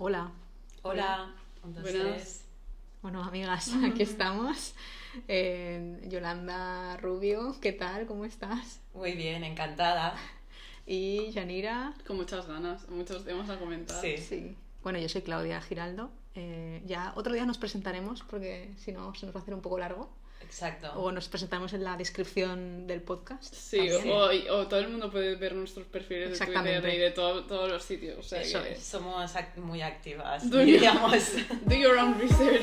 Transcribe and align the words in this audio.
Hola. 0.00 0.32
Hola. 0.82 1.32
Buenas. 1.62 2.44
Bueno, 3.00 3.22
amigas, 3.22 3.70
aquí 3.84 4.02
estamos. 4.02 4.74
Eh, 5.28 6.02
Yolanda 6.08 6.96
Rubio, 6.96 7.54
¿qué 7.60 7.72
tal? 7.72 8.06
¿Cómo 8.06 8.24
estás? 8.24 8.80
Muy 8.92 9.12
bien, 9.12 9.44
encantada. 9.44 10.16
Y 10.84 11.30
Yanira. 11.30 11.94
Con 12.08 12.16
muchas 12.16 12.48
ganas, 12.48 12.88
muchos 12.88 13.24
temas 13.24 13.48
a 13.48 13.56
comentar. 13.60 14.00
Sí. 14.00 14.18
Sí. 14.18 14.56
Bueno, 14.82 14.98
yo 14.98 15.08
soy 15.08 15.22
Claudia 15.22 15.60
Giraldo. 15.60 16.10
Eh, 16.34 16.82
ya 16.84 17.12
otro 17.14 17.32
día 17.32 17.46
nos 17.46 17.58
presentaremos 17.58 18.24
porque 18.24 18.74
si 18.76 18.90
no 18.90 19.14
se 19.14 19.26
nos 19.26 19.34
va 19.36 19.38
a 19.38 19.42
hacer 19.42 19.54
un 19.54 19.60
poco 19.60 19.78
largo. 19.78 20.10
Exacto. 20.46 20.92
O 20.96 21.10
nos 21.12 21.28
presentamos 21.28 21.72
en 21.72 21.82
la 21.84 21.96
descripción 21.96 22.86
del 22.86 23.00
podcast. 23.02 23.52
Sí, 23.54 23.90
o, 23.90 24.28
o 24.54 24.66
todo 24.68 24.80
el 24.80 24.88
mundo 24.88 25.10
puede 25.10 25.34
ver 25.36 25.54
nuestros 25.54 25.86
perfiles 25.86 26.26
de 26.28 26.32
Exactamente. 26.32 26.80
Twitter 26.80 26.94
y 26.98 27.02
de 27.02 27.10
todo- 27.10 27.44
todos 27.44 27.70
los 27.70 27.82
sitios. 27.82 28.18
O 28.18 28.22
sea 28.22 28.40
Eso 28.42 28.62
que- 28.62 28.72
es. 28.72 28.82
Somos 28.84 29.34
ac- 29.34 29.56
muy 29.56 29.82
activas, 29.82 30.48
Do 30.50 30.60
you- 30.60 30.66
diríamos. 30.74 31.12
Do 31.66 31.74
your 31.74 31.96
own 31.98 32.18
research. 32.18 32.62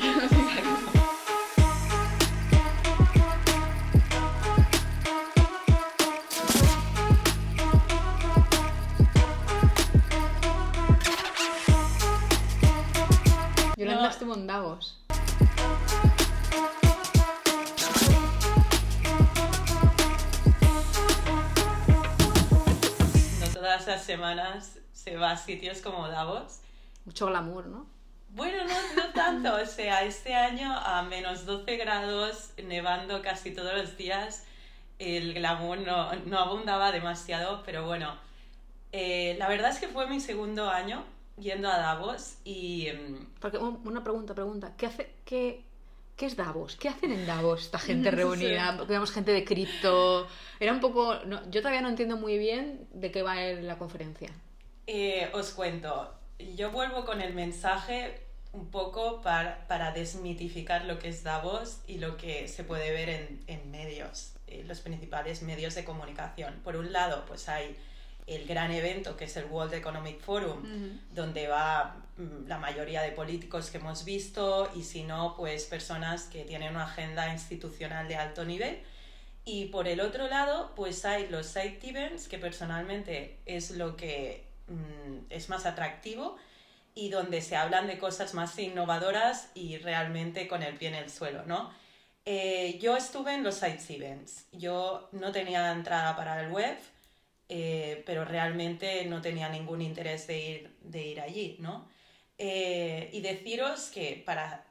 Yolanda 13.76 14.02
No. 14.02 14.08
estuvo 14.10 14.34
en 14.34 14.46
Davos. 14.46 15.01
Todas 23.84 23.98
las 23.98 24.04
semanas 24.06 24.78
se 24.92 25.16
va 25.16 25.32
a 25.32 25.36
sitios 25.36 25.80
como 25.80 26.08
Davos. 26.08 26.60
Mucho 27.04 27.26
glamour, 27.26 27.66
¿no? 27.66 27.86
Bueno, 28.30 28.64
no, 28.64 29.02
no 29.02 29.12
tanto. 29.12 29.54
O 29.56 29.66
sea, 29.66 30.04
este 30.04 30.34
año 30.34 30.72
a 30.74 31.02
menos 31.02 31.44
12 31.46 31.76
grados, 31.76 32.50
nevando 32.62 33.20
casi 33.22 33.52
todos 33.52 33.74
los 33.76 33.96
días, 33.96 34.44
el 34.98 35.34
glamour 35.34 35.78
no, 35.78 36.14
no 36.26 36.38
abundaba 36.38 36.92
demasiado, 36.92 37.62
pero 37.64 37.84
bueno. 37.86 38.16
eh, 38.92 39.36
la 39.38 39.48
verdad 39.48 39.70
es 39.70 39.78
que 39.78 39.88
fue 39.88 40.06
mi 40.06 40.20
segundo 40.20 40.70
año 40.70 41.04
yendo 41.38 41.68
a 41.68 41.78
Davos 41.78 42.36
y... 42.44 42.88
mm, 42.92 43.26
Porque 43.40 43.58
un- 43.58 43.80
una 43.86 44.02
pregunta, 44.04 44.34
pregunta. 44.34 44.74
¿Qué 44.76 44.86
hace, 44.86 45.12
qué, 45.24 45.64
qué 46.16 46.26
es 46.26 46.36
Davos? 46.36 46.76
¿Qué 46.76 46.88
hacen 46.88 47.12
en 47.12 47.26
Davos 47.26 47.62
esta 47.62 47.78
gente 47.78 48.10
reunida? 48.20 48.72
Vemos 48.88 49.10
gente 49.12 49.32
de 49.32 49.44
cripto. 49.44 50.26
Era 50.60 50.72
un 50.72 50.80
poco. 50.80 51.16
no, 51.26 51.42
yo 51.50 51.60
todavía 51.60 51.80
no 51.82 51.88
entiendo 51.88 52.16
muy 52.16 52.38
bien 52.38 52.86
de 52.92 53.10
qué 53.10 53.22
va 53.22 53.42
el- 53.42 53.66
la 53.66 53.78
conferencia. 53.78 54.30
Eh, 54.86 55.30
os 55.32 55.50
cuento, 55.52 56.12
yo 56.56 56.70
vuelvo 56.70 57.04
con 57.04 57.20
el 57.20 57.34
mensaje 57.34 58.20
un 58.52 58.70
poco 58.70 59.22
para, 59.22 59.66
para 59.68 59.92
desmitificar 59.92 60.84
lo 60.84 60.98
que 60.98 61.08
es 61.08 61.22
Davos 61.22 61.78
y 61.86 61.98
lo 61.98 62.16
que 62.16 62.48
se 62.48 62.64
puede 62.64 62.90
ver 62.90 63.08
en, 63.08 63.40
en 63.46 63.70
medios, 63.70 64.34
eh, 64.46 64.64
los 64.66 64.80
principales 64.80 65.42
medios 65.42 65.74
de 65.74 65.84
comunicación. 65.84 66.60
Por 66.62 66.76
un 66.76 66.92
lado, 66.92 67.24
pues 67.26 67.48
hay 67.48 67.76
el 68.26 68.46
gran 68.46 68.70
evento 68.70 69.16
que 69.16 69.24
es 69.24 69.36
el 69.36 69.46
World 69.46 69.74
Economic 69.74 70.20
Forum, 70.20 70.58
Ujú. 70.58 70.98
donde 71.12 71.48
va 71.48 71.96
mm, 72.16 72.46
la 72.46 72.58
mayoría 72.58 73.02
de 73.02 73.12
políticos 73.12 73.70
que 73.70 73.78
hemos 73.78 74.04
visto 74.04 74.70
y 74.74 74.82
si 74.84 75.02
no, 75.02 75.34
pues 75.36 75.64
personas 75.64 76.24
que 76.24 76.44
tienen 76.44 76.70
una 76.74 76.84
agenda 76.84 77.32
institucional 77.32 78.08
de 78.08 78.16
alto 78.16 78.44
nivel. 78.44 78.80
Y 79.44 79.66
por 79.66 79.88
el 79.88 80.00
otro 80.00 80.28
lado, 80.28 80.72
pues 80.76 81.04
hay 81.04 81.28
los 81.28 81.46
side 81.46 81.80
events, 81.82 82.28
que 82.28 82.38
personalmente 82.38 83.38
es 83.44 83.72
lo 83.72 83.96
que 83.96 84.44
mm, 84.68 85.30
es 85.30 85.48
más 85.48 85.66
atractivo 85.66 86.36
y 86.94 87.08
donde 87.08 87.40
se 87.40 87.56
hablan 87.56 87.86
de 87.86 87.98
cosas 87.98 88.34
más 88.34 88.56
innovadoras 88.58 89.50
y 89.54 89.78
realmente 89.78 90.46
con 90.46 90.62
el 90.62 90.74
pie 90.76 90.88
en 90.88 90.94
el 90.94 91.10
suelo, 91.10 91.42
¿no? 91.46 91.72
Eh, 92.24 92.78
yo 92.80 92.96
estuve 92.96 93.34
en 93.34 93.42
los 93.42 93.56
side 93.56 93.80
events. 93.88 94.44
Yo 94.52 95.08
no 95.12 95.32
tenía 95.32 95.72
entrada 95.72 96.14
para 96.14 96.40
el 96.40 96.52
web, 96.52 96.76
eh, 97.54 98.02
pero 98.06 98.24
realmente 98.24 99.04
no 99.04 99.20
tenía 99.20 99.50
ningún 99.50 99.82
interés 99.82 100.26
de 100.26 100.40
ir, 100.40 100.76
de 100.80 101.06
ir 101.06 101.20
allí, 101.20 101.56
¿no? 101.58 101.86
Eh, 102.38 103.10
y 103.12 103.20
deciros 103.20 103.90
que 103.90 104.22
para 104.24 104.64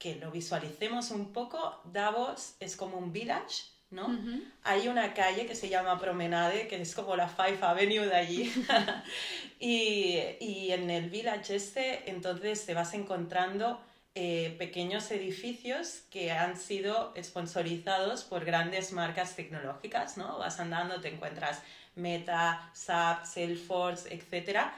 que 0.00 0.16
lo 0.16 0.32
visualicemos 0.32 1.12
un 1.12 1.32
poco, 1.32 1.80
Davos 1.84 2.56
es 2.58 2.74
como 2.74 2.98
un 2.98 3.12
village, 3.12 3.66
¿no? 3.90 4.08
Ujú. 4.08 4.42
Hay 4.64 4.88
una 4.88 5.14
calle 5.14 5.46
que 5.46 5.54
se 5.54 5.68
llama 5.68 5.96
Promenade, 6.00 6.66
que 6.66 6.82
es 6.82 6.92
como 6.96 7.14
la 7.14 7.28
Five 7.28 7.58
Avenue 7.62 8.06
de 8.06 8.16
allí. 8.16 8.52
y, 9.60 10.18
y 10.40 10.72
en 10.72 10.90
el 10.90 11.10
village 11.10 11.54
este, 11.54 12.10
entonces 12.10 12.66
te 12.66 12.74
vas 12.74 12.94
encontrando 12.94 13.80
eh, 14.16 14.54
pequeños 14.58 15.10
edificios 15.10 16.02
que 16.08 16.30
han 16.30 16.56
sido 16.56 17.12
sponsorizados 17.20 18.22
por 18.22 18.44
grandes 18.44 18.92
marcas 18.92 19.34
tecnológicas, 19.34 20.16
¿no? 20.16 20.38
Vas 20.38 20.60
andando, 20.60 21.00
te 21.00 21.08
encuentras 21.08 21.62
Meta, 21.96 22.70
SAP, 22.72 23.24
Salesforce, 23.26 24.12
etcétera. 24.14 24.74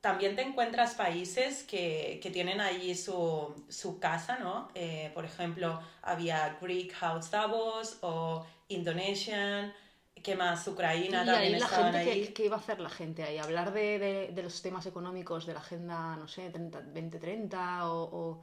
También 0.00 0.36
te 0.36 0.42
encuentras 0.42 0.94
países 0.94 1.64
que, 1.64 2.20
que 2.22 2.30
tienen 2.30 2.60
allí 2.60 2.94
su, 2.94 3.64
su 3.68 3.98
casa, 3.98 4.38
¿no? 4.38 4.68
Eh, 4.74 5.10
por 5.14 5.24
ejemplo, 5.24 5.80
había 6.02 6.56
Greek 6.60 6.92
House 6.94 7.30
Davos 7.30 7.98
o 8.02 8.46
Indonesian, 8.68 9.72
¿qué 10.22 10.36
más? 10.36 10.66
Ucrania 10.68 11.08
y 11.08 11.12
también 11.24 11.34
ahí 11.34 11.58
la 11.58 11.66
estaban 11.66 11.92
gente, 11.92 11.98
ahí. 11.98 12.26
¿qué, 12.26 12.32
qué 12.34 12.44
iba 12.46 12.56
a 12.56 12.60
hacer 12.60 12.80
la 12.80 12.90
gente 12.90 13.22
ahí? 13.24 13.38
¿Hablar 13.38 13.72
de, 13.72 13.98
de- 13.98 14.28
de 14.32 14.42
los 14.42 14.62
temas 14.62 14.86
económicos 14.86 15.46
de 15.46 15.54
la 15.54 15.60
agenda, 15.60 16.16
no 16.16 16.28
sé, 16.28 16.50
30 16.50 16.80
2030 16.82 17.90
o, 17.90 18.02
o 18.04 18.42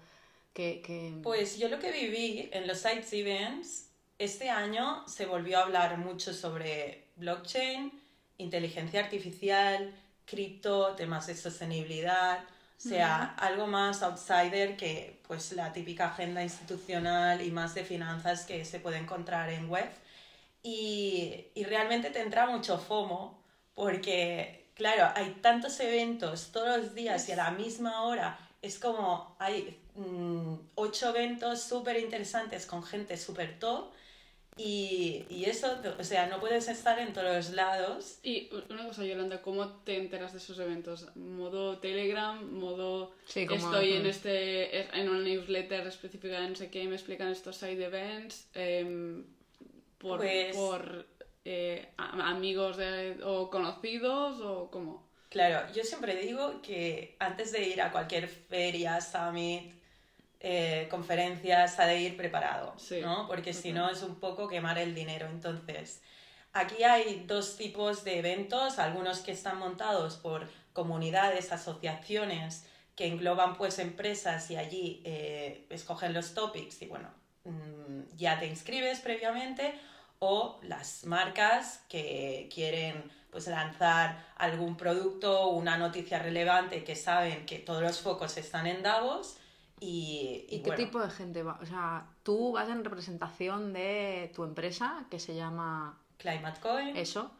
que, 0.54 0.82
que- 0.82 1.14
Pues 1.22 1.58
yo 1.58 1.68
lo 1.70 1.80
que 1.80 1.92
viví 1.92 2.50
en 2.52 2.68
los 2.68 2.80
Sites 2.80 3.12
Events, 3.14 3.90
este 4.18 4.50
año 4.50 5.08
se 5.08 5.26
volvió 5.26 5.60
a 5.60 5.64
hablar 5.64 5.98
mucho 5.98 6.34
sobre 6.34 7.10
blockchain, 7.16 7.92
inteligencia 8.38 9.02
artificial, 9.02 9.94
cripto, 10.26 10.96
temas 10.96 11.28
de 11.28 11.36
sostenibilidad, 11.36 12.44
o 12.78 12.88
sea, 12.88 13.36
algo 13.38 13.68
más 13.68 14.04
outsider 14.04 14.76
que 14.76 15.20
pues 15.28 15.54
la 15.54 15.72
típica 15.72 16.08
agenda 16.08 16.44
institucional 16.44 17.42
y 17.42 17.50
más 17.50 17.74
de 17.74 17.84
finanzas 17.84 18.46
que 18.46 18.66
se 18.66 18.80
puede 18.80 18.98
encontrar 18.98 19.50
en 19.50 19.70
web. 19.70 19.90
Y, 20.62 21.46
y 21.56 21.64
realmente 21.64 22.10
te 22.10 22.22
entra 22.22 22.48
mucho 22.48 22.78
FOMO 22.78 23.40
porque, 23.74 24.72
claro, 24.76 25.12
hay 25.16 25.32
tantos 25.42 25.80
eventos 25.80 26.52
todos 26.52 26.78
los 26.78 26.96
días 26.96 27.28
y 27.30 27.32
a 27.32 27.38
la 27.38 27.52
misma 27.52 28.04
hora. 28.04 28.38
Es 28.62 28.78
como 28.78 29.36
hay 29.40 29.80
mm, 29.96 30.56
ocho 30.76 31.10
eventos 31.10 31.62
súper 31.62 31.98
interesantes 31.98 32.66
con 32.66 32.84
gente 32.84 33.18
súper 33.18 33.58
top 33.60 33.94
y, 34.58 35.26
y 35.30 35.46
eso, 35.46 35.78
o 36.00 36.04
sea, 36.04 36.28
no 36.28 36.40
puedes 36.40 36.68
estar 36.70 36.98
en 37.00 37.12
todos 37.14 37.36
los 37.36 37.50
lados. 37.52 38.20
Y 38.24 38.50
una 38.70 38.86
cosa, 38.88 39.04
Yolanda, 39.04 39.42
¿cómo 39.42 39.68
te 39.84 39.98
enteras 39.98 40.32
de 40.32 40.38
esos 40.40 40.58
eventos? 40.60 41.08
¿Modo 41.16 41.80
Telegram? 41.80 42.42
¿Modo 42.52 43.12
Sí, 43.26 43.46
como- 43.46 43.66
estoy 43.66 43.94
en 43.94 44.06
este 44.06 44.98
en 44.98 45.10
una 45.10 45.20
newsletter 45.20 45.86
específica 45.88 46.40
de 46.40 46.50
no 46.50 46.56
sé 46.56 46.70
qué 46.70 46.84
y 46.84 46.88
me 46.88 46.96
explican 46.96 47.28
estos 47.30 47.58
side 47.58 47.84
events? 47.84 48.48
Em, 48.54 49.26
¿Por, 49.98 50.20
Pues- 50.20 50.56
por 50.56 51.06
eh, 51.44 51.90
amigos 51.98 52.78
de- 52.78 53.18
o 53.24 53.50
conocidos 53.50 54.40
o 54.42 54.70
cómo? 54.72 55.06
Claro, 55.30 55.72
yo 55.74 55.84
siempre 55.84 56.16
digo 56.16 56.62
que 56.62 57.16
antes 57.20 57.52
de 57.52 57.68
ir 57.68 57.82
a 57.82 57.92
cualquier 57.92 58.28
feria, 58.30 59.02
summit, 59.02 59.74
eh, 60.48 60.88
conferencias, 60.92 61.80
ha 61.80 61.88
de 61.88 62.02
ir 62.02 62.16
preparado, 62.16 62.76
Sí, 62.78 63.02
¿no? 63.02 63.26
Porque 63.28 63.52
si 63.52 63.74
no 63.74 63.90
es 63.90 64.04
un 64.04 64.20
poco 64.20 64.48
quemar 64.48 64.78
el 64.78 64.94
dinero. 64.94 65.26
Entonces, 65.26 66.04
aquí 66.54 66.84
hay 66.84 67.24
dos 67.26 67.58
tipos 67.58 68.04
de 68.04 68.20
eventos, 68.20 68.78
algunos 68.78 69.22
que 69.22 69.32
están 69.32 69.58
montados 69.58 70.18
por 70.18 70.48
comunidades, 70.72 71.52
asociaciones 71.52 72.68
que 72.96 73.08
engloban 73.08 73.56
pues 73.56 73.80
empresas 73.80 74.52
y 74.52 74.58
allí 74.58 75.02
eh, 75.04 75.66
escogen 75.72 76.14
los 76.14 76.36
topics 76.36 76.80
y 76.84 76.86
bueno, 76.86 77.10
mm, 77.46 78.16
ya 78.16 78.38
te 78.38 78.46
inscribes 78.46 79.00
previamente 79.00 79.74
o 80.20 80.60
las 80.62 81.06
marcas 81.06 81.82
que 81.90 82.52
quieren 82.54 83.12
pues 83.32 83.48
lanzar 83.48 84.24
algún 84.38 84.78
producto 84.78 85.42
o 85.42 85.56
una 85.56 85.76
noticia 85.80 86.20
relevante 86.20 86.84
que 86.84 86.96
saben 86.96 87.48
que 87.48 87.58
todos 87.58 87.82
los 87.82 88.00
focos 88.00 88.38
están 88.38 88.68
en 88.68 88.84
Davos 88.84 89.40
y, 89.80 90.46
¿Y 90.50 90.58
y 90.58 90.62
qué 90.62 90.72
bueno, 90.72 90.86
tipo 90.86 91.00
de 91.02 91.10
gente 91.10 91.44
va? 91.44 91.60
O 91.62 91.66
sea, 91.66 92.08
tú 92.24 92.52
vas 92.54 92.70
en 92.70 92.84
representación 92.84 93.74
de 93.74 94.32
tu 94.36 94.44
empresa 94.44 95.06
que 95.10 95.20
se 95.20 95.36
llama 95.36 96.00
Climate 96.18 96.60
Coin. 96.62 96.96
eso. 96.96 97.32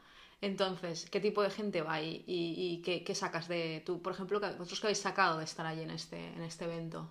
Entonces, 0.42 1.10
¿qué 1.10 1.20
tipo 1.20 1.42
de 1.42 1.50
gente 1.50 1.82
va 1.82 2.02
y, 2.02 2.24
y, 2.28 2.82
qué, 2.84 3.04
qué 3.04 3.16
sacas 3.16 3.48
de 3.48 3.82
tú, 3.86 4.02
por 4.02 4.14
ejemplo, 4.14 4.40
vosotros 4.40 4.80
que 4.80 4.88
habéis 4.88 5.00
sacado 5.00 5.40
de 5.40 5.46
estar 5.46 5.66
allí 5.66 5.82
en 5.82 5.92
este, 5.92 6.28
en 6.34 6.44
este 6.44 6.66
evento? 6.66 7.10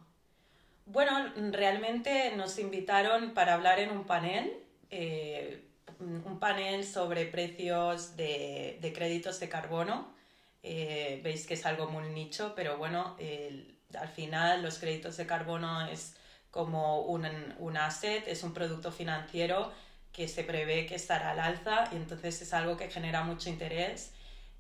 Bueno, 0.87 1.33
realmente 1.53 2.35
nos 2.37 2.59
invitaron 2.59 3.33
para 3.33 3.55
hablar 3.55 3.79
en 3.79 3.91
un 3.91 4.05
panel, 4.05 4.53
eh, 4.91 5.65
un 5.99 6.39
panel 6.39 6.85
sobre 6.85 7.25
precios 7.27 8.17
de, 8.17 8.79
de 8.81 8.93
créditos 8.93 9.41
de 9.41 9.49
carbono. 9.49 10.13
Eh, 10.63 11.21
veis 11.25 11.47
que 11.47 11.55
es 11.55 11.65
algo 11.67 11.89
muy 11.89 12.09
nicho, 12.11 12.53
pero 12.55 12.77
bueno, 12.79 13.17
al 13.97 14.09
final 14.09 14.63
los 14.63 14.79
créditos 14.79 15.17
de 15.17 15.27
carbono 15.27 15.87
es 15.87 16.17
como 16.51 17.01
un, 17.03 17.27
un 17.59 17.77
asset, 17.77 18.27
es 18.29 18.43
un 18.43 18.55
producto 18.55 18.93
financiero 18.93 19.73
que 20.13 20.29
se 20.29 20.45
prevé 20.45 20.87
que 20.87 20.95
estará 20.95 21.33
al 21.33 21.41
alza 21.41 21.89
y 21.93 21.97
entonces 21.97 22.41
es 22.41 22.55
algo 22.55 22.77
que 22.77 22.89
genera 22.89 23.25
mucho 23.25 23.51
interés. 23.51 24.13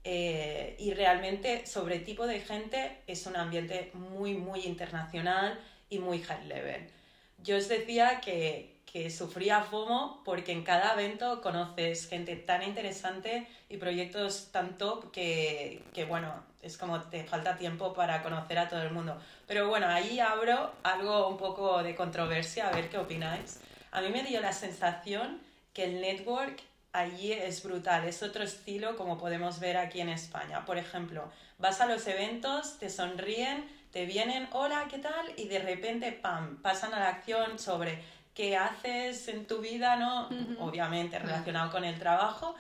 Eh, 0.03 0.77
y 0.79 0.93
realmente 0.93 1.67
sobre 1.67 2.01
tipo 2.01 2.27
de 2.27 2.41
gente 2.41 2.99
es 3.07 3.25
un 3.27 3.37
ambiente 3.37 3.91
muy, 3.95 4.35
muy 4.35 4.61
internacional 4.67 5.59
y 5.89 5.99
muy 5.99 6.21
high 6.21 6.47
level. 6.47 6.91
Yo 7.39 7.57
os 7.57 7.69
decía 7.69 8.21
que, 8.21 8.74
que 8.94 9.11
sufría 9.11 9.61
FOMO 9.61 10.23
porque 10.25 10.52
en 10.52 10.62
cada 10.62 10.93
evento 10.93 11.43
conoces 11.43 12.08
gente 12.08 12.37
tan 12.37 12.62
interesante 12.62 13.49
y 13.69 13.76
proyectos 13.76 14.52
tan 14.52 14.79
top 14.79 15.11
que, 15.11 15.82
que, 15.93 16.05
bueno, 16.05 16.32
es 16.62 16.79
como 16.79 17.00
te 17.00 17.25
falta 17.25 17.56
tiempo 17.56 17.93
para 17.93 18.23
conocer 18.23 18.56
a 18.56 18.69
todo 18.69 18.82
el 18.82 18.93
mundo. 18.93 19.20
Pero 19.49 19.69
bueno, 19.69 19.88
ahí 19.88 20.20
abro 20.20 20.70
algo 20.85 21.26
un 21.26 21.37
poco 21.38 21.82
de 21.82 21.96
controversia, 21.96 22.69
a 22.69 22.70
ver 22.70 22.88
qué 22.88 22.99
opináis. 22.99 23.58
A 23.91 24.00
mí 24.00 24.11
me 24.11 24.23
dio 24.23 24.41
la 24.41 24.52
sensación 24.52 25.40
que 25.73 25.82
el 25.87 26.00
network 26.00 26.62
allí 26.93 27.32
es 27.32 27.64
brutal, 27.64 28.05
es 28.05 28.23
otro 28.23 28.44
estilo 28.44 28.94
como 28.94 29.19
podemos 29.19 29.58
ver 29.58 29.76
aquí 29.76 30.02
en 30.02 30.08
España. 30.08 30.64
Por 30.64 30.79
ejemplo, 30.79 31.32
vas 31.58 31.81
a 31.81 31.87
los 31.87 32.06
eventos, 32.06 32.79
te 32.79 32.88
sonríen, 32.88 33.69
te 33.90 34.06
vienen, 34.06 34.47
hola, 34.52 34.87
¿qué 34.88 34.99
tal? 34.99 35.32
Y 35.37 35.49
de 35.49 35.58
repente, 35.58 36.12
¡pam!, 36.12 36.62
pasan 36.62 36.94
a 36.94 37.00
la 37.00 37.08
acción 37.08 37.58
sobre 37.58 37.99
qué 38.35 38.57
haces 38.57 39.29
en 39.29 39.47
tu 39.47 39.59
vida, 39.59 39.97
¿no? 39.97 40.29
Obviamente 40.61 41.19
relacionado 41.19 41.71
con 41.71 41.85
el 41.85 41.99
trabajo. 41.99 42.55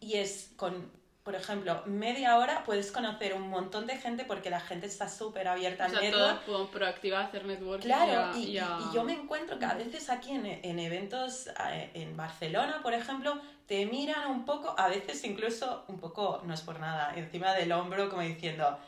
Y 0.00 0.14
es 0.14 0.52
con 0.56 0.90
por 1.26 1.34
ejemplo, 1.34 1.82
media 1.86 2.38
hora 2.38 2.62
puedes 2.64 2.92
conocer 2.92 3.34
un 3.34 3.50
montón 3.50 3.88
de 3.88 3.96
gente 3.96 4.24
porque 4.24 4.48
la 4.48 4.60
gente 4.60 4.86
está 4.86 5.08
súper 5.08 5.48
abierta 5.48 5.86
al 5.86 5.94
network. 5.94 6.44
Todo 6.44 6.68
proactiva 6.68 7.18
hacer 7.18 7.44
networking. 7.44 7.84
Claro, 7.84 8.38
y, 8.38 8.52
yo 8.52 9.02
me 9.02 9.14
encuentro 9.14 9.58
que 9.58 9.64
a 9.64 9.74
veces 9.74 10.08
aquí 10.08 10.30
en, 10.30 10.46
en, 10.46 10.78
eventos 10.78 11.48
eh, 11.48 11.90
en 11.94 12.16
Barcelona, 12.16 12.78
por 12.80 12.94
ejemplo, 12.94 13.40
te 13.66 13.86
miran 13.86 14.30
un 14.30 14.44
poco, 14.44 14.76
a 14.78 14.86
veces 14.86 15.24
incluso 15.24 15.84
un 15.88 15.98
poco, 15.98 16.42
no 16.44 16.54
es 16.54 16.60
por 16.60 16.78
nada, 16.78 17.12
encima 17.16 17.54
del 17.54 17.72
hombro 17.72 18.08
como 18.08 18.22
diciendo, 18.22 18.78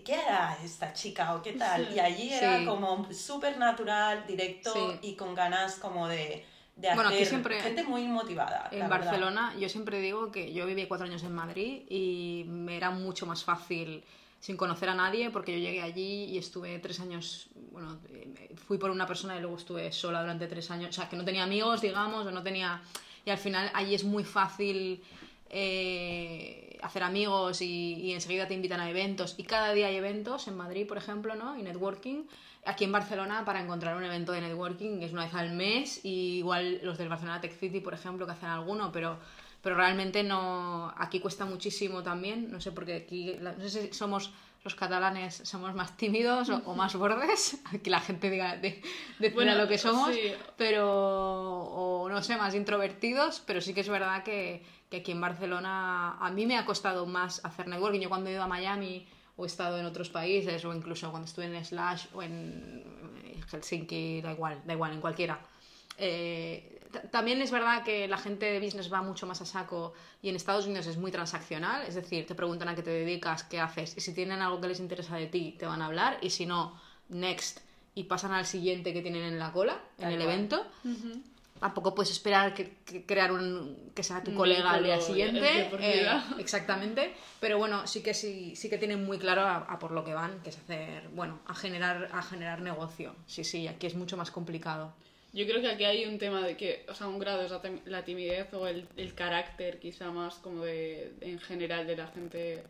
¿qué 0.00 0.14
era 0.14 0.56
esta 0.64 0.92
chica 0.92 1.34
o 1.34 1.42
qué 1.42 1.52
tal? 1.52 1.92
y 1.94 2.00
allí 2.00 2.32
era 2.32 2.64
como 2.64 3.12
súper 3.12 3.58
natural, 3.58 4.24
directo 4.26 4.98
y 5.02 5.14
con 5.14 5.34
ganas 5.34 5.76
como 5.76 6.08
de 6.08 6.46
bueno, 6.76 7.10
aquí 7.10 7.24
siempre, 7.24 7.60
gente 7.60 7.84
muy 7.84 8.06
motivada. 8.08 8.68
En 8.72 8.88
Barcelona, 8.88 9.54
yo 9.58 9.68
siempre 9.68 10.00
digo 10.00 10.32
que 10.32 10.52
yo 10.52 10.66
viví 10.66 10.86
cuatro 10.86 11.06
años 11.06 11.22
en 11.22 11.32
Madrid 11.32 11.82
y 11.88 12.44
me 12.48 12.76
era 12.76 12.90
mucho 12.90 13.26
más 13.26 13.44
fácil 13.44 14.02
sin 14.40 14.56
conocer 14.56 14.88
a 14.88 14.94
nadie 14.94 15.30
porque 15.30 15.52
yo 15.52 15.58
llegué 15.58 15.82
allí 15.82 16.24
y 16.24 16.38
estuve 16.38 16.78
tres 16.78 16.98
años, 16.98 17.48
bueno, 17.70 17.98
fui 18.66 18.78
por 18.78 18.90
una 18.90 19.06
persona 19.06 19.36
y 19.36 19.40
luego 19.40 19.56
estuve 19.56 19.92
sola 19.92 20.20
durante 20.20 20.48
tres 20.48 20.70
años, 20.70 20.90
o 20.90 20.92
sea, 20.92 21.08
que 21.08 21.16
no 21.16 21.24
tenía 21.24 21.44
amigos, 21.44 21.80
digamos, 21.80 22.26
o 22.26 22.30
no 22.30 22.42
tenía... 22.42 22.82
Y 23.24 23.30
al 23.30 23.38
final 23.38 23.70
allí 23.72 23.94
es 23.94 24.02
muy 24.02 24.24
fácil 24.24 25.00
eh, 25.48 26.71
hacer 26.82 27.02
amigos 27.02 27.62
y, 27.62 27.94
y 27.94 28.12
enseguida 28.12 28.48
te 28.48 28.54
invitan 28.54 28.80
a 28.80 28.90
eventos. 28.90 29.34
Y 29.38 29.44
cada 29.44 29.72
día 29.72 29.86
hay 29.86 29.96
eventos 29.96 30.48
en 30.48 30.56
Madrid, 30.56 30.86
por 30.86 30.98
ejemplo, 30.98 31.34
¿no? 31.34 31.58
Y 31.58 31.62
networking. 31.62 32.24
Aquí 32.64 32.84
en 32.84 32.92
Barcelona 32.92 33.44
para 33.44 33.60
encontrar 33.60 33.96
un 33.96 34.04
evento 34.04 34.32
de 34.32 34.40
networking 34.40 35.02
es 35.02 35.12
una 35.12 35.24
vez 35.24 35.34
al 35.34 35.52
mes. 35.52 36.04
Y 36.04 36.38
igual 36.38 36.80
los 36.82 36.98
del 36.98 37.08
Barcelona 37.08 37.40
Tech 37.40 37.58
City, 37.58 37.80
por 37.80 37.94
ejemplo, 37.94 38.26
que 38.26 38.32
hacen 38.32 38.48
alguno, 38.48 38.92
pero, 38.92 39.18
pero 39.62 39.76
realmente 39.76 40.22
no, 40.22 40.92
aquí 40.96 41.20
cuesta 41.20 41.44
muchísimo 41.44 42.02
también, 42.02 42.50
no 42.50 42.60
sé, 42.60 42.72
porque 42.72 42.94
aquí, 42.94 43.36
no 43.40 43.58
sé 43.60 43.88
si 43.88 43.92
somos 43.92 44.32
los 44.64 44.74
catalanes 44.76 45.42
somos 45.44 45.74
más 45.74 45.96
tímidos 45.96 46.48
o, 46.48 46.74
más 46.74 46.94
bordes, 46.94 47.60
que 47.82 47.90
la 47.90 48.00
gente 48.00 48.30
diga 48.30 48.56
de, 48.56 48.80
de 49.18 49.30
bueno, 49.30 49.54
lo 49.56 49.66
que 49.66 49.78
somos, 49.78 50.14
pero, 50.56 50.88
o 50.88 52.08
no 52.08 52.22
sé, 52.22 52.36
más 52.36 52.54
introvertidos, 52.54 53.42
pero 53.44 53.60
sí 53.60 53.74
que 53.74 53.80
es 53.80 53.88
verdad 53.88 54.22
que, 54.22 54.62
que 54.88 54.98
aquí 54.98 55.12
en 55.12 55.20
Barcelona 55.20 56.16
a 56.18 56.30
mí 56.30 56.46
me 56.46 56.56
ha 56.56 56.64
costado 56.64 57.06
más 57.06 57.44
hacer 57.44 57.66
networking. 57.66 58.00
Yo 58.00 58.08
cuando 58.08 58.30
he 58.30 58.34
ido 58.34 58.42
a 58.42 58.46
Miami 58.46 59.06
o 59.36 59.44
he 59.44 59.46
estado 59.46 59.78
en 59.78 59.86
otros 59.86 60.10
países 60.10 60.64
o 60.64 60.72
incluso 60.74 61.10
cuando 61.10 61.26
estuve 61.26 61.46
en 61.46 61.64
Slash 61.64 62.06
o 62.14 62.22
en 62.22 62.84
Helsinki, 63.50 64.20
da 64.20 64.32
igual, 64.32 64.62
da 64.64 64.74
igual, 64.74 64.92
en 64.92 65.00
cualquiera. 65.00 65.40
Eh, 65.98 66.81
también 67.10 67.42
es 67.42 67.50
verdad 67.50 67.82
que 67.84 68.08
la 68.08 68.18
gente 68.18 68.46
de 68.46 68.60
business 68.60 68.92
va 68.92 69.02
mucho 69.02 69.26
más 69.26 69.40
a 69.40 69.46
saco 69.46 69.94
y 70.22 70.28
en 70.28 70.36
Estados 70.36 70.66
Unidos 70.66 70.86
es 70.86 70.96
muy 70.96 71.10
transaccional, 71.10 71.86
es 71.86 71.94
decir, 71.94 72.26
te 72.26 72.34
preguntan 72.34 72.68
a 72.68 72.74
qué 72.74 72.82
te 72.82 72.90
dedicas, 72.90 73.44
qué 73.44 73.60
haces 73.60 73.96
y 73.96 74.00
si 74.00 74.14
tienen 74.14 74.40
algo 74.42 74.60
que 74.60 74.68
les 74.68 74.80
interesa 74.80 75.16
de 75.16 75.26
ti, 75.26 75.56
te 75.58 75.66
van 75.66 75.82
a 75.82 75.86
hablar 75.86 76.18
y 76.20 76.30
si 76.30 76.46
no, 76.46 76.80
next 77.08 77.60
y 77.94 78.04
pasan 78.04 78.32
al 78.32 78.46
siguiente 78.46 78.92
que 78.92 79.02
tienen 79.02 79.24
en 79.24 79.38
la 79.38 79.52
cola, 79.52 79.78
en 79.98 80.08
el 80.08 80.22
evento 80.22 80.66
tampoco 81.62 81.94
puedes 81.94 82.10
esperar 82.10 82.54
que, 82.54 82.76
crear 83.06 83.30
un 83.30 83.92
que 83.94 84.02
sea 84.02 84.22
tu 84.24 84.34
colega 84.34 84.72
al 84.72 84.82
día 84.82 85.00
siguiente 85.00 85.70
eh, 85.78 86.08
exactamente 86.40 87.14
pero 87.38 87.56
bueno 87.56 87.86
sí 87.86 88.02
que 88.02 88.14
sí 88.14 88.56
sí 88.56 88.68
que 88.68 88.78
tienen 88.78 89.04
muy 89.04 89.16
claro 89.16 89.42
a, 89.46 89.78
por 89.78 89.92
lo 89.92 90.02
que 90.02 90.12
van 90.12 90.40
que 90.42 90.50
es 90.50 90.58
hacer 90.58 91.08
bueno 91.10 91.38
a 91.46 91.54
generar 91.54 92.08
a 92.12 92.20
generar 92.22 92.60
negocio. 92.62 93.14
Sí 93.26 93.44
sí 93.44 93.68
aquí 93.68 93.86
es 93.86 93.94
mucho 93.94 94.16
más 94.16 94.32
complicado 94.32 94.92
yo 95.32 95.46
creo 95.46 95.60
que 95.60 95.68
aquí 95.68 95.84
hay 95.84 96.04
un 96.04 96.18
tema 96.18 96.46
de 96.46 96.56
que 96.56 96.84
o 96.88 96.94
sea 96.94 97.08
un 97.08 97.18
grado 97.18 97.42
es 97.42 97.52
la, 97.86 98.04
timidez 98.04 98.52
o 98.52 98.66
el, 98.66 98.86
el, 98.96 99.14
carácter 99.14 99.78
quizá 99.78 100.10
más 100.10 100.34
como 100.36 100.64
de 100.64 101.12
en 101.20 101.38
general 101.38 101.86
de 101.86 101.96
la 101.96 102.06
gente 102.08 102.62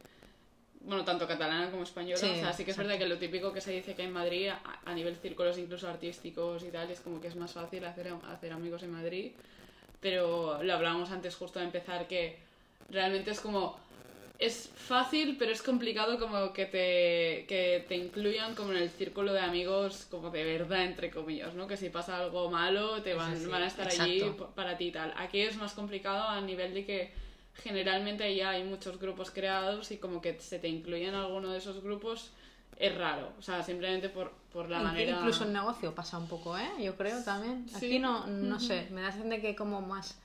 bueno, 0.84 1.04
tanto 1.04 1.26
catalana 1.26 1.70
como 1.70 1.82
española. 1.82 2.16
o 2.16 2.18
sea, 2.18 2.52
sí 2.52 2.64
que 2.64 2.72
es 2.72 2.76
verdad 2.76 2.98
que 2.98 3.06
lo 3.06 3.18
típico 3.18 3.52
que 3.52 3.60
se 3.60 3.72
dice 3.72 3.94
que 3.94 4.02
en 4.02 4.12
Madrid, 4.12 4.48
a, 4.84 4.94
nivel 4.94 5.16
círculos 5.16 5.58
incluso 5.58 5.88
artísticos 5.88 6.62
y 6.64 6.70
tal, 6.70 6.90
es 6.90 7.00
como 7.00 7.20
que 7.20 7.28
es 7.28 7.36
más 7.36 7.52
fácil 7.52 7.84
hacer, 7.84 8.12
hacer 8.28 8.52
amigos 8.52 8.82
en 8.82 8.90
Madrid. 8.90 9.32
Pero 10.00 10.62
lo 10.62 10.74
hablábamos 10.74 11.10
antes 11.10 11.36
justo 11.36 11.60
de 11.60 11.66
empezar, 11.66 12.08
que 12.08 12.36
realmente 12.90 13.30
es 13.30 13.40
como... 13.40 13.78
Es 14.42 14.70
fácil, 14.74 15.36
pero 15.38 15.52
es 15.52 15.62
complicado 15.62 16.18
como 16.18 16.52
que 16.52 16.66
te, 16.66 17.46
que 17.46 17.84
te 17.86 17.94
incluyan 17.96 18.56
como 18.56 18.72
en 18.72 18.78
el 18.78 18.90
círculo 18.90 19.32
de 19.32 19.40
amigos 19.40 20.06
como 20.10 20.30
de 20.30 20.42
verdad, 20.42 20.84
entre 20.84 21.10
comillas, 21.10 21.54
¿no? 21.54 21.68
Que 21.68 21.76
si 21.76 21.90
pasa 21.90 22.18
algo 22.18 22.50
malo, 22.50 23.02
te 23.02 23.14
van, 23.14 23.48
van 23.48 23.62
a 23.62 23.66
estar 23.68 23.86
allí 23.86 24.20
para 24.56 24.76
ti 24.76 24.86
y 24.86 24.90
tal. 24.90 25.14
Aquí 25.16 25.40
es 25.40 25.56
más 25.56 25.74
complicado 25.74 26.26
a 26.28 26.40
nivel 26.40 26.74
de 26.74 26.84
que 26.84 27.12
generalmente 27.54 28.34
ya 28.34 28.50
hay 28.50 28.64
muchos 28.64 28.98
grupos 28.98 29.30
creados 29.30 29.92
y 29.92 29.98
como 29.98 30.20
que 30.20 30.40
se 30.40 30.58
te 30.58 30.68
incluye 30.68 31.06
en 31.06 31.14
alguno 31.14 31.52
de 31.52 31.58
esos 31.58 31.80
grupos 31.80 32.32
es 32.78 32.96
raro, 32.96 33.32
o 33.38 33.42
sea, 33.42 33.62
simplemente 33.62 34.08
por, 34.08 34.32
por 34.52 34.68
la 34.68 34.80
manera... 34.80 35.18
Incluso 35.18 35.44
en 35.44 35.52
negocio 35.52 35.94
pasa 35.94 36.18
un 36.18 36.26
poco, 36.26 36.58
¿eh? 36.58 36.68
Yo 36.80 36.96
creo 36.96 37.22
también. 37.22 37.66
Aquí 37.76 38.00
no, 38.00 38.26
no 38.26 38.58
sé, 38.58 38.88
me 38.90 39.02
da 39.02 39.08
la 39.08 39.12
sensación 39.12 39.28
de 39.30 39.40
que 39.40 39.54
como 39.54 39.82
más 39.82 40.18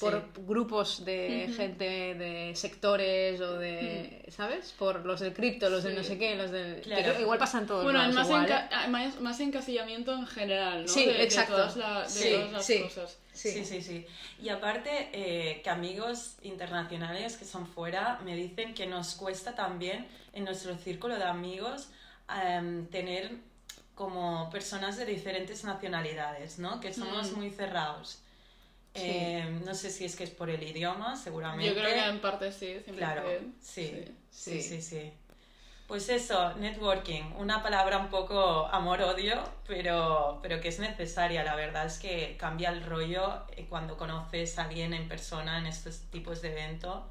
por 0.00 0.30
grupos 0.46 1.04
de 1.04 1.52
gente 1.56 2.14
de 2.14 2.52
sectores 2.54 3.40
o 3.40 3.58
de, 3.58 4.24
¿sabes? 4.28 4.74
Por 4.78 5.06
los 5.06 5.20
del 5.20 5.32
cripto, 5.32 5.70
los 5.70 5.84
del 5.84 5.94
no 5.94 6.02
sé 6.02 6.18
qué, 6.18 6.34
los 6.34 6.50
del... 6.50 6.82
igual 7.20 7.38
pasan 7.38 7.66
todos 7.66 7.84
Bueno, 7.84 8.00
más, 8.12 8.28
¿eh? 8.28 8.88
más, 8.88 9.20
más, 9.20 9.40
encasillamiento 9.40 10.12
en 10.12 10.26
general, 10.26 10.82
¿no? 10.82 10.88
Sí, 10.88 11.04
exacto. 11.08 11.52
De, 11.52 11.58
todas, 11.58 11.76
las 11.76 12.70
cosas. 12.82 13.18
Sí. 13.32 13.64
sí, 13.64 13.82
sí, 13.82 14.06
Y 14.42 14.48
aparte 14.48 15.10
eh, 15.12 15.60
que 15.62 15.70
amigos 15.70 16.36
internacionales 16.42 17.36
que 17.36 17.44
son 17.44 17.66
fuera 17.66 18.18
me 18.24 18.34
dicen 18.34 18.74
que 18.74 18.86
nos 18.86 19.14
cuesta 19.14 19.54
también 19.54 20.06
en 20.32 20.44
nuestro 20.44 20.76
círculo 20.76 21.16
de 21.16 21.24
amigos 21.24 21.88
em, 22.44 22.86
tener 22.86 23.32
como 23.94 24.50
personas 24.50 24.96
de 24.98 25.06
diferentes 25.06 25.64
nacionalidades, 25.64 26.58
¿no? 26.58 26.80
Que 26.80 26.92
somos 26.92 27.32
mm. 27.32 27.36
muy 27.36 27.50
cerrados. 27.50 28.20
Em, 28.96 29.64
no 29.64 29.74
sé 29.74 29.90
si 29.90 30.04
es 30.04 30.16
que 30.16 30.24
es 30.24 30.30
por 30.30 30.50
el 30.50 30.62
idioma, 30.62 31.16
seguramente. 31.16 31.66
Yo 31.66 31.74
creo 31.74 31.94
que 31.94 32.04
en 32.06 32.20
parte 32.20 32.52
sí. 32.52 32.76
Claro, 32.96 33.22
sí, 33.60 34.04
sí, 34.30 34.62
sí, 34.62 34.80
sí. 34.80 35.12
Pues 35.86 36.08
eso, 36.08 36.52
networking, 36.56 37.22
una 37.36 37.62
palabra 37.62 37.98
un 37.98 38.08
poco 38.08 38.66
amor-odio, 38.66 39.40
pero, 39.68 40.40
pero 40.42 40.60
que 40.60 40.68
es 40.68 40.80
necesaria. 40.80 41.44
La 41.44 41.54
verdad 41.54 41.86
es 41.86 41.98
que 41.98 42.36
cambia 42.36 42.70
el 42.70 42.82
rollo 42.84 43.44
eh, 43.56 43.66
cuando 43.68 43.96
conoces 43.96 44.58
a 44.58 44.64
alguien 44.64 44.94
en 44.94 45.06
persona 45.06 45.58
en 45.58 45.66
estos 45.66 46.00
tipos 46.10 46.42
de 46.42 46.50
eventos 46.50 47.04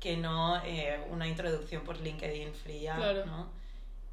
que 0.00 0.16
no 0.16 0.62
eh, 0.64 0.98
una 1.10 1.28
introducción 1.28 1.82
por 1.84 2.00
LinkedIn 2.00 2.54
fría, 2.54 2.96
¿no? 3.26 3.50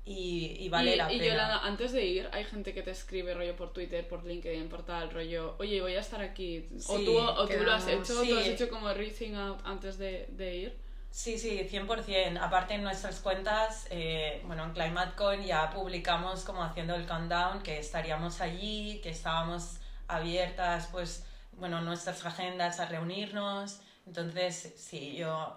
Y, 0.06 0.58
y, 0.60 0.68
vale 0.68 0.98
la 0.98 1.08
pena. 1.08 1.24
Y 1.24 1.28
Yolanda, 1.30 1.60
antes 1.60 1.94
de 1.94 2.06
ir, 2.06 2.30
hay 2.34 2.44
gente 2.44 2.74
que 2.74 2.82
te 2.82 2.92
escribe 2.92 3.34
rollo 3.34 3.56
por 3.56 3.72
Twitter, 3.72 4.06
por 4.06 4.26
LinkedIn, 4.26 4.68
por 4.68 4.84
tal, 4.86 5.10
rollo, 5.10 5.56
oye, 5.60 5.80
voy 5.80 5.96
a 5.96 6.02
estar 6.02 6.22
aquí. 6.22 6.68
o 6.88 7.00
tú, 7.00 7.18
o 7.18 7.48
tú 7.48 7.64
lo 7.64 7.72
has 7.72 7.88
hecho, 7.88 8.22
tú 8.22 8.38
has 8.38 8.48
hecho 8.48 8.70
como 8.70 8.94
reaching 8.94 9.36
out 9.36 9.62
antes 9.64 9.98
de, 9.98 10.28
de 10.32 10.56
ir. 10.56 10.84
Sí, 11.10 11.38
sí, 11.38 11.70
100%. 11.72 12.40
Aparte 12.42 12.74
en 12.74 12.84
nuestras 12.84 13.20
cuentas, 13.20 13.86
eh, 13.92 14.42
bueno, 14.48 14.66
en 14.66 14.72
ClimateCon 14.72 15.44
ya 15.44 15.70
publicamos 15.70 16.44
como 16.44 16.64
haciendo 16.64 16.96
el 16.96 17.06
countdown 17.06 17.62
que 17.62 17.78
estaríamos 17.78 18.42
allí, 18.42 19.00
que 19.04 19.12
estábamos 19.12 19.78
abiertas, 20.08 20.90
pues, 20.92 21.24
bueno, 21.52 21.82
nuestras 21.82 22.26
agendas 22.26 22.80
a 22.80 22.88
reunirnos. 22.88 23.80
Entonces, 24.08 24.74
sí, 24.76 25.16
yo 25.16 25.56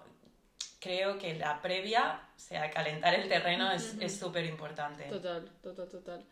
creo 0.87 1.19
que 1.19 1.35
la 1.35 1.61
previa, 1.61 2.23
o 2.37 2.38
sea, 2.38 2.71
calentar 2.71 3.14
el 3.14 3.28
terreno 3.28 3.71
es 3.73 4.19
súper 4.19 4.45
importante. 4.47 5.05
Total, 5.05 5.45
total, 5.62 5.88
total. 5.88 6.25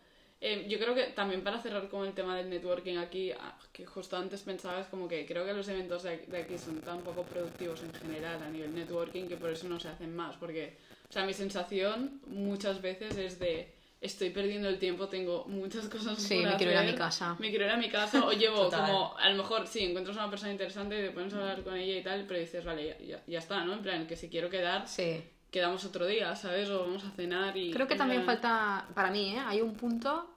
Eh, 0.46 0.66
yo 0.68 0.78
creo 0.78 0.94
que 0.94 1.04
también 1.04 1.42
para 1.42 1.58
cerrar 1.58 1.88
con 1.88 2.06
el 2.06 2.12
tema 2.12 2.36
del 2.36 2.50
networking 2.50 2.98
aquí, 2.98 3.32
ah, 3.32 3.56
que 3.72 3.86
justo 3.86 4.16
antes 4.16 4.42
pensabas 4.42 4.86
como 4.88 5.08
que 5.08 5.24
creo 5.24 5.46
que 5.46 5.54
los 5.54 5.66
eventos 5.68 6.02
de 6.02 6.36
aquí 6.36 6.58
son 6.58 6.82
tan 6.82 7.00
poco 7.00 7.22
productivos 7.22 7.82
en 7.82 7.94
general 7.94 8.42
a 8.42 8.50
nivel 8.50 8.74
networking 8.74 9.26
que 9.26 9.38
por 9.38 9.48
eso 9.48 9.66
no 9.68 9.80
se 9.80 9.88
hacen 9.88 10.14
más, 10.14 10.36
porque, 10.36 10.76
o 11.08 11.12
sea, 11.12 11.24
mi 11.24 11.32
sensación 11.32 12.20
muchas 12.26 12.82
veces 12.82 13.16
es 13.16 13.38
de 13.38 13.72
estoy 14.04 14.30
perdiendo 14.30 14.68
el 14.68 14.78
tiempo, 14.78 15.08
tengo 15.08 15.44
muchas 15.46 15.88
cosas 15.88 16.18
sí, 16.22 16.36
me 16.36 16.56
quiero 16.56 16.72
ir 16.72 16.78
a 16.78 16.82
mi 16.82 16.94
casa. 16.94 17.36
Me 17.38 17.50
quiero 17.50 17.64
ir 17.64 17.70
a 17.70 17.76
mi 17.76 17.88
casa 17.88 18.24
o 18.26 18.32
llevo 18.32 18.70
como, 18.70 19.16
a 19.16 19.28
lo 19.30 19.36
mejor 19.36 19.66
sí, 19.66 19.84
encuentras 19.84 20.16
una 20.16 20.30
persona 20.30 20.52
interesante 20.52 20.98
y 20.98 21.02
te 21.06 21.10
pones 21.10 21.32
a 21.34 21.38
hablar 21.38 21.62
con 21.62 21.76
ella 21.76 21.98
y 21.98 22.02
tal, 22.02 22.24
pero 22.26 22.38
dices, 22.38 22.64
vale, 22.64 22.96
ya, 23.06 23.22
ya, 23.26 23.38
está, 23.38 23.64
¿no? 23.64 23.72
En 23.72 23.82
plan, 23.82 24.06
que 24.06 24.16
si 24.16 24.28
quiero 24.28 24.50
quedar, 24.50 24.86
sí. 24.86 25.22
quedamos 25.50 25.84
otro 25.84 26.06
día, 26.06 26.36
¿sabes? 26.36 26.68
O 26.70 26.80
vamos 26.80 27.04
a 27.04 27.10
cenar 27.10 27.56
y... 27.56 27.72
Creo 27.72 27.88
que 27.88 27.96
también 27.96 28.24
falta, 28.24 28.86
para 28.94 29.10
mí, 29.10 29.34
¿eh? 29.34 29.42
Hay 29.46 29.60
un 29.60 29.74
punto 29.74 30.30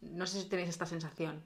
no 0.00 0.26
sé 0.26 0.40
si 0.40 0.48
tenéis 0.48 0.70
esta 0.70 0.86
sensación. 0.86 1.42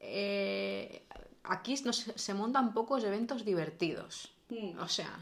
Eh, 0.00 1.06
aquí 1.44 1.76
se 1.76 2.34
montan 2.34 2.72
pocos 2.72 3.02
eventos 3.04 3.44
divertidos. 3.44 4.32
Hmm. 4.48 4.78
O 4.78 4.88
sea, 4.88 5.18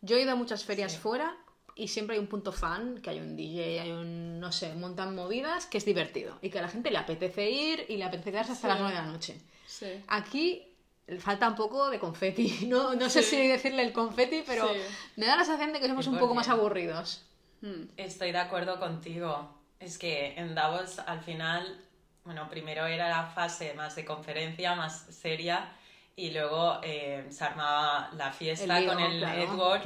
yo 0.00 0.16
he 0.16 0.22
ido 0.22 0.32
a 0.32 0.36
muchas 0.36 0.64
ferias 0.64 0.96
fuera 0.96 1.36
y 1.78 1.86
siempre 1.86 2.16
hay 2.16 2.20
un 2.20 2.26
punto 2.26 2.50
fan, 2.50 3.00
que 3.00 3.10
hay 3.10 3.20
un 3.20 3.36
DJ, 3.36 3.80
hay 3.80 3.92
un, 3.92 4.40
no 4.40 4.50
sé, 4.50 4.74
montan 4.74 5.14
movidas 5.14 5.66
que 5.66 5.78
es 5.78 5.84
divertido 5.84 6.36
y 6.42 6.50
que 6.50 6.58
a 6.58 6.62
la 6.62 6.68
gente 6.68 6.90
le 6.90 6.98
apetece 6.98 7.48
ir 7.48 7.86
y 7.88 7.96
le 7.96 8.04
apetece 8.04 8.32
quedarse 8.32 8.52
hasta 8.52 8.66
las 8.66 8.80
9 8.80 8.94
de 8.94 9.00
la 9.00 9.06
noche. 9.06 9.40
Aquí 10.08 10.74
falta 11.20 11.48
un 11.48 11.54
poco 11.54 11.88
de 11.88 12.00
confeti, 12.00 12.66
no, 12.68 12.96
no 12.96 13.08
sé 13.08 13.22
si 13.22 13.46
decirle 13.46 13.82
el 13.82 13.92
confeti, 13.92 14.42
pero 14.44 14.68
me 15.14 15.26
da 15.26 15.36
la 15.36 15.44
sensación 15.44 15.72
de 15.72 15.78
que 15.78 15.86
somos 15.86 16.08
un 16.08 16.18
poco 16.18 16.34
más 16.34 16.48
aburridos. 16.48 17.24
Hmm. 17.60 17.84
Estoy 17.96 18.32
de 18.32 18.38
acuerdo 18.38 18.80
contigo. 18.80 19.56
Es 19.78 19.98
que 19.98 20.34
en 20.36 20.56
Davos 20.56 20.98
al 20.98 21.20
final, 21.20 21.80
bueno, 22.24 22.48
primero 22.50 22.86
era 22.86 23.08
la 23.08 23.26
fase 23.26 23.74
más 23.74 23.94
de 23.94 24.04
conferencia, 24.04 24.74
más 24.74 25.06
seria, 25.10 25.72
y 26.18 26.32
luego 26.32 26.80
eh, 26.82 27.26
se 27.30 27.44
armaba 27.44 28.10
la 28.16 28.32
fiesta 28.32 28.84
con 28.84 28.98
el 28.98 29.22
Edward 29.22 29.82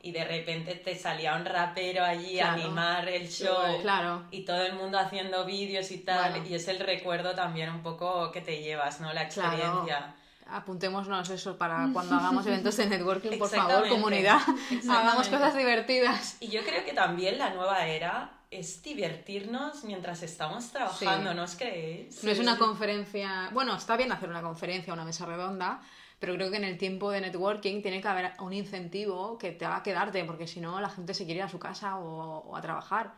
y 0.00 0.12
de 0.12 0.24
repente 0.24 0.76
te 0.76 0.96
salía 0.96 1.36
un 1.36 1.44
rapero 1.44 2.02
allí 2.02 2.40
a 2.40 2.54
animar 2.54 3.06
el 3.06 3.28
show 3.28 3.82
y 4.30 4.44
todo 4.46 4.62
el 4.64 4.72
mundo 4.76 4.98
haciendo 4.98 5.44
vídeos 5.44 5.90
y 5.90 5.98
tal 5.98 6.46
y 6.46 6.54
es 6.54 6.68
el 6.68 6.80
recuerdo 6.80 7.34
también 7.34 7.68
un 7.68 7.82
poco 7.82 8.32
que 8.32 8.40
te 8.40 8.62
llevas, 8.62 9.02
¿no? 9.02 9.12
La 9.12 9.24
experiencia. 9.24 10.14
Apuntémonos 10.50 11.28
eso 11.28 11.58
para 11.58 11.88
cuando 11.92 12.16
hagamos 12.16 12.46
eventos 12.46 12.76
de 12.78 12.86
networking, 12.86 13.38
por 13.38 13.50
favor, 13.50 13.86
comunidad. 13.88 14.40
Hagamos 14.90 15.28
cosas 15.28 15.54
divertidas. 15.54 16.38
Y 16.40 16.48
yo 16.48 16.62
creo 16.64 16.84
que 16.84 16.92
también 16.92 17.38
la 17.38 17.50
nueva 17.50 17.86
era 17.86 18.30
es 18.54 18.82
divertirnos 18.82 19.84
mientras 19.84 20.22
estamos 20.22 20.70
trabajando, 20.70 21.34
¿no 21.34 21.42
os 21.42 21.56
creéis? 21.56 22.22
No 22.22 22.30
es 22.30 22.38
una 22.38 22.56
conferencia, 22.56 23.50
bueno, 23.52 23.76
está 23.76 23.96
bien 23.96 24.12
hacer 24.12 24.28
una 24.28 24.42
conferencia, 24.42 24.92
una 24.92 25.04
mesa 25.04 25.26
redonda, 25.26 25.82
pero 26.18 26.34
creo 26.34 26.50
que 26.50 26.56
en 26.56 26.64
el 26.64 26.78
tiempo 26.78 27.10
de 27.10 27.20
networking 27.20 27.82
tiene 27.82 28.00
que 28.00 28.08
haber 28.08 28.32
un 28.40 28.52
incentivo 28.52 29.36
que 29.38 29.50
te 29.52 29.64
haga 29.64 29.82
quedarte, 29.82 30.24
porque 30.24 30.46
si 30.46 30.60
no 30.60 30.80
la 30.80 30.88
gente 30.88 31.14
se 31.14 31.24
quiere 31.24 31.38
ir 31.38 31.44
a 31.44 31.48
su 31.48 31.58
casa 31.58 31.98
o, 31.98 32.56
a 32.56 32.60
trabajar. 32.60 33.14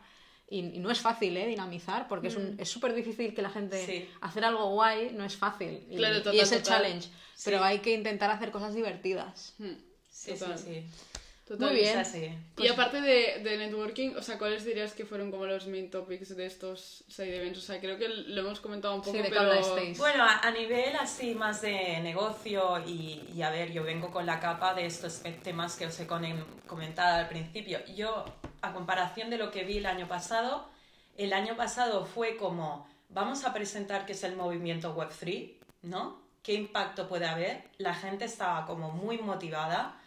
Y, 0.49 0.61
no 0.79 0.89
es 0.89 0.99
fácil 0.99 1.35
¿eh? 1.37 1.45
dinamizar, 1.45 2.07
porque 2.07 2.29
mm. 2.29 2.59
es 2.59 2.69
súper 2.69 2.93
difícil 2.93 3.33
que 3.33 3.41
la 3.41 3.49
gente... 3.49 4.09
Hacer 4.21 4.45
algo 4.45 4.71
guay 4.71 5.11
no 5.13 5.23
es 5.25 5.35
fácil. 5.35 5.85
Y, 5.89 5.99
y 5.99 6.39
es 6.39 6.51
el 6.51 6.63
challenge. 6.63 7.09
Pero 7.43 7.63
hay 7.63 7.79
que 7.79 7.93
intentar 7.93 8.31
hacer 8.31 8.49
cosas 8.51 8.73
divertidas. 8.73 9.53
Mm. 9.57 9.73
Sí, 10.09 10.35
sí, 10.35 10.45
sí. 10.55 10.85
Muy 11.49 11.75
bien. 11.75 12.03
y 12.13 12.35
pues 12.55 12.71
aparte 12.71 12.99
de, 12.99 13.39
de, 13.43 13.57
networking, 13.57 14.15
o 14.17 14.21
sea, 14.21 14.37
¿cuáles 14.37 14.65
dirías 14.65 14.93
que 14.93 15.05
fueron 15.05 15.31
como 15.31 15.45
los 15.45 15.67
main 15.67 15.89
topics 15.89 16.35
de 16.35 16.45
estos 16.45 17.05
side 17.07 17.37
events? 17.37 17.59
O 17.59 17.61
sea, 17.61 17.79
creo 17.79 17.97
que 17.97 18.09
lo 18.09 18.41
hemos 18.41 18.59
comentado 18.59 18.95
un 18.95 19.01
poco, 19.01 19.17
pero... 19.29 19.49
Bueno, 19.97 20.25
a, 20.25 20.51
nivel 20.51 20.95
así 20.97 21.35
más 21.35 21.61
de 21.61 21.99
negocio 22.01 22.83
y, 22.85 23.23
y, 23.33 23.41
a 23.43 23.49
ver, 23.49 23.71
yo 23.71 23.83
vengo 23.83 24.11
con 24.11 24.25
la 24.25 24.39
capa 24.39 24.73
de 24.73 24.85
estos 24.85 25.21
temas 25.43 25.77
que 25.77 25.85
os 25.85 25.97
he 25.99 26.07
comentado 26.07 27.17
al 27.17 27.29
principio. 27.29 27.79
Yo, 27.95 28.25
a 28.61 28.73
comparación 28.73 29.29
de 29.29 29.37
lo 29.37 29.51
que 29.51 29.63
vi 29.63 29.77
el 29.77 29.85
año 29.85 30.07
pasado, 30.07 30.67
el 31.15 31.33
año 31.33 31.55
pasado 31.55 32.05
fue 32.05 32.35
como, 32.35 32.87
vamos 33.09 33.45
a 33.45 33.53
presentar 33.53 34.05
qué 34.05 34.11
es 34.11 34.23
el 34.23 34.35
movimiento 34.35 34.95
Web3, 34.95 35.53
¿no? 35.83 36.21
¿Qué 36.43 36.53
impacto 36.53 37.07
puede 37.07 37.25
haber? 37.25 37.63
La 37.77 37.93
gente 37.93 38.25
estaba 38.25 38.65
como 38.65 38.91
muy 38.91 39.17
motivada. 39.17 39.99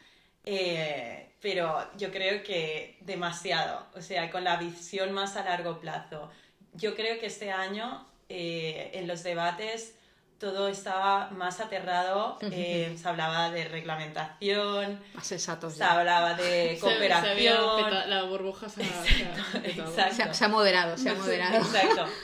Eh, 0.44 1.30
pero 1.40 1.86
yo 1.96 2.10
creo 2.10 2.42
que 2.42 2.98
demasiado, 3.00 3.86
o 3.94 4.02
sea, 4.02 4.30
con 4.30 4.44
la 4.44 4.56
visión 4.56 5.12
más 5.12 5.36
a 5.36 5.44
largo 5.44 5.80
plazo. 5.80 6.30
Yo 6.74 6.94
creo 6.94 7.18
que 7.18 7.26
este 7.26 7.50
año 7.50 8.06
eh, 8.28 8.90
en 8.94 9.08
los 9.08 9.22
debates 9.22 9.94
todo 10.38 10.68
estaba 10.68 11.28
más 11.30 11.60
aterrado, 11.60 12.38
eh, 12.40 12.96
se 13.00 13.08
hablaba 13.08 13.50
de 13.50 13.68
reglamentación, 13.68 14.98
se 15.22 15.84
hablaba 15.84 16.34
de 16.34 16.78
cooperación. 16.80 18.08
la 18.08 18.22
burbuja 18.22 18.70
se 18.70 18.82
ha, 18.82 20.32
se 20.32 20.44
ha, 20.44 20.48
moderado, 20.48 20.96
se 20.96 21.10
ha 21.10 21.14
moderado. 21.14 21.58
Exacto. 21.58 22.06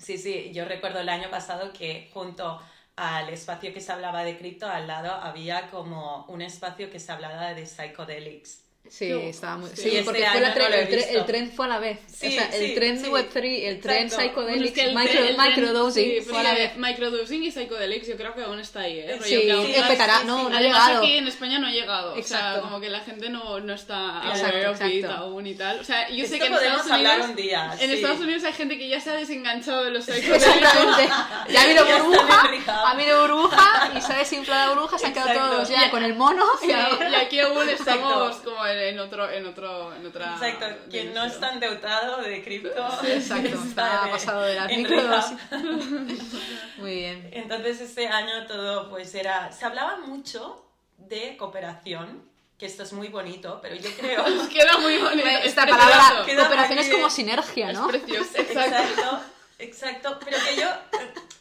Sí, 0.00 0.16
sí, 0.16 0.50
yo 0.54 0.64
recuerdo 0.64 1.00
el 1.00 1.10
año 1.10 1.28
pasado 1.30 1.74
que 1.74 2.08
junto 2.14 2.58
al 2.96 3.28
espacio 3.30 3.72
que 3.72 3.80
se 3.80 3.92
hablaba 3.92 4.24
de 4.24 4.38
cripto, 4.38 4.66
al 4.66 4.86
lado 4.86 5.12
había 5.12 5.70
como 5.70 6.24
un 6.26 6.42
espacio 6.42 6.90
que 6.90 7.00
se 7.00 7.12
hablaba 7.12 7.54
de 7.54 7.66
psychedelics. 7.66 8.69
Sí, 8.90 9.08
estaba 9.12 9.56
muy... 9.56 9.70
Sí, 9.70 9.88
este 9.88 10.02
porque 10.02 10.26
fue 10.26 11.14
el, 11.14 11.24
tren 11.24 11.52
fue 11.52 11.66
a 11.66 11.68
la 11.68 11.78
vez. 11.78 12.00
o 12.12 12.18
sea, 12.18 12.50
el 12.52 12.74
tren 12.74 13.00
de 13.00 13.08
Web3, 13.08 13.68
el 13.68 13.80
tren 13.80 14.10
Psychedelics, 14.10 14.78
el 14.78 14.96
micro, 14.96 15.20
microdosing 15.38 16.24
fue 16.24 16.40
a 16.40 16.42
la 16.42 16.54
vez. 16.54 16.76
Microdosing 16.76 17.44
y 17.44 17.52
Psychedelics 17.52 18.08
yo 18.08 18.16
creo 18.16 18.34
que 18.34 18.42
aún 18.42 18.58
está 18.58 18.80
ahí, 18.80 18.98
¿eh? 18.98 19.16
Sí, 19.22 19.42
que 19.46 19.82
petará, 19.86 20.24
no, 20.24 20.48
no 20.48 20.56
ha 20.56 20.60
llegado. 20.60 20.98
aquí 20.98 21.18
en 21.18 21.28
España 21.28 21.60
no 21.60 21.68
ha 21.68 21.70
llegado. 21.70 22.16
Exacto. 22.16 22.48
O 22.48 22.52
sea, 22.52 22.60
como 22.62 22.80
que 22.80 22.90
la 22.90 23.00
gente 23.00 23.30
no, 23.30 23.60
no 23.60 23.74
está 23.74 24.18
aware 24.18 24.68
of 24.68 24.84
it 24.84 25.04
aún 25.04 25.46
y 25.46 25.54
tal. 25.54 25.78
O 25.78 25.84
sea, 25.84 26.08
yo 26.10 26.26
sé 26.26 26.40
que 26.40 26.46
en 26.46 26.54
Estados 26.54 26.86
Unidos... 26.86 27.28
Un 27.28 27.36
día, 27.36 27.76
en 27.78 27.90
Estados 27.92 28.20
Unidos 28.20 28.42
hay 28.42 28.52
gente 28.54 28.76
que 28.76 28.88
ya 28.88 29.00
se 29.00 29.10
ha 29.10 29.14
desenganchado 29.14 29.84
de 29.84 29.92
los 29.92 30.04
Psychedelics. 30.06 30.46
Exactamente. 30.46 31.08
Ya 31.48 31.60
ha 31.60 31.62
habido 31.62 31.84
burbuja, 31.86 32.50
ha 32.66 32.90
habido 32.90 33.22
burbuja 33.22 33.92
y 33.96 34.00
se 34.00 34.12
ha 34.12 34.18
desinflado 34.18 34.70
la 34.70 34.74
burbuja, 34.74 34.98
se 34.98 35.06
han 35.06 35.12
quedado 35.12 35.50
todos 35.50 35.68
ya 35.68 35.88
con 35.92 36.02
el 36.02 36.14
mono. 36.14 36.44
Y 36.60 36.72
aquí 37.14 37.38
aún 37.38 37.68
estamos 37.68 38.36
como 38.38 38.66
en 38.66 38.79
otro, 39.00 39.30
en 39.30 39.46
otro, 39.46 39.94
en 39.94 40.06
otra. 40.06 40.34
Exacto, 40.34 40.66
quien 40.90 41.12
no 41.14 41.24
está 41.24 41.52
endeudado 41.52 42.22
de 42.22 42.42
cripto. 42.42 42.88
exacto, 43.04 43.58
está, 43.68 44.08
pasado 44.10 44.42
de 44.42 44.54
la 44.54 44.66
microdosis. 44.66 45.38
Muy 46.78 46.94
bien. 46.94 47.30
Entonces 47.32 47.80
este 47.80 48.08
año 48.08 48.46
todo 48.46 48.90
pues 48.90 49.14
era, 49.14 49.52
se 49.52 49.64
hablaba 49.64 49.98
mucho 49.98 50.64
de 50.96 51.36
cooperación, 51.36 52.28
que 52.58 52.66
esto 52.66 52.82
es 52.82 52.92
muy 52.92 53.08
bonito, 53.08 53.58
pero 53.62 53.74
yo 53.74 53.90
creo... 53.98 54.24
queda 54.50 54.78
muy 54.78 54.98
bonito. 54.98 55.26
Esta 55.26 55.66
palabra, 55.66 56.24
cooperación 56.26 56.78
es 56.78 56.90
como 56.90 57.08
sinergia, 57.08 57.72
¿no? 57.72 57.90
Es 57.90 58.02
precioso. 58.02 58.36
Exacto. 58.36 59.20
Exacto, 59.60 60.18
pero 60.24 60.38
que 60.38 60.60
yo, 60.60 60.68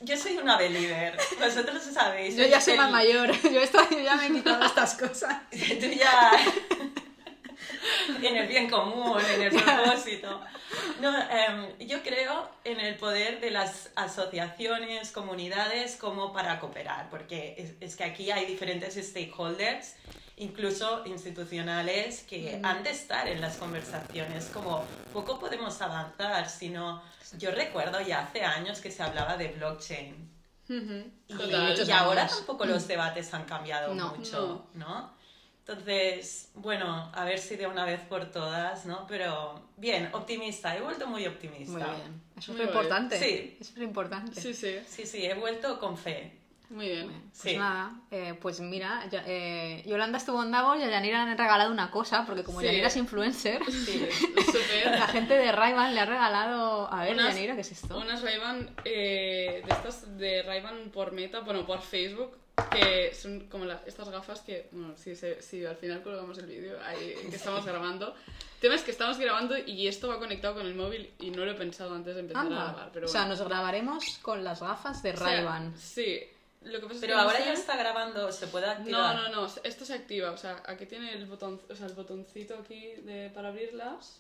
yo 0.01 0.17
soy 0.17 0.38
una 0.38 0.58
believer, 0.58 1.17
vosotros 1.39 1.81
sabéis. 1.84 2.36
Yo 2.36 2.46
ya 2.46 2.60
soy 2.60 2.75
más 2.75 2.91
mayor, 2.91 3.31
yo, 3.50 3.62
estoy, 3.62 3.86
yo 3.91 4.00
ya 4.00 4.15
me 4.15 4.27
he 4.27 4.31
quitado 4.31 4.65
estas 4.65 4.96
cosas. 4.96 5.38
Tú 5.50 5.88
ya... 5.88 6.31
en 8.21 8.38
el 8.38 8.48
bien 8.48 8.69
común, 8.69 9.19
en 9.33 9.41
el 9.41 9.51
propósito. 9.63 10.41
No, 11.01 11.17
em, 11.17 11.88
yo 11.88 12.01
creo 12.03 12.50
en 12.63 12.79
el 12.79 12.95
poder 12.95 13.39
de 13.39 13.51
las 13.51 13.91
asociaciones, 13.95 15.12
comunidades 15.12 15.95
como 15.95 16.33
para 16.33 16.59
cooperar, 16.59 17.09
porque 17.09 17.75
es, 17.79 17.95
que 17.95 18.03
aquí 18.03 18.31
hay 18.31 18.45
diferentes 18.45 18.95
stakeholders, 18.95 19.95
incluso 20.38 21.05
institucionales, 21.05 22.24
que 22.24 22.59
han 22.63 22.83
de 22.83 22.91
estar 22.91 23.27
en 23.27 23.41
las 23.41 23.57
conversaciones, 23.57 24.45
como 24.45 24.83
poco 25.13 25.39
podemos 25.39 25.81
avanzar, 25.81 26.50
sino 26.50 27.01
yo 27.38 27.51
recuerdo 27.51 28.01
ya 28.01 28.21
hace 28.21 28.43
años 28.43 28.79
que 28.79 28.91
se 28.91 29.03
hablaba 29.03 29.38
de 29.38 29.50
blockchain. 29.50 30.29
y, 31.27 31.91
ahora 31.91 32.27
tampoco 32.27 32.65
los 32.65 32.88
debates 32.88 33.33
han 33.33 33.45
cambiado 33.45 33.93
mucho, 33.93 34.69
¿no? 34.75 35.18
Entonces, 35.73 36.49
bueno, 36.55 37.11
a 37.13 37.23
ver 37.25 37.38
si 37.38 37.55
de 37.55 37.67
una 37.67 37.85
vez 37.85 38.01
por 38.01 38.25
todas, 38.31 38.88
¿no? 38.88 39.05
Pero 39.07 39.61
bien, 39.77 40.09
optimista, 40.13 40.75
he 40.75 40.81
vuelto 40.81 41.05
muy 41.05 41.27
optimista. 41.27 41.71
Muy 41.71 41.81
bien, 41.83 42.21
eso 42.38 42.51
es 42.53 42.57
muy 42.57 42.65
importante. 42.67 43.19
Sí. 43.19 43.57
Eso 43.61 43.73
es 43.75 43.81
importante. 43.83 44.41
Sí, 44.41 44.53
sí. 44.55 44.79
Sí, 44.88 45.05
sí, 45.05 45.25
he 45.25 45.35
vuelto 45.35 45.79
con 45.79 45.95
fe. 45.95 46.35
Muy 46.71 46.88
bien. 46.88 47.07
Pues 47.07 47.23
Sí. 47.53 47.57
nada, 47.57 47.93
eh, 48.11 48.35
pues 48.41 48.59
mira, 48.61 49.07
ya- 49.11 49.23
eh, 49.27 49.83
Yolanda 49.88 50.17
estuvo 50.17 50.41
en 50.43 50.51
Davos 50.51 50.77
y 50.79 50.83
a 50.83 50.89
Yanira 50.89 51.23
le 51.25 51.31
han 51.31 51.38
regalado 51.38 51.71
una 51.71 51.89
cosa, 51.91 52.25
porque 52.25 52.43
como 52.43 52.59
Sí. 52.61 52.65
Yanira 52.67 52.88
es 52.88 52.97
influencer, 52.97 53.61
Sí. 53.65 54.07
Súper. 54.45 54.91
la 54.99 55.07
gente 55.07 55.35
de 55.35 55.51
ray 55.51 55.73
le 55.93 55.99
ha 55.99 56.05
regalado... 56.05 56.91
A 56.91 57.03
ver, 57.03 57.13
Unas- 57.13 57.33
Yanira, 57.35 57.53
¿qué 57.55 57.61
es 57.61 57.71
esto? 57.71 57.95
Unas 57.97 58.21
Ray-Ban 58.23 58.69
eh, 58.85 59.63
de 59.65 59.71
estas 59.73 60.17
de 60.17 60.41
Ray-Ban 60.43 60.89
por 60.91 61.11
Meta, 61.11 61.39
bueno, 61.41 61.65
por 61.65 61.81
Facebook, 61.81 62.38
que 62.71 63.13
son 63.15 63.41
como 63.49 63.65
las, 63.65 63.85
estas 63.87 64.09
gafas 64.09 64.41
que, 64.41 64.67
bueno, 64.71 64.95
si, 64.97 65.15
se- 65.15 65.41
si 65.41 65.65
al 65.65 65.75
final 65.75 66.01
colgamos 66.03 66.37
el 66.37 66.45
vídeo 66.47 66.77
ahí 66.83 67.15
que 67.29 67.35
estamos 67.35 67.65
grabando. 67.65 68.13
El 68.55 68.61
tema 68.61 68.75
es 68.75 68.83
que 68.83 68.91
estamos 68.91 69.17
grabando 69.17 69.57
y 69.57 69.87
esto 69.87 70.07
va 70.09 70.19
conectado 70.19 70.55
con 70.55 70.65
el 70.65 70.75
móvil 70.75 71.13
y 71.19 71.31
no 71.31 71.45
lo 71.45 71.51
he 71.51 71.55
pensado 71.55 71.93
antes 71.95 72.13
de 72.15 72.21
empezar 72.21 72.45
Anda. 72.45 72.61
a 72.61 72.65
grabar. 72.73 72.89
Pero 72.93 73.05
o 73.05 73.09
sea, 73.09 73.21
bueno. 73.21 73.35
nos 73.37 73.47
grabaremos 73.47 74.19
con 74.21 74.43
las 74.43 74.59
gafas 74.61 75.01
de 75.03 75.11
O 75.13 75.17
sea, 75.17 75.71
Sí. 75.77 76.19
Lo 76.61 76.73
que 76.81 76.87
pasa 76.87 76.95
es 76.95 76.99
Pero 76.99 77.13
que 77.13 77.15
no 77.15 77.21
ahora 77.21 77.39
ya 77.39 77.53
está 77.53 77.77
grabando, 77.77 78.31
se 78.33 78.47
puede 78.47 78.65
No, 78.65 78.71
activar. 78.73 79.15
no, 79.15 79.29
no, 79.29 79.47
esto 79.63 79.85
se 79.85 79.93
activa, 79.93 80.31
o 80.31 80.37
sea, 80.37 80.61
aquí 80.65 80.85
tiene 80.87 81.13
el 81.13 81.25
botón, 81.25 81.61
o 81.69 81.73
sea, 81.73 81.85
el 81.87 81.93
botoncito 81.93 82.55
aquí 82.59 82.95
de, 83.05 83.29
para 83.33 83.47
abrirlas. 83.47 84.19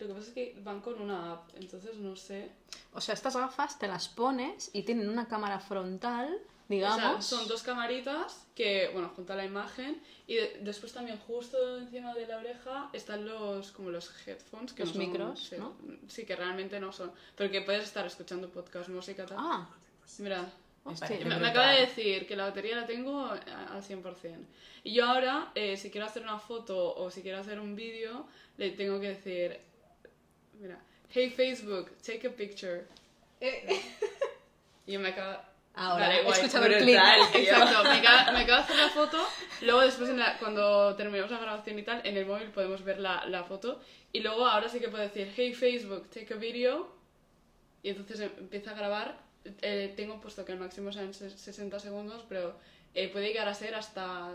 Lo 0.00 0.08
que 0.08 0.14
pasa 0.14 0.26
es 0.26 0.34
que 0.34 0.56
van 0.64 0.80
con 0.80 1.00
una 1.00 1.34
app, 1.34 1.50
entonces 1.54 1.94
no 1.94 2.16
sé. 2.16 2.50
O 2.94 3.00
sea, 3.00 3.14
estas 3.14 3.36
gafas 3.36 3.78
te 3.78 3.86
las 3.86 4.08
pones 4.08 4.70
y 4.72 4.82
tienen 4.82 5.08
una 5.08 5.28
cámara 5.28 5.60
frontal, 5.60 6.36
O 6.72 6.74
digamos. 6.74 7.24
sea, 7.26 7.38
son 7.38 7.48
dos 7.48 7.62
camaritas 7.62 8.46
que, 8.54 8.88
bueno, 8.92 9.10
junto 9.14 9.32
a 9.32 9.36
la 9.36 9.44
imagen 9.44 10.00
y 10.26 10.34
de- 10.36 10.58
después 10.62 10.92
también 10.92 11.18
justo 11.18 11.78
encima 11.78 12.14
de 12.14 12.26
la 12.26 12.38
oreja 12.38 12.88
están 12.92 13.24
los 13.26 13.72
como 13.72 13.90
los 13.90 14.10
headphones 14.26 14.72
que 14.72 14.84
Los 14.84 14.94
no 14.94 15.00
son- 15.02 15.10
micros, 15.10 15.40
sí, 15.48 15.56
¿no? 15.58 15.76
Sí, 16.08 16.24
que 16.24 16.36
realmente 16.36 16.78
no 16.80 16.92
son, 16.92 17.12
porque 17.36 17.60
puedes 17.62 17.84
estar 17.84 18.06
escuchando 18.06 18.48
podcast, 18.50 18.88
música 18.88 19.26
tal. 19.26 19.36
Ah, 19.40 19.68
Mira, 20.18 20.50
Me 20.84 20.92
hostia. 20.92 21.18
me, 21.24 21.36
me 21.36 21.48
acaba 21.48 21.70
de 21.72 21.80
decir 21.82 22.26
que 22.26 22.34
la 22.36 22.44
batería 22.44 22.74
la 22.76 22.86
tengo 22.86 23.20
a- 23.26 23.34
al 23.72 23.82
100%. 23.82 24.46
Y 24.84 24.94
yo 24.94 25.04
ahora, 25.06 25.52
eh, 25.54 25.76
si 25.76 25.90
quiero 25.90 26.06
hacer 26.06 26.22
una 26.22 26.38
foto 26.38 26.94
o 26.96 27.10
si 27.10 27.22
quiero 27.22 27.38
hacer 27.38 27.60
un 27.60 27.76
vídeo, 27.76 28.26
le 28.56 28.70
tengo 28.72 28.98
que 29.00 29.08
decir, 29.10 29.60
mira, 30.60 30.78
hey 31.10 31.30
Facebook, 31.30 31.92
take 32.04 32.26
a 32.26 32.30
picture. 32.30 32.84
Y 34.86 34.98
me 34.98 35.08
acaba... 35.08 35.51
Ahora, 35.74 36.06
Vale, 36.08 36.20
he 36.20 36.22
guay. 36.24 36.40
escuchado 36.40 36.66
el 36.66 36.78
clip. 36.82 36.98
Exacto, 37.34 37.82
me 37.84 37.90
acaba, 38.06 38.32
me 38.32 38.44
de 38.44 38.52
hacer 38.52 38.76
la 38.76 38.88
foto, 38.90 39.26
luego 39.62 39.80
después 39.80 40.10
en 40.10 40.18
la- 40.18 40.36
cuando 40.38 40.94
terminemos 40.96 41.30
la 41.30 41.38
grabación 41.38 41.78
y 41.78 41.82
tal, 41.82 42.00
en 42.04 42.16
el 42.16 42.26
móvil 42.26 42.48
podemos 42.50 42.84
ver 42.84 42.98
la, 42.98 43.24
la 43.26 43.44
foto 43.44 43.80
y 44.12 44.20
luego 44.20 44.46
ahora 44.46 44.68
sí 44.68 44.80
que 44.80 44.88
puedo 44.88 45.02
decir, 45.02 45.32
hey 45.34 45.54
Facebook, 45.54 46.10
take 46.10 46.34
a 46.34 46.36
video 46.36 46.94
y 47.82 47.88
entonces 47.88 48.20
em- 48.20 48.32
empieza 48.38 48.72
a 48.72 48.74
grabar, 48.74 49.16
Eh, 49.60 49.92
tengo 49.96 50.20
puesto 50.20 50.44
que 50.44 50.52
el 50.52 50.58
máximo 50.60 50.92
sean 50.92 51.12
ses- 51.12 51.36
60 51.36 51.80
segundos, 51.80 52.24
pero 52.28 52.54
eh, 52.94 53.08
puede 53.08 53.26
llegar 53.28 53.48
a 53.48 53.54
ser 53.54 53.74
hasta... 53.74 54.28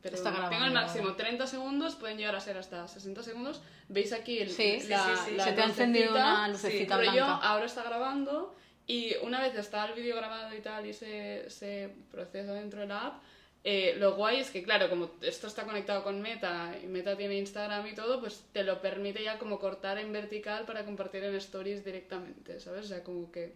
perdón, 0.00 0.18
Está 0.18 0.30
grabando 0.30 0.50
tengo 0.50 0.64
el 0.66 0.72
máximo 0.72 1.04
ahora. 1.08 1.16
30 1.18 1.46
segundos, 1.46 1.96
pueden 1.96 2.16
llegar 2.16 2.34
a 2.36 2.40
ser 2.40 2.56
hasta 2.56 2.88
60 2.88 3.22
segundos. 3.22 3.60
¿Veis 3.88 4.10
aquí 4.14 4.38
el, 4.38 4.48
Sí, 4.50 4.80
sí, 4.80 4.88
la, 4.88 5.04
sí, 5.04 5.10
sí. 5.26 5.30
la 5.36 5.44
Se 5.44 5.52
te 5.52 5.60
ha 5.60 5.64
encendido 5.66 6.12
una 6.12 6.48
lucecita 6.48 6.96
blanca. 6.96 7.34
ahora 7.42 7.66
está 7.66 7.82
grabando 7.82 8.54
y 8.86 9.14
una 9.22 9.40
vez 9.40 9.54
está 9.56 9.86
el 9.86 9.94
vídeo 9.94 10.16
grabado 10.16 10.54
y 10.54 10.60
tal 10.60 10.86
y 10.86 10.92
se, 10.92 11.48
se 11.48 11.90
procesa 12.10 12.54
dentro 12.54 12.80
de 12.80 12.86
la 12.88 13.06
app, 13.06 13.22
eh, 13.64 13.94
lo 13.98 14.16
guay 14.16 14.40
es 14.40 14.50
que, 14.50 14.62
claro, 14.62 14.90
como 14.90 15.10
esto 15.20 15.46
está 15.46 15.62
conectado 15.64 16.02
con 16.02 16.20
Meta 16.20 16.74
y 16.82 16.86
Meta 16.86 17.16
tiene 17.16 17.36
Instagram 17.38 17.86
y 17.86 17.94
todo, 17.94 18.20
pues 18.20 18.44
te 18.52 18.64
lo 18.64 18.80
permite 18.80 19.22
ya 19.22 19.38
como 19.38 19.60
cortar 19.60 19.98
en 19.98 20.12
vertical 20.12 20.64
para 20.64 20.84
compartir 20.84 21.22
en 21.22 21.34
stories 21.36 21.84
directamente, 21.84 22.58
¿sabes? 22.58 22.86
O 22.86 22.88
sea, 22.88 23.04
como 23.04 23.30
que 23.30 23.54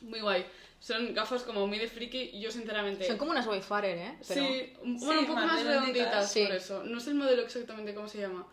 muy 0.00 0.20
guay. 0.20 0.46
Son 0.80 1.12
gafas 1.12 1.42
como 1.42 1.66
muy 1.66 1.78
de 1.78 1.88
friki 1.88 2.40
yo 2.40 2.50
sinceramente... 2.50 3.06
Son 3.06 3.18
como 3.18 3.32
unas 3.32 3.46
Wayfarer, 3.46 3.98
¿eh? 3.98 4.18
Pero... 4.26 4.40
Sí, 4.46 4.72
bueno, 4.82 5.20
un 5.20 5.26
poco 5.26 5.40
más 5.40 5.46
más 5.46 5.64
redonditas. 5.64 5.86
redonditas 5.92 6.32
Sí. 6.32 6.44
por 6.44 6.54
eso. 6.54 6.84
No 6.84 7.00
sé 7.00 7.10
el 7.10 7.16
modelo 7.16 7.42
exactamente 7.42 7.94
cómo 7.94 8.08
se 8.08 8.18
llama. 8.18 8.46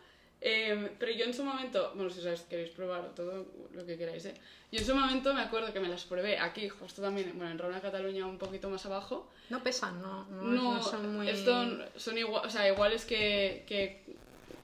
Eh, 0.48 0.92
pero 0.96 1.10
yo 1.10 1.24
en 1.24 1.34
su 1.34 1.42
momento, 1.42 1.90
bueno, 1.96 2.08
si 2.08 2.22
sabéis, 2.22 2.42
queréis 2.42 2.70
probar 2.70 3.12
todo 3.16 3.46
lo 3.74 3.84
que 3.84 3.98
queráis, 3.98 4.26
¿eh? 4.26 4.34
Yo 4.70 4.78
en 4.78 4.86
su 4.86 4.94
momento 4.94 5.34
me 5.34 5.40
acuerdo 5.40 5.72
que 5.72 5.80
me 5.80 5.88
las 5.88 6.04
probé 6.04 6.38
aquí, 6.38 6.68
justo 6.68 7.02
también, 7.02 7.32
bueno, 7.34 7.50
en 7.50 7.58
Rauna 7.58 7.80
Cataluña, 7.80 8.24
un 8.26 8.38
poquito 8.38 8.70
más 8.70 8.86
abajo. 8.86 9.28
No 9.50 9.60
pesan, 9.64 10.00
no, 10.00 10.24
no, 10.26 10.42
No, 10.42 10.74
no 10.74 10.82
son 10.84 11.16
muy... 11.16 11.28
esto 11.28 11.52
son 11.96 12.16
igual, 12.18 12.46
o 12.46 12.50
sea, 12.50 12.68
iguales 12.68 13.04
que, 13.04 13.64
que 13.66 14.04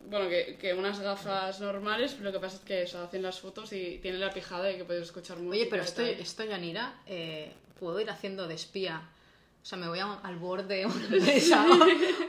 bueno, 0.09 0.29
que, 0.29 0.57
que 0.57 0.73
unas 0.73 1.01
gafas 1.01 1.61
normales, 1.61 2.17
lo 2.21 2.31
que 2.31 2.39
pasa 2.39 2.59
es 2.59 2.63
que 2.63 2.83
eso, 2.83 3.03
hacen 3.03 3.23
las 3.23 3.41
fotos 3.41 3.73
y 3.73 3.99
tienen 4.01 4.21
la 4.21 4.31
pijada 4.31 4.71
y 4.71 4.77
que 4.77 4.85
puedes 4.85 5.03
escuchar 5.03 5.39
música. 5.39 5.63
Oye, 5.63 5.67
pero 5.69 5.83
esto, 5.83 6.03
esto 6.03 6.45
Yanira, 6.45 6.95
eh, 7.07 7.53
puedo 7.81 7.99
ir 8.01 8.09
haciendo 8.09 8.47
de 8.47 8.55
espía. 8.55 9.03
O 9.63 9.65
sea, 9.65 9.79
me 9.79 9.87
voy 9.87 10.01
a- 10.01 10.19
al 10.25 10.37
borde 10.39 10.75
de 10.79 10.87
una 10.87 11.05
empresa 11.17 11.65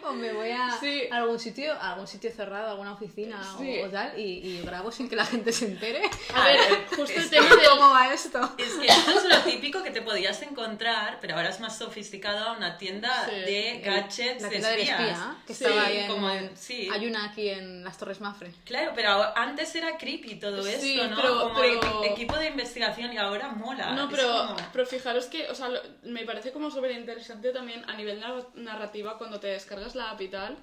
o, 0.03 0.09
o 0.09 0.13
me 0.13 0.31
voy 0.33 0.51
a, 0.51 0.69
Sí. 0.79 1.01
a 1.11 1.17
algún 1.17 1.39
sitio, 1.39 1.73
a 1.73 1.91
algún 1.93 2.05
sitio 2.07 2.29
cerrado, 2.31 2.69
alguna 2.69 2.93
oficina 2.93 3.41
o- 3.55 3.57
Sí. 3.57 3.79
o, 3.81 3.89
tal, 3.89 4.19
y, 4.19 4.23
y 4.23 4.61
grabo 4.61 4.91
sin 4.91 5.09
que 5.09 5.15
la 5.15 5.25
gente 5.25 5.51
se 5.51 5.65
entere. 5.65 6.01
A 6.35 6.45
ver, 6.45 6.85
justo 6.95 7.19
el 7.19 7.29
tema 7.29 7.47
¿Cómo 7.49 7.87
del... 7.87 7.95
va 7.95 8.13
esto? 8.13 8.53
Es 8.59 8.73
que 8.75 8.85
esto 8.85 9.11
es 9.11 9.23
lo 9.25 9.39
típico 9.41 9.81
que 9.81 9.89
te 9.89 10.03
podías 10.03 10.39
encontrar, 10.43 11.17
pero 11.21 11.35
ahora 11.35 11.49
es 11.49 11.59
más 11.59 11.75
sofisticado 11.77 12.49
a 12.49 12.51
una 12.57 12.77
tienda 12.77 13.09
Sí. 13.27 13.31
de 13.31 13.81
gadgets 13.83 14.41
La 14.43 14.49
de 14.49 14.49
tienda 14.49 14.69
del 14.69 14.79
espías. 14.81 14.99
espía, 15.01 15.35
que 15.47 15.53
Sí, 15.55 15.63
estaba 15.63 15.85
ahí 15.87 15.97
en, 15.97 16.07
como 16.07 16.29
en- 16.29 16.55
sí. 16.57 16.87
Hay 16.93 17.07
una 17.07 17.25
aquí 17.25 17.49
en 17.49 17.83
las 17.83 17.97
Torres 17.97 18.21
Mafre. 18.21 18.53
Claro, 18.63 18.91
pero 18.93 19.35
antes 19.35 19.73
era 19.73 19.97
creepy 19.97 20.35
todo 20.35 20.61
Sí, 20.61 20.99
esto, 20.99 21.07
¿no? 21.09 21.15
pero- 21.15 21.39
como 21.39 21.55
pero- 21.59 21.81
equi- 21.81 22.11
equipo 22.11 22.37
de 22.37 22.47
investigación 22.49 23.11
y 23.11 23.17
ahora 23.17 23.49
mola. 23.49 23.91
No, 23.93 24.07
pero, 24.07 24.27
como- 24.49 24.55
pero 24.71 24.85
fijaros 24.85 25.25
que, 25.25 25.49
o 25.49 25.55
sea, 25.55 25.69
lo- 25.69 25.81
me 26.03 26.25
parece 26.25 26.51
como 26.51 26.69
súper 26.69 26.91
interesante 26.91 27.22
también 27.53 27.83
a 27.87 27.95
nivel 27.95 28.19
nar- 28.19 28.47
narrativa 28.55 29.17
cuando 29.17 29.39
te 29.39 29.47
descargas 29.47 29.95
la 29.95 30.11
app 30.11 30.21
y 30.21 30.27
tal. 30.27 30.57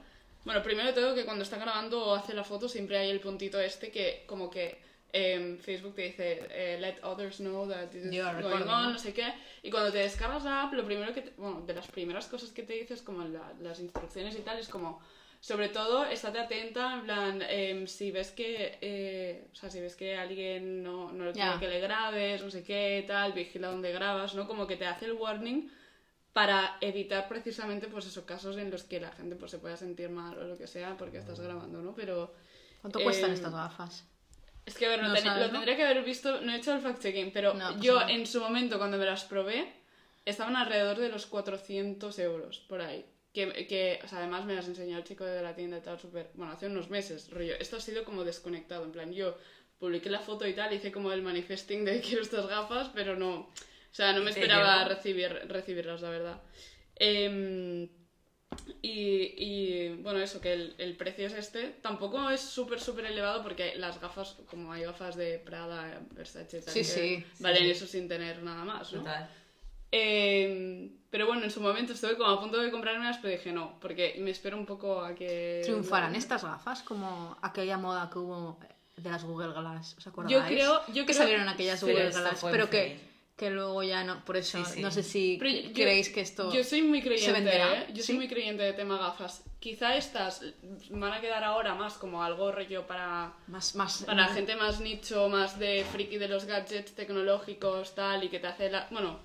Bueno, 0.44 0.62
primero 0.62 0.92
todo 0.94 1.14
que 1.14 1.24
cuando 1.24 1.42
está 1.44 1.58
grabando 1.58 2.02
o 2.02 2.14
hace 2.14 2.32
la 2.34 2.44
foto 2.44 2.68
siempre 2.68 2.96
hay 2.98 3.10
el 3.10 3.20
puntito 3.20 3.60
este 3.60 3.90
que 3.90 4.22
como 4.26 4.48
que 4.48 4.78
em, 5.12 5.58
Facebook 5.58 5.94
te 5.94 6.02
dice 6.02 6.40
eh, 6.50 6.76
let 6.80 6.96
others 7.02 7.38
know 7.38 7.66
that 7.68 7.88
this 7.90 8.04
is 8.04 8.10
going 8.42 8.62
on, 8.68 8.92
¿no? 8.92 8.98
sé 8.98 9.12
qué. 9.12 9.34
Y 9.62 9.70
cuando 9.70 9.90
te 9.92 9.98
descargas 9.98 10.44
la 10.44 10.62
app, 10.62 10.72
lo 10.72 10.84
primero 10.84 11.12
que, 11.12 11.22
te- 11.22 11.32
bueno, 11.36 11.60
de 11.62 11.74
las 11.74 11.88
primeras 11.88 12.26
cosas 12.28 12.52
que 12.52 12.62
te 12.62 12.74
dices 12.74 13.02
como 13.02 13.24
la- 13.24 13.52
las 13.60 13.80
instrucciones 13.80 14.34
y 14.36 14.40
tal 14.40 14.58
es 14.58 14.68
como 14.68 15.00
sobre 15.42 15.70
todo, 15.70 16.04
estate 16.04 16.38
atenta, 16.38 16.92
en 16.94 17.02
plan, 17.04 17.42
em, 17.48 17.86
si 17.86 18.10
ves 18.10 18.30
que, 18.30 18.78
eh, 18.82 19.46
o 19.50 19.54
sea, 19.56 19.70
si 19.70 19.80
ves 19.80 19.96
que 19.96 20.14
alguien 20.14 20.82
no, 20.82 21.10
no 21.12 21.32
quiere 21.32 21.34
Ya. 21.54 21.58
que 21.58 21.66
le 21.66 21.80
grabes, 21.80 22.42
no 22.42 22.50
sé 22.50 22.62
qué, 22.62 23.02
tal, 23.06 23.32
vigila 23.32 23.68
donde 23.68 23.90
grabas, 23.90 24.34
¿no? 24.34 24.46
Como 24.46 24.66
que 24.66 24.76
te 24.76 24.84
hace 24.86 25.06
el 25.06 25.12
warning 25.14 25.66
para 26.32 26.76
evitar 26.80 27.28
precisamente, 27.28 27.88
pues, 27.88 28.06
esos 28.06 28.24
casos 28.24 28.56
en 28.56 28.70
los 28.70 28.84
que 28.84 29.00
la 29.00 29.10
gente, 29.12 29.36
pues, 29.36 29.50
se 29.50 29.58
pueda 29.58 29.76
sentir 29.76 30.10
mal 30.10 30.38
o 30.38 30.44
lo 30.44 30.56
que 30.56 30.66
sea 30.66 30.96
porque 30.96 31.18
estás 31.18 31.40
grabando, 31.40 31.80
¿no? 31.82 31.94
Pero 31.94 32.32
¿Cuánto 32.80 33.02
cuestan 33.02 33.30
Eh, 33.30 33.34
estas 33.34 33.52
gafas? 33.52 34.04
es 34.64 34.74
que, 34.76 34.86
a 34.86 34.90
ver, 34.90 35.00
lo, 35.02 35.08
No 35.08 35.14
ten- 35.14 35.24
sabes, 35.24 35.40
lo 35.40 35.46
¿no? 35.48 35.52
tendría 35.58 35.76
que 35.76 35.84
haber 35.84 36.04
visto, 36.04 36.40
no 36.40 36.52
he 36.52 36.56
hecho 36.56 36.72
el 36.72 36.80
fact-checking, 36.82 37.30
pero 37.32 37.52
No, 37.54 37.70
pues 37.72 37.80
yo 37.82 38.00
no. 38.00 38.08
en 38.08 38.26
su 38.26 38.40
momento, 38.40 38.78
cuando 38.78 38.96
me 38.96 39.04
las 39.04 39.24
probé, 39.24 39.72
estaban 40.24 40.54
alrededor 40.56 40.98
de 40.98 41.08
los 41.08 41.26
400 41.26 42.18
euros, 42.20 42.60
por 42.68 42.80
ahí. 42.80 43.04
Que, 43.32 43.66
que 43.66 44.00
o 44.04 44.08
sea, 44.08 44.18
además 44.18 44.44
me 44.44 44.54
las 44.54 44.66
enseñó 44.66 44.96
el 44.98 45.04
chico 45.04 45.24
de 45.24 45.42
la 45.42 45.54
tienda 45.54 45.78
y 45.78 45.80
tal, 45.82 45.98
súper... 46.00 46.30
Bueno, 46.34 46.52
hace 46.52 46.66
unos 46.66 46.90
meses, 46.90 47.30
rollo. 47.30 47.54
Esto 47.58 47.76
ha 47.76 47.80
sido 47.80 48.04
como 48.04 48.24
desconectado, 48.24 48.84
en 48.84 48.92
plan, 48.92 49.12
yo 49.12 49.36
publiqué 49.78 50.10
la 50.10 50.18
foto 50.20 50.46
y 50.46 50.52
tal, 50.52 50.72
hice 50.72 50.90
como 50.92 51.12
el 51.12 51.22
manifesting 51.22 51.84
de 51.84 52.00
quiero 52.00 52.22
estas 52.22 52.46
gafas, 52.46 52.90
pero 52.94 53.16
no... 53.16 53.48
O 53.90 53.94
sea, 53.94 54.12
no 54.12 54.22
me 54.22 54.30
¿Y 54.30 54.34
te 54.34 54.40
esperaba 54.40 54.84
recibir, 54.84 55.28
recibirlas, 55.48 56.00
la 56.02 56.10
verdad. 56.10 56.40
Em, 56.96 57.88
y, 58.82 59.34
y, 59.36 59.88
bueno, 60.02 60.18
eso, 60.20 60.40
que 60.40 60.52
el, 60.52 60.74
el 60.78 60.96
precio 60.96 61.26
es 61.26 61.34
este. 61.34 61.68
Tampoco 61.82 62.30
es 62.30 62.40
súper, 62.40 62.80
súper 62.80 63.06
elevado 63.06 63.42
porque 63.42 63.74
las 63.76 64.00
gafas, 64.00 64.36
como 64.48 64.72
hay 64.72 64.82
gafas 64.84 65.16
de 65.16 65.38
Prada, 65.38 66.00
Versace, 66.12 66.60
tal, 66.62 66.72
Sí, 66.74 66.80
que 66.80 66.84
sí, 66.84 67.24
valen 67.40 67.64
sí. 67.64 67.70
eso 67.70 67.86
sin 67.86 68.08
tener 68.08 68.42
nada 68.42 68.64
más, 68.64 68.92
¿no? 68.92 69.00
Total. 69.00 69.28
Eh, 69.92 70.90
pero 71.10 71.26
bueno, 71.26 71.42
en 71.44 71.50
su 71.50 71.60
momento 71.60 71.92
estuve 71.92 72.16
como 72.16 72.30
a 72.30 72.40
punto 72.40 72.58
de 72.58 72.70
comprármelas, 72.70 73.18
pero 73.18 73.32
dije 73.36 73.50
no, 73.52 73.78
porque 73.80 74.14
me 74.20 74.30
espero 74.30 74.56
un 74.56 74.64
poco 74.66 75.00
a 75.04 75.14
que... 75.16 75.62
¿Triunfarán 75.64 76.14
estas 76.14 76.44
gafas 76.44 76.82
como 76.82 77.36
aquella 77.42 77.76
moda 77.76 78.08
que 78.12 78.18
hubo 78.20 78.58
de 78.96 79.10
las 79.10 79.24
Google 79.24 79.52
Glass? 79.52 79.96
¿Os 79.98 80.06
acordáis? 80.06 80.36
Yo 80.36 80.44
creo- 80.46 80.80
yo 80.88 80.94
que 81.06 81.06
creo- 81.06 81.16
salieron 81.18 81.48
aquellas 81.48 81.82
Google 81.82 82.10
Glass, 82.10 82.44
pero 82.50 82.70
que. 82.70 83.09
Que 83.40 83.48
luego 83.48 83.82
ya 83.82 84.04
no. 84.04 84.22
Por 84.26 84.36
eso, 84.36 84.62
Sí, 84.62 84.72
sí. 84.74 84.82
no 84.82 84.90
sé 84.90 85.02
si 85.02 85.36
Pero 85.40 85.50
yo- 85.50 85.72
creéis 85.72 86.10
que 86.10 86.20
esto. 86.20 86.52
Yo 86.52 86.62
soy 86.62 86.82
muy 86.82 87.00
se 87.00 87.08
creyente, 87.08 87.32
venderá, 87.32 87.80
¿eh? 87.80 87.86
Yo 87.88 87.96
¿sí? 88.02 88.08
soy 88.08 88.16
muy 88.16 88.28
creyente 88.28 88.62
de 88.62 88.74
tema 88.74 88.98
gafas. 88.98 89.42
Quizá 89.58 89.96
estas 89.96 90.44
van 90.90 91.12
a 91.14 91.22
quedar 91.22 91.42
ahora 91.42 91.74
más 91.74 91.94
como 91.94 92.22
algo 92.22 92.52
rollo 92.52 92.86
para... 92.86 93.32
Más, 93.46 93.74
más, 93.76 94.02
Para 94.04 94.28
gente 94.28 94.56
más 94.56 94.80
nicho, 94.80 95.30
más 95.30 95.58
de 95.58 95.86
friki 95.90 96.18
de 96.18 96.28
los 96.28 96.44
gadgets 96.44 96.94
tecnológicos, 96.94 97.94
tal, 97.94 98.24
y 98.24 98.28
que 98.28 98.40
te 98.40 98.46
hace 98.46 98.70
la... 98.70 98.86
Bueno, 98.90 99.18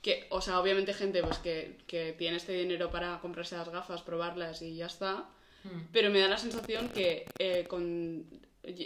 que, 0.00 0.26
o 0.30 0.40
sea, 0.40 0.58
obviamente 0.58 0.94
gente 0.94 1.22
pues 1.22 1.36
que, 1.38 1.76
que 1.86 2.14
tiene 2.14 2.38
este 2.38 2.52
dinero 2.52 2.90
para 2.90 3.18
comprarse 3.20 3.58
las 3.58 3.68
gafas, 3.68 4.00
probarlas 4.00 4.62
y 4.62 4.74
ya 4.74 4.86
está. 4.86 5.28
Mm. 5.64 5.80
Pero 5.92 6.08
me 6.08 6.20
da 6.20 6.28
la 6.28 6.38
sensación 6.38 6.88
que 6.88 7.26
eh, 7.38 7.66
con... 7.68 8.24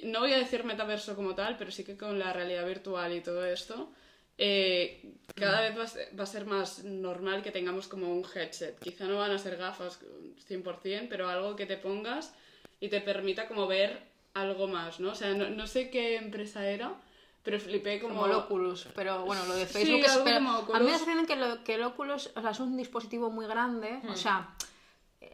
No 0.02 0.18
voy 0.20 0.32
a 0.32 0.38
decir 0.38 0.64
metaverso 0.64 1.14
como 1.14 1.36
tal, 1.36 1.56
pero 1.56 1.70
sí 1.70 1.84
que 1.84 1.96
con 1.96 2.18
la 2.18 2.32
realidad 2.32 2.66
virtual 2.66 3.12
y 3.12 3.20
todo 3.20 3.44
esto, 3.44 3.92
eh, 4.36 5.14
cada 5.34 5.60
vez 5.60 5.76
va 5.78 6.22
a, 6.22 6.26
ser, 6.26 6.46
más 6.46 6.84
normal 6.84 7.42
que 7.42 7.50
tengamos 7.50 7.88
como 7.88 8.12
un 8.12 8.24
headset. 8.34 8.78
Quizá 8.78 9.04
no 9.04 9.18
van 9.18 9.30
a 9.30 9.38
ser 9.38 9.56
gafas 9.56 10.00
100%, 10.48 11.06
pero 11.08 11.28
algo 11.28 11.56
que 11.56 11.66
te 11.66 11.76
pongas 11.76 12.34
y 12.80 12.88
te 12.88 13.00
permita 13.00 13.46
como 13.48 13.66
ver 13.66 14.02
algo 14.34 14.66
más, 14.66 15.00
¿no? 15.00 15.10
O 15.10 15.14
sea, 15.14 15.32
no, 15.34 15.66
sé 15.66 15.90
qué 15.90 16.16
empresa 16.16 16.68
era, 16.68 16.94
pero 17.42 17.60
flipé 17.60 18.00
como... 18.00 18.14
Como 18.14 18.26
el 18.26 18.32
Oculus, 18.32 18.88
pero 18.94 19.24
bueno, 19.24 19.44
lo 19.46 19.54
de 19.54 19.66
Facebook 19.66 20.00
es... 20.04 20.16
a 20.16 20.78
mí 20.80 20.86
me 20.86 20.94
hace 20.94 21.26
que, 21.26 21.36
lo, 21.36 21.62
que 21.62 21.74
el 21.74 21.82
Oculus 21.82 22.30
o 22.34 22.40
sea, 22.40 22.50
es 22.50 22.60
un 22.60 22.76
dispositivo 22.76 23.30
muy 23.30 23.46
grande, 23.46 24.00
o 24.08 24.12
hmm. 24.12 24.16
sea 24.16 24.54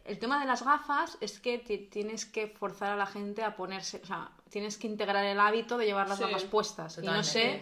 el 0.05 0.19
tema 0.19 0.39
de 0.39 0.45
las 0.45 0.63
gafas 0.63 1.17
es 1.21 1.39
que 1.39 1.57
tienes 1.57 2.25
que 2.25 2.47
forzar 2.47 2.91
a 2.91 2.95
la 2.95 3.05
gente 3.05 3.43
a 3.43 3.55
ponerse, 3.55 3.99
o 4.03 4.05
sea, 4.05 4.31
tienes 4.49 4.77
que 4.77 4.87
integrar 4.87 5.25
el 5.25 5.39
hábito 5.39 5.77
de 5.77 5.85
llevar 5.85 6.07
las 6.07 6.19
gafas 6.19 6.43
puestas. 6.45 6.97
Y 7.01 7.05
no 7.05 7.23
sé 7.23 7.61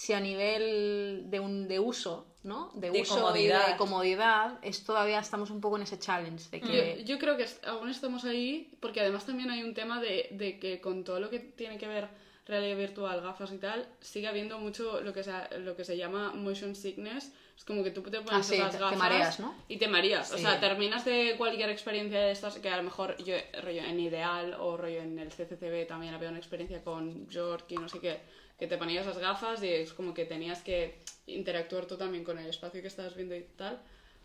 si 0.00 0.14
a 0.14 0.20
nivel 0.20 1.24
de, 1.26 1.40
un, 1.40 1.68
de 1.68 1.78
uso, 1.78 2.26
¿no? 2.42 2.70
De, 2.72 2.90
uso 2.90 3.16
comodidad. 3.16 3.68
y 3.68 3.72
de 3.72 3.76
comodidad, 3.76 4.58
es 4.62 4.82
todavía 4.82 5.18
estamos 5.18 5.50
un 5.50 5.60
poco 5.60 5.76
en 5.76 5.82
ese 5.82 5.98
challenge. 5.98 6.48
De 6.50 6.58
que... 6.62 7.04
yo, 7.04 7.18
creo 7.18 7.36
que 7.36 7.46
aún 7.66 7.90
estamos 7.90 8.24
ahí, 8.24 8.72
porque 8.80 9.00
además 9.02 9.26
también 9.26 9.50
hay 9.50 9.62
un 9.62 9.74
tema 9.74 10.00
de, 10.00 10.28
de 10.30 10.58
que 10.58 10.80
con 10.80 11.04
todo 11.04 11.20
lo 11.20 11.28
que 11.28 11.38
tiene 11.38 11.76
que 11.76 11.86
ver 11.86 12.08
realidad 12.46 12.78
virtual, 12.78 13.20
gafas 13.20 13.52
y 13.52 13.58
tal, 13.58 13.86
sigue 14.00 14.26
habiendo 14.26 14.58
mucho 14.58 15.02
lo 15.02 15.12
que 15.12 15.22
se, 15.22 15.32
lo 15.58 15.76
que 15.76 15.84
se 15.84 15.98
llama 15.98 16.32
motion 16.32 16.74
sickness. 16.74 17.34
Es 17.54 17.64
como 17.66 17.84
que 17.84 17.90
tú 17.90 18.00
te 18.00 18.22
pones 18.22 18.50
ah, 18.52 18.54
las 18.56 18.78
gafas 18.78 18.98
mareas, 18.98 19.38
¿no? 19.38 19.54
y 19.68 19.76
te 19.76 19.86
mareas. 19.86 20.32
O 20.32 20.38
sea, 20.38 20.58
terminas 20.58 21.04
de 21.04 21.34
cualquier 21.36 21.68
experiencia 21.68 22.18
de 22.20 22.30
estas, 22.30 22.58
que 22.58 22.70
a 22.70 22.78
lo 22.78 22.84
mejor 22.84 23.22
yo, 23.22 23.34
rollo 23.62 23.82
en 23.82 24.00
Ideal 24.00 24.56
o 24.58 24.78
rollo 24.78 25.02
en 25.02 25.18
el 25.18 25.28
CCCB 25.28 25.86
también 25.86 26.14
había 26.14 26.30
una 26.30 26.38
experiencia 26.38 26.82
con 26.82 27.28
York 27.28 27.66
y 27.68 27.74
no 27.74 27.86
sé 27.90 27.98
qué, 28.00 28.20
que 28.60 28.66
te 28.66 28.76
ponías 28.76 29.06
las 29.06 29.16
gafas 29.16 29.62
y 29.62 29.68
es 29.68 29.94
como 29.94 30.12
que 30.12 30.26
tenías 30.26 30.60
que 30.62 30.98
interactuar 31.26 31.86
tú 31.86 31.96
también 31.96 32.24
con 32.24 32.38
el 32.38 32.46
espacio 32.46 32.82
que 32.82 32.88
estabas 32.88 33.16
viendo 33.16 33.34
y 33.34 33.42
tal. 33.56 33.80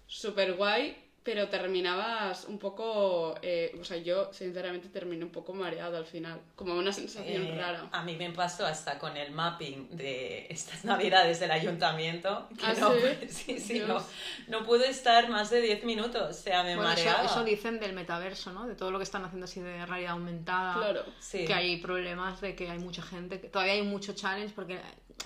Súper 0.07 0.55
guay, 0.55 0.93
pero 1.25 1.49
terminabas 1.49 2.45
un 2.45 2.59
poco, 2.59 3.33
eh, 3.41 3.75
o 3.81 3.83
sea, 3.83 3.97
yo 3.97 4.31
sinceramente 4.31 4.89
terminé 4.89 5.25
un 5.25 5.31
poco 5.31 5.55
mareado 5.55 5.97
al 5.97 6.05
final, 6.05 6.39
como 6.55 6.75
una 6.75 6.93
sensación 6.93 7.47
eh, 7.47 7.57
rara. 7.57 7.89
A 7.91 8.03
mí 8.03 8.15
me 8.15 8.29
pasó 8.29 8.63
hasta 8.63 8.99
con 8.99 9.17
el 9.17 9.31
mapping 9.31 9.97
de 9.97 10.45
estas 10.51 10.85
navidades 10.85 11.39
del 11.39 11.49
ayuntamiento, 11.49 12.47
que 12.55 12.67
¿Ah, 12.67 12.75
no, 12.79 12.91
sí? 13.27 13.59
sí, 13.59 13.79
no, 13.79 14.05
no, 14.49 14.63
pude 14.63 14.87
estar 14.87 15.27
más 15.27 15.49
de 15.49 15.61
10 15.61 15.83
minutos, 15.85 16.29
o 16.29 16.41
sea, 16.43 16.61
me 16.61 16.75
mareaba. 16.75 17.25
Eso, 17.25 17.43
dicen 17.43 17.79
del 17.79 17.93
metaverso, 17.93 18.51
¿no? 18.51 18.67
De 18.67 18.75
todo 18.75 18.91
lo 18.91 18.99
que 18.99 19.03
están 19.03 19.25
haciendo 19.25 19.45
así 19.45 19.61
de 19.61 19.83
realidad 19.83 20.11
aumentada, 20.11 20.75
claro. 20.75 21.05
que 21.31 21.51
hay 21.51 21.77
problemas 21.77 22.39
de 22.39 22.55
que 22.55 22.69
hay 22.69 22.77
mucha 22.77 23.01
gente, 23.01 23.41
que 23.41 23.49
todavía 23.49 23.73
hay 23.73 23.81
mucho 23.81 24.13
challenge 24.13 24.53
porque 24.53 24.79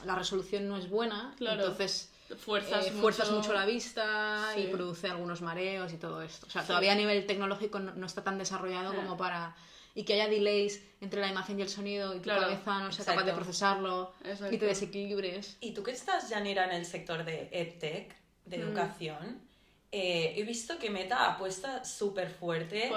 la 0.05 0.15
resolución 0.15 0.69
no 0.69 0.77
es 0.77 0.89
buena, 0.89 1.33
claro. 1.37 1.59
entonces 1.59 2.08
fuerzas, 2.37 2.87
eh, 2.87 2.91
fuerzas 2.91 3.31
mucho... 3.31 3.53
la 3.53 3.65
vista 3.65 4.53
y 4.57 4.67
produce 4.67 5.07
algunos 5.07 5.41
mareos 5.41 5.93
y 5.93 5.97
todo 5.97 6.21
esto. 6.21 6.47
O 6.47 6.49
sea, 6.49 6.63
todavía 6.63 6.93
a 6.93 6.95
nivel 6.95 7.25
tecnológico 7.25 7.79
no, 7.79 8.05
está 8.05 8.23
tan 8.23 8.37
desarrollado 8.37 8.93
como 8.93 9.17
para... 9.17 9.55
Y 9.95 10.03
que 10.03 10.13
haya 10.13 10.27
delays 10.27 10.81
entre 11.01 11.19
la 11.19 11.29
imagen 11.29 11.59
y 11.59 11.63
el 11.63 11.69
sonido 11.69 12.15
y 12.15 12.19
tu 12.19 12.29
cabeza 12.29 12.79
no 12.79 12.91
sea 12.91 13.03
capaz 13.03 13.23
de 13.23 13.33
procesarlo 13.33 14.13
y 14.51 14.57
te 14.57 14.65
desequilibres. 14.65 15.57
Y 15.59 15.73
tú 15.73 15.83
que 15.83 15.91
estás, 15.91 16.29
Janira, 16.29 16.65
en 16.65 16.71
el 16.71 16.85
sector 16.85 17.25
de 17.25 17.49
EdTech, 17.51 18.15
de 18.45 18.57
mm. 18.57 18.61
educación, 18.61 19.49
eh, 19.91 20.35
he 20.37 20.43
visto 20.43 20.77
que 20.77 20.91
Meta 20.91 21.31
apuesta 21.31 21.83
súper 21.83 22.29
fuerte 22.29 22.91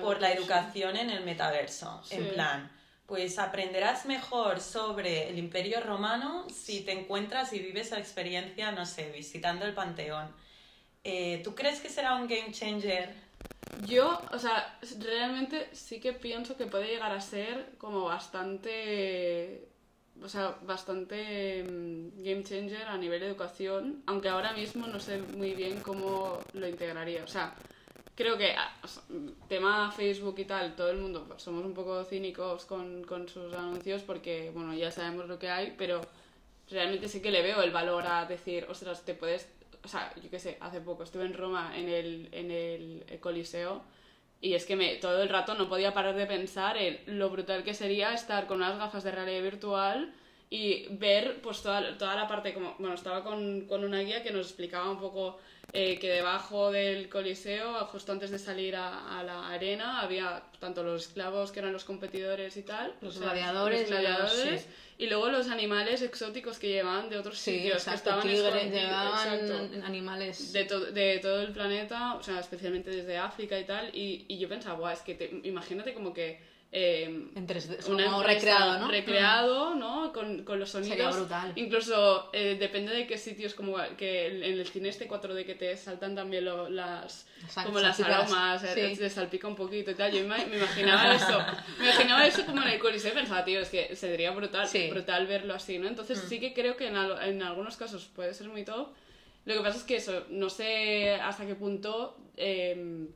por, 0.00 0.20
la 0.20 0.32
educación 0.32 0.96
en 0.96 1.10
el 1.10 1.24
metaverso. 1.24 2.02
En 2.10 2.30
plan, 2.30 2.72
pues 3.10 3.40
aprenderás 3.40 4.06
mejor 4.06 4.60
sobre 4.60 5.28
el 5.28 5.36
Imperio 5.36 5.80
Romano 5.80 6.46
si 6.48 6.82
te 6.82 6.92
encuentras 6.92 7.52
y 7.52 7.58
vives 7.58 7.90
la 7.90 7.98
experiencia, 7.98 8.70
no 8.70 8.86
sé, 8.86 9.10
visitando 9.10 9.64
el 9.64 9.74
Panteón. 9.74 10.28
Eh, 11.02 11.40
¿Tú 11.42 11.56
crees 11.56 11.80
que 11.80 11.88
será 11.88 12.14
un 12.14 12.28
game 12.28 12.52
changer? 12.52 13.12
Yo, 13.84 14.22
o 14.30 14.38
sea, 14.38 14.78
realmente 15.00 15.70
sí 15.72 15.98
que 15.98 16.12
pienso 16.12 16.56
que 16.56 16.66
puede 16.66 16.86
llegar 16.86 17.10
a 17.10 17.20
ser 17.20 17.72
como 17.78 18.04
bastante, 18.04 19.66
o 20.22 20.28
sea, 20.28 20.56
bastante 20.62 21.64
mm, 21.64 22.22
game 22.22 22.44
changer 22.44 22.86
a 22.86 22.96
nivel 22.96 23.18
de 23.18 23.26
educación, 23.26 24.04
aunque 24.06 24.28
ahora 24.28 24.52
mismo 24.52 24.86
no 24.86 25.00
sé 25.00 25.18
muy 25.18 25.54
bien 25.54 25.80
cómo 25.80 26.38
lo 26.52 26.68
integraría. 26.68 27.24
O 27.24 27.28
sea, 27.28 27.56
creo 28.20 28.36
que 28.36 28.52
ah, 28.52 28.70
tema 29.48 29.90
Facebook 29.90 30.38
y 30.38 30.44
tal, 30.44 30.76
todo 30.76 30.90
el 30.90 30.98
mundo 30.98 31.24
pues, 31.26 31.42
somos 31.42 31.64
un 31.64 31.72
poco 31.72 32.04
cínicos 32.04 32.66
con, 32.66 33.02
con, 33.04 33.26
sus 33.26 33.54
anuncios 33.54 34.02
porque, 34.02 34.50
bueno, 34.52 34.74
ya 34.74 34.90
sabemos 34.90 35.26
lo 35.26 35.38
que 35.38 35.48
hay, 35.48 35.74
pero 35.78 36.02
realmente 36.70 37.08
sí 37.08 37.22
que 37.22 37.30
le 37.30 37.40
veo 37.40 37.62
el 37.62 37.70
valor 37.70 38.06
a 38.06 38.26
decir, 38.26 38.66
ostras, 38.68 39.06
te 39.06 39.14
puedes, 39.14 39.48
o 39.82 39.88
sea, 39.88 40.12
yo 40.22 40.28
qué 40.28 40.38
sé, 40.38 40.58
hace 40.60 40.82
poco 40.82 41.02
estuve 41.02 41.24
en 41.24 41.32
Roma 41.32 41.72
en 41.74 41.88
el, 41.88 42.28
en 42.32 42.50
el 42.50 43.20
Coliseo 43.20 43.82
y 44.42 44.52
es 44.52 44.66
que 44.66 44.76
me, 44.76 44.96
todo 44.96 45.22
el 45.22 45.30
rato 45.30 45.54
no 45.54 45.70
podía 45.70 45.94
parar 45.94 46.14
de 46.14 46.26
pensar 46.26 46.76
en 46.76 47.18
lo 47.18 47.30
brutal 47.30 47.64
que 47.64 47.72
sería 47.72 48.12
estar 48.12 48.46
con 48.46 48.58
unas 48.58 48.76
gafas 48.76 49.02
de 49.02 49.12
realidad 49.12 49.42
virtual 49.42 50.12
y 50.50 50.88
ver 50.96 51.40
pues 51.40 51.62
toda, 51.62 51.96
toda 51.96 52.16
la 52.16 52.28
parte 52.28 52.52
como, 52.52 52.74
bueno, 52.78 52.94
estaba 52.94 53.24
con, 53.24 53.62
con 53.62 53.82
una 53.82 54.00
guía 54.00 54.22
que 54.22 54.30
nos 54.30 54.48
explicaba 54.48 54.90
un 54.90 55.00
poco 55.00 55.38
eh, 55.72 55.98
que 55.98 56.10
debajo 56.10 56.72
del 56.72 57.08
Coliseo, 57.08 57.84
justo 57.86 58.12
antes 58.12 58.30
de 58.30 58.38
salir 58.38 58.74
a, 58.76 59.22
la 59.24 59.48
arena, 59.48 60.00
había 60.00 60.42
tanto 60.58 60.82
los 60.82 61.06
esclavos 61.06 61.52
que 61.52 61.60
eran 61.60 61.72
los 61.72 61.84
competidores 61.84 62.56
y 62.56 62.62
tal, 62.62 62.94
los 63.00 63.18
gladiadores, 63.20 63.88
gladiadores 63.88 64.66
y 64.98 65.06
luego 65.06 65.30
los 65.30 65.48
animales 65.48 66.02
exóticos 66.02 66.58
que 66.58 66.68
llevaban 66.68 67.08
de 67.08 67.18
otros 67.18 67.38
sitios, 67.38 67.84
que 67.84 67.94
estaban 67.94 68.28
llevaban 68.28 69.82
animales. 69.84 70.52
de, 70.52 70.64
de, 70.92 71.18
todo 71.20 71.40
el 71.40 71.52
planeta, 71.52 72.14
o 72.14 72.22
sea, 72.22 72.40
especialmente 72.40 72.90
desde 72.90 73.16
África 73.16 73.58
y 73.58 73.64
tal, 73.64 73.94
y, 73.94 74.26
y 74.28 74.38
yo 74.38 74.48
pensaba, 74.48 74.76
guau, 74.76 74.92
es 74.92 75.00
que 75.00 75.14
te, 75.14 75.40
imagínate 75.44 75.94
como 75.94 76.12
que 76.12 76.49
eh, 76.72 77.30
en 77.34 77.48
3D, 77.48 78.22
recreado, 78.22 78.78
¿no? 78.78 78.88
Recreado, 78.88 79.74
¿no? 79.74 80.12
Con, 80.12 80.44
con 80.44 80.60
los 80.60 80.70
sonidos. 80.70 80.96
Sería 80.96 81.10
brutal. 81.10 81.52
Incluso 81.56 82.30
eh, 82.32 82.56
depende 82.60 82.94
de 82.94 83.08
qué 83.08 83.18
sitios, 83.18 83.54
como 83.54 83.76
que 83.98 84.28
en 84.28 84.42
el 84.44 84.66
cine 84.68 84.88
este 84.88 85.08
4D 85.08 85.44
que 85.44 85.56
te 85.56 85.76
saltan 85.76 86.14
también 86.14 86.44
lo, 86.44 86.70
las 86.70 87.26
como 87.64 87.80
las 87.80 87.98
aromas, 87.98 88.62
eh, 88.62 88.94
te 88.96 89.10
salpica 89.10 89.48
un 89.48 89.56
poquito 89.56 89.90
y 89.90 89.94
tal. 89.94 90.12
Yo 90.12 90.24
me, 90.28 90.44
imaginaba 90.44 91.14
eso. 91.16 91.40
Me 91.80 91.86
imaginaba 91.86 92.26
eso 92.26 92.46
como 92.46 92.62
en 92.62 92.68
el 92.68 92.78
Coliseo 92.78 93.10
y 93.10 93.14
pensaba, 93.16 93.44
tío, 93.44 93.58
es 93.58 93.68
que 93.68 93.96
sería 93.96 94.30
brutal, 94.30 94.68
brutal 94.90 95.26
verlo 95.26 95.54
así, 95.54 95.76
¿no? 95.78 95.88
Entonces 95.88 96.22
mm. 96.24 96.28
sí 96.28 96.38
que 96.38 96.54
creo 96.54 96.76
que 96.76 96.86
en, 96.86 96.94
en 96.96 97.42
algunos 97.42 97.76
casos 97.76 98.08
puede 98.14 98.32
ser 98.32 98.48
muy 98.48 98.64
top. 98.64 98.90
Lo 99.44 99.54
que 99.54 99.60
pasa 99.60 99.78
es 99.78 99.84
que 99.84 99.96
eso, 99.96 100.24
no 100.30 100.50
sé 100.50 101.14
hasta 101.14 101.46
qué 101.46 101.54
punto 101.54 102.16
eh, 102.36 103.08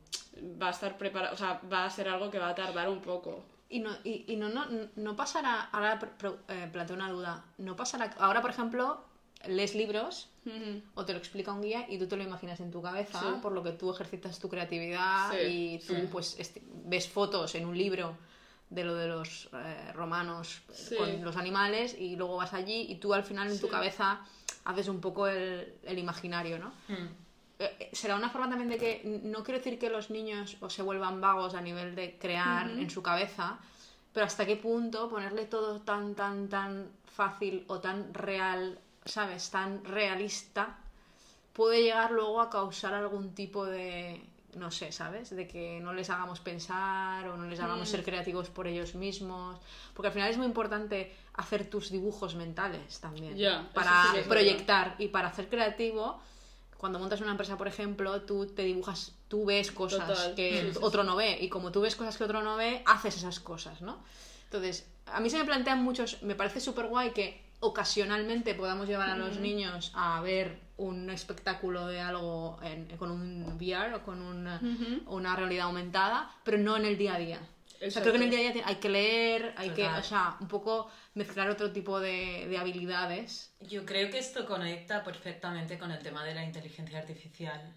va 0.61 0.67
a 0.67 0.71
estar 0.71 0.97
preparado, 0.97 1.33
o 1.33 1.37
sea, 1.37 1.61
va 1.71 1.85
a 1.85 1.89
ser 1.89 2.09
algo 2.09 2.29
que 2.31 2.39
va 2.39 2.49
a 2.49 2.55
tardar 2.55 2.89
un 2.89 3.01
poco. 3.01 3.43
Y 3.69 3.79
no, 3.79 3.91
y, 4.03 4.25
y 4.27 4.35
no, 4.35 4.49
no, 4.49 4.65
no 4.95 5.15
pasará, 5.15 5.61
ahora 5.71 5.99
eh, 6.49 6.69
planteo 6.71 6.95
una 6.95 7.09
duda, 7.09 7.45
no 7.57 7.75
pasará, 7.75 8.13
ahora 8.19 8.41
por 8.41 8.51
ejemplo, 8.51 9.03
lees 9.47 9.75
libros 9.75 10.29
o 10.93 11.05
te 11.05 11.13
lo 11.13 11.17
explica 11.19 11.51
un 11.51 11.61
guía 11.61 11.85
y 11.89 11.97
tú 11.97 12.07
te 12.07 12.15
lo 12.15 12.23
imaginas 12.23 12.59
en 12.59 12.69
tu 12.71 12.81
cabeza, 12.81 13.19
por 13.41 13.51
lo 13.51 13.63
que 13.63 13.71
tú 13.71 13.91
ejercitas 13.91 14.37
tu 14.39 14.47
creatividad 14.49 15.31
y 15.49 15.79
tú 15.79 15.93
pues 16.11 16.37
ves 16.85 17.07
fotos 17.09 17.55
en 17.55 17.65
un 17.65 17.75
libro 17.77 18.15
de 18.69 18.83
lo 18.83 18.93
de 18.95 19.07
los 19.07 19.49
eh, 19.53 19.91
romanos 19.93 20.61
con 20.97 21.23
los 21.23 21.35
animales 21.35 21.95
y 21.99 22.15
luego 22.15 22.37
vas 22.37 22.53
allí 22.53 22.85
y 22.89 22.95
tú 22.95 23.13
al 23.13 23.23
final 23.23 23.49
en 23.49 23.59
tu 23.59 23.67
cabeza 23.69 24.21
haces 24.65 24.87
un 24.87 24.99
poco 24.99 25.27
el, 25.27 25.77
el 25.83 25.97
imaginario, 25.97 26.59
¿no? 26.59 26.69
Mm. 26.87 27.25
Eh, 27.57 27.75
eh, 27.79 27.89
será 27.93 28.15
una 28.15 28.29
forma 28.29 28.49
también 28.49 28.69
de 28.69 28.77
que 28.77 29.21
no 29.23 29.43
quiero 29.43 29.59
decir 29.59 29.79
que 29.79 29.89
los 29.89 30.09
niños 30.09 30.57
o 30.59 30.69
se 30.69 30.81
vuelvan 30.81 31.21
vagos 31.21 31.53
a 31.55 31.61
nivel 31.61 31.95
de 31.95 32.17
crear 32.19 32.69
en 32.69 32.89
su 32.89 33.01
cabeza, 33.01 33.59
pero 34.11 34.25
hasta 34.25 34.45
qué 34.45 34.57
punto 34.57 35.09
ponerle 35.09 35.45
todo 35.45 35.79
tan, 35.81 36.15
tan, 36.15 36.49
tan 36.49 36.89
fácil 37.05 37.63
o 37.67 37.79
tan 37.79 38.13
real, 38.13 38.79
¿sabes? 39.05 39.49
Tan 39.51 39.85
realista, 39.85 40.77
puede 41.53 41.83
llegar 41.83 42.11
luego 42.11 42.41
a 42.41 42.49
causar 42.49 42.93
algún 42.93 43.33
tipo 43.33 43.65
de, 43.65 44.21
no 44.55 44.71
sé, 44.71 44.91
¿sabes? 44.91 45.35
De 45.35 45.47
que 45.47 45.79
no 45.81 45.93
les 45.93 46.09
hagamos 46.09 46.39
pensar 46.39 47.27
o 47.27 47.37
no 47.37 47.47
les 47.47 47.59
hagamos 47.59 47.87
ser 47.87 48.01
mm. 48.01 48.03
creativos 48.03 48.49
por 48.49 48.67
ellos 48.67 48.95
mismos. 48.95 49.59
Porque 49.93 50.07
al 50.07 50.13
final 50.13 50.29
es 50.29 50.37
muy 50.37 50.47
importante 50.47 51.13
hacer 51.33 51.69
tus 51.69 51.91
dibujos 51.91 52.35
mentales 52.35 52.99
también. 52.99 53.37
para 53.73 54.13
proyectar 54.27 54.95
y 54.97 55.09
para 55.09 55.27
hacer 55.27 55.49
creativo 55.49 56.19
cuando 56.77 56.99
montas 56.99 57.21
una 57.21 57.31
empresa, 57.31 57.57
por 57.57 57.67
ejemplo, 57.67 58.21
tú 58.23 58.47
te 58.47 58.63
dibujas, 58.63 59.13
tú 59.27 59.45
ves 59.45 59.71
cosas 59.71 60.33
que 60.35 60.73
otro 60.81 61.03
no 61.03 61.15
ve 61.15 61.37
y 61.41 61.49
como 61.49 61.71
tú 61.71 61.81
ves 61.81 61.95
cosas 61.95 62.17
que 62.17 62.25
otro 62.25 62.43
no 62.43 62.57
ve, 62.57 62.83
haces 62.85 63.17
esas 63.17 63.39
cosas, 63.39 63.81
¿no? 63.81 63.97
Entonces, 64.43 64.85
a 65.07 65.19
mí 65.19 65.29
se 65.29 65.37
me 65.37 65.45
plantean 65.45 65.83
muchos, 65.83 66.21
me 66.21 66.35
parece 66.35 66.59
súper 66.59 66.87
guay 66.87 67.11
que 67.11 67.44
ocasionalmente 67.59 68.53
podamos 68.53 68.87
llevar 68.87 69.09
a 69.09 69.17
los 69.17 69.39
niños 69.39 69.91
a 69.95 70.21
ver 70.21 70.59
un 70.77 71.09
espectáculo 71.09 71.87
de 71.87 72.01
algo 72.01 72.59
con 72.97 73.11
un 73.11 73.43
VR 73.57 73.95
o 73.95 74.03
con 74.03 74.21
una 74.21 75.35
realidad 75.35 75.65
aumentada, 75.65 76.31
pero 76.43 76.57
no 76.57 76.75
en 76.77 76.85
el 76.85 76.97
día 76.97 77.15
a 77.15 77.19
día. 77.19 77.39
O 77.85 77.91
sea, 77.91 78.01
creo 78.01 78.13
que 78.13 78.17
en 78.17 78.23
el 78.23 78.29
día 78.29 78.49
a 78.49 78.53
día 78.53 78.63
hay 78.65 78.75
que 78.75 78.89
leer, 78.89 79.53
hay 79.57 79.69
que, 79.71 79.85
o 79.85 80.03
sea, 80.03 80.37
un 80.39 80.47
poco 80.47 80.89
mezclar 81.13 81.49
otro 81.49 81.71
tipo 81.71 81.99
de, 81.99 82.47
de 82.47 82.57
habilidades. 82.57 83.53
Yo 83.59 83.85
creo 83.85 84.09
que 84.09 84.17
esto 84.17 84.45
conecta 84.45 85.03
perfectamente 85.03 85.77
con 85.77 85.91
el 85.91 85.99
tema 85.99 86.23
de 86.23 86.33
la 86.33 86.43
inteligencia 86.43 86.99
artificial. 86.99 87.73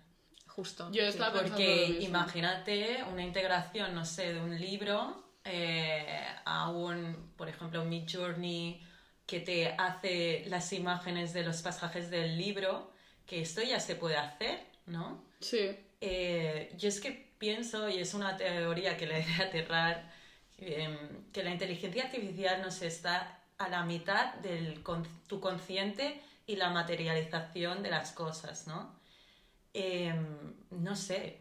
Justo. 0.46 0.90
Yo 0.90 1.04
lo 1.04 1.32
Porque 1.32 1.98
imagínate 2.00 3.04
una 3.12 3.22
integración, 3.22 3.94
no 3.94 4.04
sé, 4.04 4.34
de 4.34 4.40
un 4.40 4.58
libro 4.58 5.24
eh, 5.44 6.24
a 6.44 6.68
un, 6.70 7.32
por 7.36 7.48
ejemplo, 7.48 7.84
Mid 7.84 8.04
Journey 8.10 8.80
que 9.28 9.40
te 9.40 9.68
hace 9.76 10.44
las 10.46 10.72
imágenes 10.72 11.34
de 11.34 11.44
los 11.44 11.60
pasajes 11.60 12.10
del 12.10 12.38
libro, 12.38 12.90
que 13.26 13.42
esto 13.42 13.62
ya 13.62 13.78
se 13.78 13.94
puede 13.94 14.16
hacer, 14.16 14.58
¿no? 14.86 15.22
Sí. 15.40 15.76
Eh, 16.00 16.72
yo 16.78 16.88
es 16.88 16.98
que 16.98 17.28
pienso, 17.38 17.90
y 17.90 17.98
es 17.98 18.14
una 18.14 18.38
teoría 18.38 18.96
que 18.96 19.06
le 19.06 19.16
debe 19.26 19.44
aterrar, 19.44 20.10
em, 20.56 20.96
que 21.30 21.42
la 21.42 21.50
inteligencia 21.50 22.04
artificial 22.04 22.62
nos 22.62 22.80
está 22.80 23.38
a 23.58 23.68
la 23.68 23.84
mitad 23.84 24.32
de 24.36 24.80
tu 25.26 25.40
consciente 25.40 26.22
y 26.46 26.56
la 26.56 26.70
materialización 26.70 27.82
de 27.82 27.90
las 27.90 28.12
cosas, 28.12 28.66
¿no? 28.66 28.98
Em, 29.74 30.54
no 30.70 30.96
sé, 30.96 31.40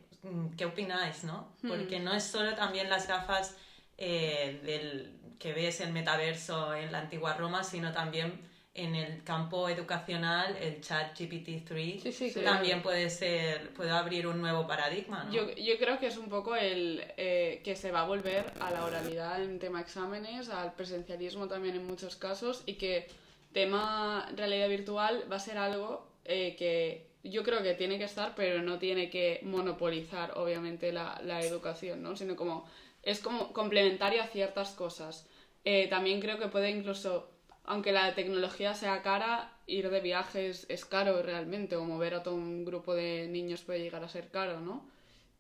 ¿qué 0.58 0.66
opináis, 0.66 1.24
no? 1.24 1.56
Porque 1.66 2.02
no 2.02 2.14
es 2.14 2.26
solo 2.26 2.54
también 2.54 2.90
las 2.90 3.08
gafas 3.08 3.56
eh, 3.98 4.62
del, 4.64 5.38
que 5.40 5.54
ves 5.54 5.82
el 5.82 5.92
metaverso 5.92 6.74
en 6.74 6.92
la 6.92 7.00
antigua 7.00 7.34
Roma, 7.36 7.64
sino 7.64 7.92
también 7.92 8.40
en 8.78 8.96
el 8.96 9.24
campo 9.24 9.68
educacional, 9.70 10.56
el 10.62 10.82
chat 10.82 11.18
GPT-3 11.18 12.00
Sí, 12.00 12.12
sí, 12.12 12.42
también 12.42 12.84
puede 12.84 13.10
ser, 13.10 13.74
puede 13.74 13.90
abrir 13.90 14.28
un 14.28 14.40
nuevo 14.40 14.68
paradigma, 14.68 15.24
¿no? 15.24 15.34
Yo, 15.34 15.50
yo 15.56 15.78
creo 15.80 15.98
que 16.00 16.06
es 16.08 16.18
un 16.18 16.30
poco 16.30 16.56
el 16.56 17.04
eh, 17.18 17.62
que 17.64 17.76
se 17.76 17.92
va 17.92 18.02
a 18.02 18.06
volver 18.06 18.46
a 18.60 18.70
la 18.70 18.86
oralidad 18.86 19.42
en 19.42 19.58
tema 19.58 19.82
exámenes, 19.82 20.50
al 20.50 20.74
presencialismo 20.74 21.48
también 21.48 21.76
en 21.76 21.88
muchos 21.88 22.16
casos 22.16 22.62
y 22.68 22.74
que 22.74 23.08
tema 23.52 24.30
realidad 24.36 24.70
virtual 24.70 25.26
va 25.32 25.38
a 25.38 25.40
ser 25.40 25.58
algo 25.58 26.08
eh, 26.24 26.56
que 26.56 27.08
yo 27.24 27.42
creo 27.44 27.64
que 27.64 27.74
tiene 27.74 27.98
que 27.98 28.04
estar, 28.04 28.36
pero 28.36 28.62
no 28.62 28.78
tiene 28.78 29.10
que 29.10 29.40
monopolizar 29.42 30.38
obviamente 30.38 30.94
la, 30.94 31.20
la 31.24 31.42
educación, 31.42 32.04
¿no? 32.04 32.16
Sino 32.16 32.36
como 32.36 32.68
es 33.08 33.22
como 33.22 33.54
complementario 33.54 34.22
a 34.22 34.28
ciertas 34.28 34.72
cosas. 34.72 35.26
Eh, 35.64 35.88
también 35.90 36.20
creo 36.20 36.38
que 36.40 36.48
puede 36.50 36.70
incluso, 36.70 37.32
aunque 37.64 37.94
la 37.94 38.14
tecnología 38.16 38.74
sea 38.74 39.02
cara, 39.02 39.54
ir 39.66 39.90
de 39.90 40.02
viajes 40.02 40.66
es 40.68 40.84
caro 40.84 41.22
realmente, 41.24 41.78
o 41.78 41.86
mover 41.86 42.16
a 42.16 42.24
todo 42.24 42.36
un 42.36 42.66
grupo 42.66 42.94
de 42.94 43.28
niños 43.30 43.62
puede 43.62 43.80
llegar 43.80 44.04
a 44.04 44.10
ser 44.10 44.30
caro, 44.30 44.60
¿no? 44.60 44.90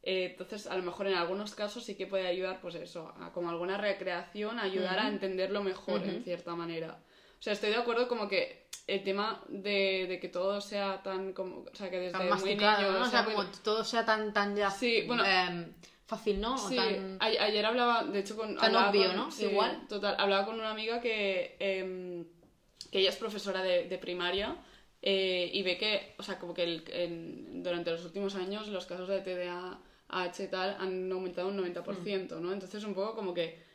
Eh, 0.04 0.30
entonces, 0.32 0.68
a 0.68 0.78
lo 0.78 0.84
mejor 0.84 1.08
en 1.08 1.16
algunos 1.16 1.56
casos 1.56 1.84
sí 1.84 1.96
que 1.96 2.08
puede 2.08 2.26
ayudar, 2.28 2.62
pues 2.62 2.76
eso, 2.76 3.14
a 3.20 3.34
como 3.34 3.50
alguna 3.50 3.78
recreación, 3.78 4.60
a 4.60 4.64
ayudar 4.64 5.00
a 5.00 5.10
entenderlo 5.10 5.62
mejor, 5.62 6.02
en 6.04 6.24
cierta 6.24 6.56
manera. 6.56 7.00
O 7.38 7.42
sea, 7.44 7.52
estoy 7.52 7.72
de 7.72 7.76
acuerdo 7.78 8.08
como 8.08 8.30
que 8.30 8.68
el 8.88 9.04
tema 9.04 9.44
de, 9.50 10.06
de 10.08 10.20
que 10.22 10.30
todo 10.30 10.62
sea 10.62 11.04
tan 11.04 11.34
como, 11.34 11.66
o 11.70 11.76
sea, 11.76 11.90
que 11.90 12.00
desde 12.00 12.18
tan 12.18 12.40
muy 12.40 12.56
niño 12.56 12.92
¿no? 12.94 13.02
O 13.02 13.06
sea 13.10 13.24
muy- 13.24 13.34
como 13.34 13.50
todo 13.62 13.84
sea 13.84 14.06
tan, 14.06 14.32
tan 14.34 14.56
ya 14.56 14.72
Sí, 14.72 15.04
bueno. 15.06 15.26
em, 15.26 15.74
fácil, 16.08 16.42
¿no? 16.42 16.56
O 16.56 16.58
Sí, 16.58 16.76
tan- 16.76 17.18
ayer 17.20 17.66
hablaba, 17.66 18.04
de 18.06 18.20
hecho, 18.20 18.36
con. 18.36 18.56
Tan 18.56 18.76
obvio, 18.76 19.08
con- 19.10 19.16
¿no? 19.18 19.32
sí, 19.32 19.46
Igual. 19.46 19.88
Total, 19.88 20.16
hablaba 20.18 20.46
con 20.46 20.56
una 20.56 20.72
amiga 20.72 21.00
que, 21.02 21.56
em, 21.60 22.26
que 22.92 23.00
ella 23.00 23.10
es 23.10 23.18
profesora 23.18 23.62
de, 23.62 23.88
de 23.90 23.98
primaria 23.98 24.56
eh, 25.02 25.52
y 25.54 25.62
ve 25.62 25.78
que, 25.78 26.16
o 26.18 26.24
sea, 26.24 26.40
como 26.40 26.54
que 26.54 26.64
el- 26.64 26.84
en- 26.92 27.62
durante 27.64 27.92
los 27.92 28.04
últimos 28.06 28.34
años 28.36 28.68
los 28.70 28.86
casos 28.88 29.08
de 29.08 29.20
TDAH 29.22 30.44
y 30.44 30.48
tal 30.48 30.76
han 30.80 31.12
aumentado 31.12 31.50
un 31.50 31.58
90%, 31.58 32.40
¿no? 32.40 32.52
Entonces, 32.54 32.84
un 32.84 32.94
poco 32.96 33.14
como 33.16 33.34
que. 33.34 33.67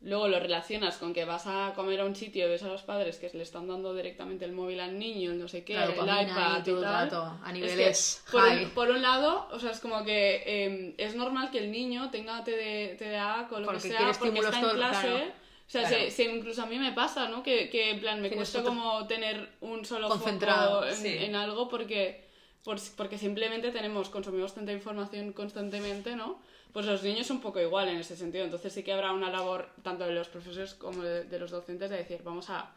Luego 0.00 0.28
lo 0.28 0.38
relacionas 0.38 0.96
con 0.96 1.12
que 1.12 1.24
vas 1.24 1.46
a 1.48 1.72
comer 1.74 2.00
a 2.00 2.04
un 2.04 2.14
sitio 2.14 2.46
y 2.46 2.50
ves 2.50 2.62
a 2.62 2.68
los 2.68 2.82
padres 2.82 3.16
que 3.18 3.28
le 3.34 3.42
están 3.42 3.66
dando 3.66 3.92
directamente 3.94 4.44
el 4.44 4.52
móvil 4.52 4.78
al 4.78 4.96
niño, 4.96 5.32
el 5.32 5.40
no 5.40 5.48
sé 5.48 5.64
qué, 5.64 5.72
Claro, 5.74 5.90
el 5.92 5.98
iPad 5.98 6.54
ahí 6.56 6.62
todo 6.62 6.74
y 6.76 6.78
el 6.78 6.84
tal. 6.84 7.10
rato, 7.10 7.22
a 7.22 7.34
Es 7.34 7.44
que, 7.46 7.52
niveles 7.52 8.22
por, 8.30 8.44
un, 8.44 8.70
por 8.70 8.90
un 8.90 9.02
lado, 9.02 9.48
o 9.50 9.58
sea, 9.58 9.72
es 9.72 9.80
como 9.80 10.04
que 10.04 10.42
eh, 10.46 10.94
es 10.98 11.16
normal 11.16 11.50
que 11.50 11.58
el 11.58 11.72
niño 11.72 12.10
tenga 12.12 12.44
TD 12.44 12.96
TDA 12.96 13.48
con 13.48 13.62
lo 13.62 13.66
Porque 13.66 13.82
que 13.82 13.88
sea, 13.88 14.12
porque 14.18 14.38
está 14.38 14.56
en 14.56 14.62
todo- 14.62 14.74
clase. 14.74 15.08
claro. 15.08 15.24
O 15.66 15.70
sea, 15.70 15.82
Claro. 15.88 16.32
incluso 16.32 16.62
a 16.62 16.66
mí 16.66 16.78
me 16.78 16.92
pasa, 16.92 17.28
¿no? 17.28 17.42
Que, 17.42 17.68
que 17.68 17.90
en 17.90 18.00
plan 18.00 18.22
me 18.22 18.30
cuesta 18.30 18.62
como 18.62 19.06
tener 19.08 19.48
un 19.60 19.84
solo 19.84 20.08
Concentrado, 20.08 20.76
foco 20.80 20.86
en, 20.86 20.96
sí. 20.96 21.08
en 21.24 21.34
algo 21.34 21.68
porque, 21.68 22.24
por- 22.64 22.78
porque 22.96 23.18
simplemente 23.18 23.70
tenemos, 23.72 24.08
consumimos 24.10 24.54
tanta 24.54 24.72
información 24.72 25.32
constantemente, 25.32 26.14
¿no? 26.16 26.40
Pues 26.72 26.86
los 26.86 27.02
niños 27.02 27.30
un 27.30 27.40
poco 27.40 27.60
igual 27.60 27.88
en 27.88 27.96
ese 27.98 28.16
sentido. 28.16 28.44
Entonces 28.44 28.72
sí 28.72 28.82
que 28.82 28.92
habrá 28.92 29.12
una 29.12 29.30
labor 29.30 29.70
tanto 29.82 30.04
de 30.04 30.12
los 30.12 30.28
profesores 30.28 30.74
como 30.74 31.02
de, 31.02 31.24
de 31.24 31.38
los 31.38 31.50
docentes 31.50 31.90
de 31.90 31.96
decir, 31.96 32.22
vamos 32.22 32.50
a, 32.50 32.70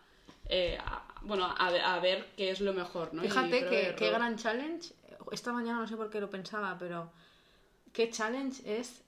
eh, 0.47 0.77
a- 0.83 1.03
bueno, 1.23 1.45
a, 1.45 1.67
a 1.95 1.99
ver 1.99 2.31
qué 2.35 2.49
es 2.51 2.61
lo 2.61 2.73
mejor, 2.73 3.13
¿no? 3.13 3.21
Fíjate 3.21 3.59
que, 3.69 3.95
qué 3.97 4.09
gran 4.11 4.37
challenge. 4.37 4.93
Esta 5.31 5.51
mañana 5.53 5.79
no 5.79 5.87
sé 5.87 5.95
por 5.97 6.09
qué 6.09 6.19
lo 6.19 6.29
pensaba, 6.29 6.77
pero 6.79 7.11
qué 7.93 8.09
challenge 8.09 8.61
es. 8.79 9.03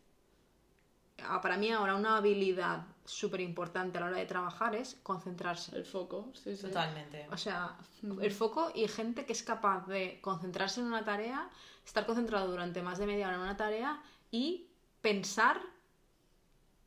ah, 1.24 1.42
Para 1.42 1.58
mí 1.58 1.72
ahora 1.72 1.96
una 1.96 2.18
habilidad 2.18 2.86
súper 3.06 3.42
importante 3.42 3.98
a 3.98 4.02
la 4.02 4.08
hora 4.08 4.18
de 4.18 4.26
trabajar 4.26 4.76
es 4.76 4.96
concentrarse. 5.04 5.76
El 5.76 5.86
foco, 5.86 6.32
sí, 6.34 6.56
sí. 6.56 6.64
Totalmente. 6.64 7.26
O 7.32 7.38
sea, 7.38 7.78
el 8.22 8.32
foco 8.32 8.72
y 8.76 8.88
gente 8.88 9.26
que 9.26 9.34
es 9.34 9.44
capaz 9.44 9.88
de 9.88 10.20
concentrarse 10.22 10.82
en 10.82 10.88
una 10.88 11.04
tarea, 11.04 11.50
estar 11.86 12.06
concentrado 12.06 12.48
durante 12.50 12.82
más 12.82 12.98
de 13.00 13.06
media 13.08 13.28
hora 13.28 13.36
en 13.38 13.42
una 13.42 13.58
tarea 13.58 14.02
y 14.32 14.68
pensar, 15.04 15.62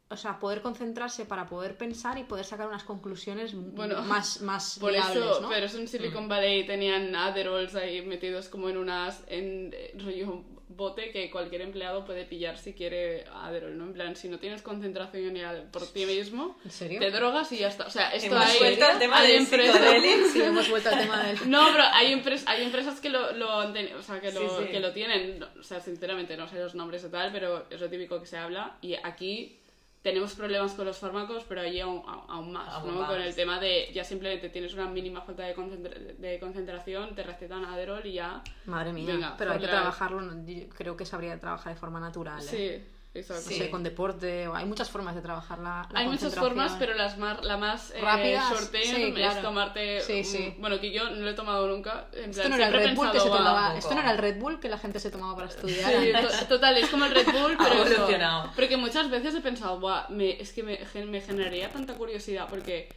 o 0.09 0.17
sea, 0.17 0.41
poder 0.41 0.63
concentrarse 0.63 1.25
para 1.27 1.47
poder 1.47 1.77
pensar 1.77 2.19
y 2.19 2.25
poder 2.25 2.45
sacar 2.45 2.67
unas 2.67 2.83
conclusiones 2.83 3.55
Bueno, 3.55 4.03
más, 4.03 4.41
más 4.41 4.79
Por 4.81 4.93
viables, 4.93 5.17
eso, 5.17 5.41
¿no? 5.43 5.49
pero 5.49 5.67
eso 5.67 5.79
en 5.79 5.87
Silicon 5.87 6.29
Valley 6.29 6.67
tenían 6.67 7.15
Adderalls 7.15 7.77
ahí 7.77 8.03
metidos 8.03 8.49
como 8.49 8.69
en 8.69 8.79
unas, 8.79 9.23
en 9.29 9.71
eh, 9.73 9.95
rollo 9.99 10.45
bote 10.69 11.11
que 11.13 11.31
cualquier 11.31 11.61
empleado 11.63 12.05
puede 12.05 12.25
pillar 12.25 12.59
si 12.59 12.73
quiere 12.75 13.25
Adderall, 13.33 13.79
¿no? 13.79 13.85
En 13.85 13.93
plan, 13.93 14.17
si 14.17 14.29
no 14.29 14.39
tienes 14.39 14.63
concentración 14.63 15.35
por 15.71 15.87
ti 15.93 16.05
mismo, 16.07 16.59
¿En 16.65 16.71
serio? 16.71 16.99
te 17.01 17.11
drogas 17.11 17.51
y 17.53 17.59
ya 17.59 17.69
está. 17.69 17.87
O 17.87 17.91
sea, 17.91 18.11
esto 18.11 18.35
Hemos 18.35 18.45
hay, 18.47 18.59
vuelto 18.59 18.85
al 18.85 18.99
tema 18.99 19.19
hay 19.21 19.33
del 19.33 19.43
empresas... 19.43 19.81
Sí, 20.33 20.43
hemos 20.43 20.69
vuelto 20.69 20.89
al 20.89 20.99
tema 20.99 21.23
del... 21.25 21.51
No, 21.51 21.69
pero 21.73 21.85
hay, 21.93 22.13
empres- 22.13 22.45
hay 22.47 22.63
empresas 22.65 23.01
que 23.01 23.09
lo, 23.11 23.33
lo, 23.33 23.59
o 23.59 24.03
sea, 24.03 24.21
que, 24.21 24.33
lo, 24.33 24.41
Sí, 24.41 24.65
sí. 24.67 24.71
que 24.73 24.81
lo 24.81 24.93
tienen. 24.93 25.43
O 25.59 25.63
sea, 25.63 25.81
sinceramente 25.81 26.37
no 26.37 26.49
sé 26.49 26.59
los 26.59 26.75
nombres 26.75 27.05
y 27.05 27.09
tal, 27.11 27.31
pero 27.33 27.67
es 27.71 27.81
lo 27.81 27.89
típico 27.89 28.19
que 28.21 28.27
se 28.27 28.37
habla. 28.37 28.77
Y 28.83 28.95
aquí 28.95 29.59
tenemos 30.03 30.35
problemas 30.35 30.73
con 30.75 30.85
los 30.87 30.99
fármacos, 30.99 31.45
pero 31.49 31.61
allí 31.63 31.81
aún, 31.81 32.03
aún 32.07 32.53
más, 32.53 32.73
Aún 32.75 32.95
¿no? 32.95 33.01
más. 33.01 33.11
Con 33.11 33.21
el 33.21 33.35
tema 33.35 33.59
de 33.59 33.91
ya 33.93 34.05
simplemente 34.05 34.49
tienes 34.51 34.73
una 34.75 34.87
mínima 34.87 35.21
falta 35.23 35.43
de, 35.45 35.55
concentra- 35.55 35.99
de 35.99 36.39
concentración, 36.39 37.15
te 37.15 37.23
recetan 37.25 37.65
Adderall 37.65 38.07
y 38.07 38.13
ya. 38.15 38.43
Madre 38.67 38.93
mía, 38.93 39.07
Venga, 39.15 39.35
pero 39.37 39.53
hay 39.53 39.59
que 39.59 39.67
trabajarlo, 39.67 40.21
yo 40.47 40.69
creo 40.69 40.97
que 40.97 41.05
sabría 41.05 41.33
de 41.33 41.39
trabajar 41.39 41.75
de 41.75 41.81
forma 41.81 41.99
natural. 41.99 42.41
¿eh? 42.41 42.43
Sí, 42.85 42.96
exacto. 43.19 43.51
No 43.51 43.57
sé, 43.57 43.71
con 43.71 43.83
deporte, 43.83 44.49
o 44.49 44.55
hay 44.55 44.65
muchas 44.67 44.91
formas 44.91 45.15
de 45.15 45.21
trabajar 45.23 45.59
la, 45.59 45.89
la 45.93 46.01
Hay 46.01 46.09
muchas 46.09 46.35
formas, 46.35 46.73
pero 46.79 46.95
las 46.95 47.19
más, 47.19 47.45
la 47.45 47.57
más 47.57 47.91
eh, 47.93 48.01
Rápidas, 48.01 48.51
short 48.51 48.71
term 48.71 48.85
sí, 48.85 49.13
claro. 49.15 49.37
es 49.37 49.43
tomarte. 49.43 50.01
Sí, 50.01 50.19
un- 50.19 50.25
sí. 50.25 50.55
bueno, 50.59 50.81
que 50.81 50.91
yo 50.93 51.05
no 51.11 51.17
lo 51.17 51.31
he 51.31 51.35
tomado 51.35 51.67
nunca. 51.67 52.09
En 52.13 52.31
Esto 52.31 52.43
plan, 52.43 52.51
no, 52.51 52.57
era 52.57 52.67
el 52.69 52.73
Red 52.73 52.95
Bull 52.97 53.11
que 53.11 53.19
se 53.19 53.25
pensado, 53.25 53.29
"Buah, 53.29 53.39
tomaba, 53.39 53.79
esto 53.79 53.95
no 53.95 54.01
era 54.01 54.11
el 54.13 54.19
Red 54.19 54.39
Bull 54.41 54.61
que 54.61 54.69
la 54.69 54.79
gente 54.79 55.01
se 55.01 55.11
tomaba 55.11 55.35
para 55.35 55.49
estudiar. 55.49 55.91
Sí, 56.03 56.13
to- 56.13 56.47
total, 56.47 56.77
es 56.79 56.89
como 56.89 57.05
el 57.07 57.15
Red 57.15 57.27
Bull, 57.27 57.57
pero 57.59 57.75
evolucionado. 57.75 58.53
Porque 58.55 58.77
muchas 58.77 59.11
veces 59.11 59.35
he 59.35 59.41
pensado, 59.41 59.81
Buah, 59.81 60.09
me, 60.11 60.41
es 60.41 60.53
que 60.53 60.63
me, 60.63 60.77
gen- 60.77 61.11
me 61.11 61.21
generaría 61.21 61.71
tanta 61.71 61.95
curiosidad, 61.95 62.47
porque 62.51 62.89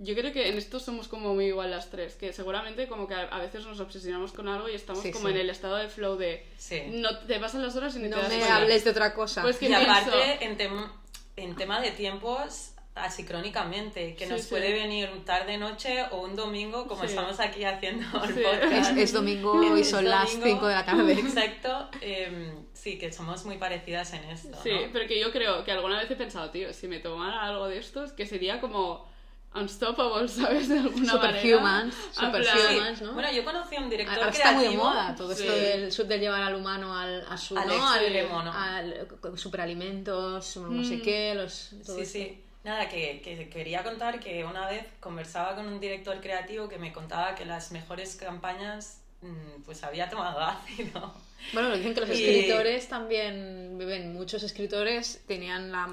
yo 0.00 0.14
creo 0.14 0.32
que 0.32 0.48
en 0.48 0.56
esto 0.58 0.78
somos 0.80 1.08
como 1.08 1.34
muy 1.34 1.46
igual 1.46 1.70
las 1.70 1.90
tres, 1.90 2.14
que 2.14 2.32
seguramente 2.32 2.86
como 2.88 3.06
que 3.08 3.14
a, 3.14 3.38
veces 3.38 3.64
nos 3.66 3.80
obsesionamos 3.80 4.32
con 4.32 4.48
algo 4.48 4.68
y 4.68 4.74
estamos 4.74 5.02
Sí, 5.02 5.10
como 5.10 5.28
sí. 5.28 5.34
en 5.34 5.40
el 5.40 5.50
estado 5.50 5.76
de 5.76 5.88
flow 5.88 6.16
de 6.16 6.46
Sí. 6.56 6.82
no 6.88 7.18
te 7.20 7.38
pasan 7.40 7.62
las 7.62 7.74
horas 7.76 7.94
y 7.96 7.98
ni 7.98 8.08
No 8.08 8.16
te 8.16 8.22
das 8.22 8.30
me 8.30 8.36
cuenta. 8.38 8.56
hables 8.56 8.84
de 8.84 8.90
otra 8.90 9.12
cosa. 9.14 9.42
Pues 9.42 9.56
que 9.58 9.66
Y 9.66 9.68
pienso- 9.68 9.90
aparte, 9.90 10.44
en, 10.44 10.56
tem- 10.58 10.90
en 11.36 11.56
tema 11.56 11.80
de 11.80 11.90
tiempos, 11.90 12.72
asicrónicamente, 12.94 14.14
que 14.16 14.24
Sí, 14.26 14.30
nos 14.32 14.42
sí. 14.42 14.48
puede 14.50 14.72
venir 14.72 15.10
un 15.12 15.24
tarde-noche 15.24 16.04
o 16.10 16.22
un 16.22 16.34
domingo, 16.36 16.86
como 16.86 17.02
Sí. 17.02 17.08
estamos 17.10 17.38
aquí 17.40 17.64
haciendo 17.64 18.04
el 18.24 18.34
Sí. 18.34 18.40
podcast. 18.42 18.90
es, 18.92 18.96
es 18.98 19.12
domingo 19.12 19.52
y 19.78 19.84
son 19.84 20.04
las 20.04 20.30
domingo, 20.30 20.46
5 20.46 20.66
de 20.66 20.74
la 20.74 20.84
tarde. 20.84 21.12
Exacto. 21.18 21.88
em, 22.00 22.64
sí, 22.72 22.98
que 22.98 23.12
somos 23.12 23.44
muy 23.44 23.56
parecidas 23.58 24.12
en 24.14 24.24
esto. 24.24 24.56
Sí, 24.62 24.70
¿no? 24.70 24.92
pero 24.92 25.06
que 25.06 25.20
yo 25.20 25.30
creo 25.32 25.64
que 25.64 25.72
alguna 25.72 25.98
vez 26.00 26.10
he 26.10 26.16
pensado, 26.16 26.50
tío, 26.50 26.72
si 26.72 26.88
me 26.88 26.98
tomara 27.00 27.42
algo 27.42 27.68
de 27.68 27.78
estos, 27.78 28.12
que 28.12 28.26
sería 28.26 28.60
como 28.60 29.06
unstoppable, 29.54 30.28
¿sabes? 30.28 30.68
De 30.68 30.78
alguna 30.78 31.14
manera. 31.14 31.40
Superhumans, 31.40 31.94
plan- 31.94 32.44
superhumans, 32.44 32.98
Sí. 32.98 33.04
¿no? 33.04 33.12
Bueno, 33.14 33.32
yo 33.32 33.44
conocí 33.44 33.76
a 33.76 33.80
un 33.80 33.90
director 33.90 34.18
Ahora 34.18 34.30
está 34.30 34.52
muy 34.52 34.62
de 34.64 34.68
creativo. 34.70 34.84
moda 34.90 35.14
todo 35.16 35.32
esto 35.32 35.44
Sí. 35.52 35.60
del, 35.60 35.92
su- 35.92 36.04
del 36.04 36.20
llevar 36.20 36.42
al 36.42 36.54
humano 36.54 36.96
al, 36.96 37.24
a 37.28 37.36
su 37.36 37.56
Al 37.56 37.66
¿no? 37.68 38.52
al- 38.52 39.08
con 39.20 39.36
superalimentos, 39.38 40.56
no 40.58 40.84
sé 40.84 40.96
Mm. 40.98 41.02
qué, 41.02 41.34
los 41.34 41.70
todo 41.84 41.96
Sí, 41.96 42.02
esto. 42.02 42.12
sí. 42.18 42.44
Nada, 42.64 42.88
que, 42.88 43.20
que 43.22 43.48
quería 43.48 43.82
contar 43.82 44.20
que 44.20 44.44
una 44.44 44.66
vez 44.66 44.84
conversaba 45.00 45.54
con 45.54 45.66
un 45.66 45.80
director 45.80 46.20
creativo 46.20 46.68
que 46.68 46.76
me 46.78 46.92
contaba 46.92 47.34
que 47.34 47.44
las 47.46 47.70
mejores 47.72 48.16
campañas 48.16 49.00
mm, 49.22 49.62
pues 49.64 49.82
había 49.82 50.08
tomado 50.08 50.40
ácido. 50.40 51.14
Bueno, 51.52 51.74
dicen 51.76 51.94
que 51.94 52.00
los 52.00 52.10
Y- 52.10 52.12
escritores 52.24 52.88
también 52.88 53.76
beben, 53.78 54.12
muchos 54.12 54.42
escritores 54.42 55.22
tenían 55.26 55.72
la 55.72 55.86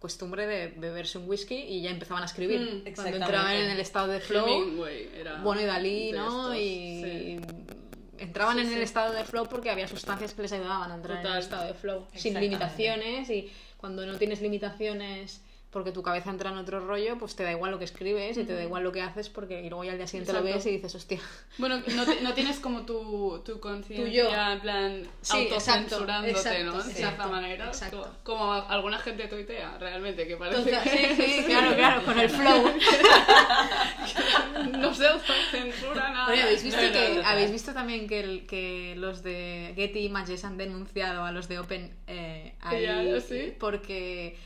costumbre 0.00 0.46
de 0.46 0.68
beberse 0.68 1.18
un 1.18 1.28
whisky 1.28 1.54
y 1.54 1.82
ya 1.82 1.90
empezaban 1.90 2.22
a 2.24 2.26
escribir. 2.26 2.60
Mm, 2.60 2.94
Cuando 2.94 3.16
entraban 3.18 3.54
en 3.54 3.70
el 3.70 3.78
estado 3.78 4.08
de 4.08 4.20
flow, 4.20 4.84
era 5.14 5.40
bueno 5.42 5.60
y 5.60 5.64
Dalí, 5.66 6.12
¿no? 6.12 6.52
estos, 6.52 6.56
y 6.56 7.02
sí. 7.04 7.40
entraban 8.18 8.56
Sí, 8.56 8.62
en 8.62 8.72
el 8.72 8.82
estado 8.82 9.12
de 9.12 9.24
flow 9.24 9.46
porque 9.46 9.70
había 9.70 9.86
sustancias 9.86 10.34
que 10.34 10.42
les 10.42 10.52
ayudaban 10.52 10.90
a 10.90 10.94
entrar 10.96 11.24
en 11.24 11.32
el 11.32 11.38
estado 11.38 11.66
de 11.66 11.74
flow, 11.74 12.06
sin 12.14 12.40
limitaciones 12.40 13.30
y 13.30 13.52
cuando 13.76 14.04
no 14.06 14.16
tienes 14.18 14.40
limitaciones 14.40 15.42
porque 15.70 15.92
tu 15.92 16.02
cabeza 16.02 16.30
entra 16.30 16.50
en 16.50 16.56
otro 16.58 16.80
rollo, 16.80 17.16
pues 17.18 17.36
te 17.36 17.44
da 17.44 17.52
igual 17.52 17.70
lo 17.70 17.78
que 17.78 17.84
escribes 17.84 18.36
y 18.36 18.42
te 18.44 18.54
da 18.54 18.62
igual 18.64 18.82
lo 18.82 18.90
que 18.90 19.02
haces 19.02 19.28
porque 19.28 19.62
y 19.62 19.68
luego 19.68 19.84
ya 19.84 19.92
al 19.92 19.98
día 19.98 20.08
siguiente 20.08 20.32
lo 20.32 20.42
ves 20.42 20.66
y 20.66 20.70
dices, 20.72 20.92
hostia, 20.96 21.20
Bueno, 21.58 21.80
no, 21.94 22.04
te- 22.04 22.20
no 22.22 22.34
tienes 22.34 22.58
como 22.58 22.84
tu, 22.84 23.40
tu 23.44 23.60
conciencia 23.60 24.52
en 24.52 24.60
plan 24.60 25.02
Sí, 25.22 25.36
autocensurándote, 25.48 26.32
exacto, 26.32 26.64
¿no? 26.64 26.82
De 26.82 26.92
cierta 26.94 27.26
manera. 27.28 27.66
exacto. 27.66 28.02
Como, 28.24 28.40
como 28.40 28.52
alguna 28.52 28.98
gente 28.98 29.28
tuitea, 29.28 29.78
realmente, 29.78 30.26
que 30.26 30.36
parece 30.36 30.64
Total, 30.64 30.82
que 30.82 31.14
sí, 31.14 31.22
sí, 31.38 31.44
claro, 31.46 31.76
claro, 31.76 32.04
con 32.04 32.18
el 32.18 32.28
flow. 32.28 32.64
no 34.72 34.94
se 34.94 35.06
autocensura 35.06 36.10
nada. 36.10 36.32
Oye, 36.32 36.42
¿habéis 36.42 36.62
visto, 36.64 36.80
No, 36.80 36.92
que, 36.92 37.14
no. 37.16 37.22
¿habéis 37.28 37.50
visto 37.52 37.72
también 37.72 38.08
que, 38.08 38.20
el- 38.20 38.46
que 38.46 38.94
los 38.96 39.22
de 39.22 39.72
Getty 39.76 40.00
Images 40.00 40.44
han 40.44 40.56
denunciado 40.56 41.24
a 41.24 41.32
los 41.32 41.48
de 41.48 41.58
Open 41.58 41.94
eh, 42.06 42.54
ahí 42.60 43.20
¿sí? 43.20 43.52
porque 43.58 44.36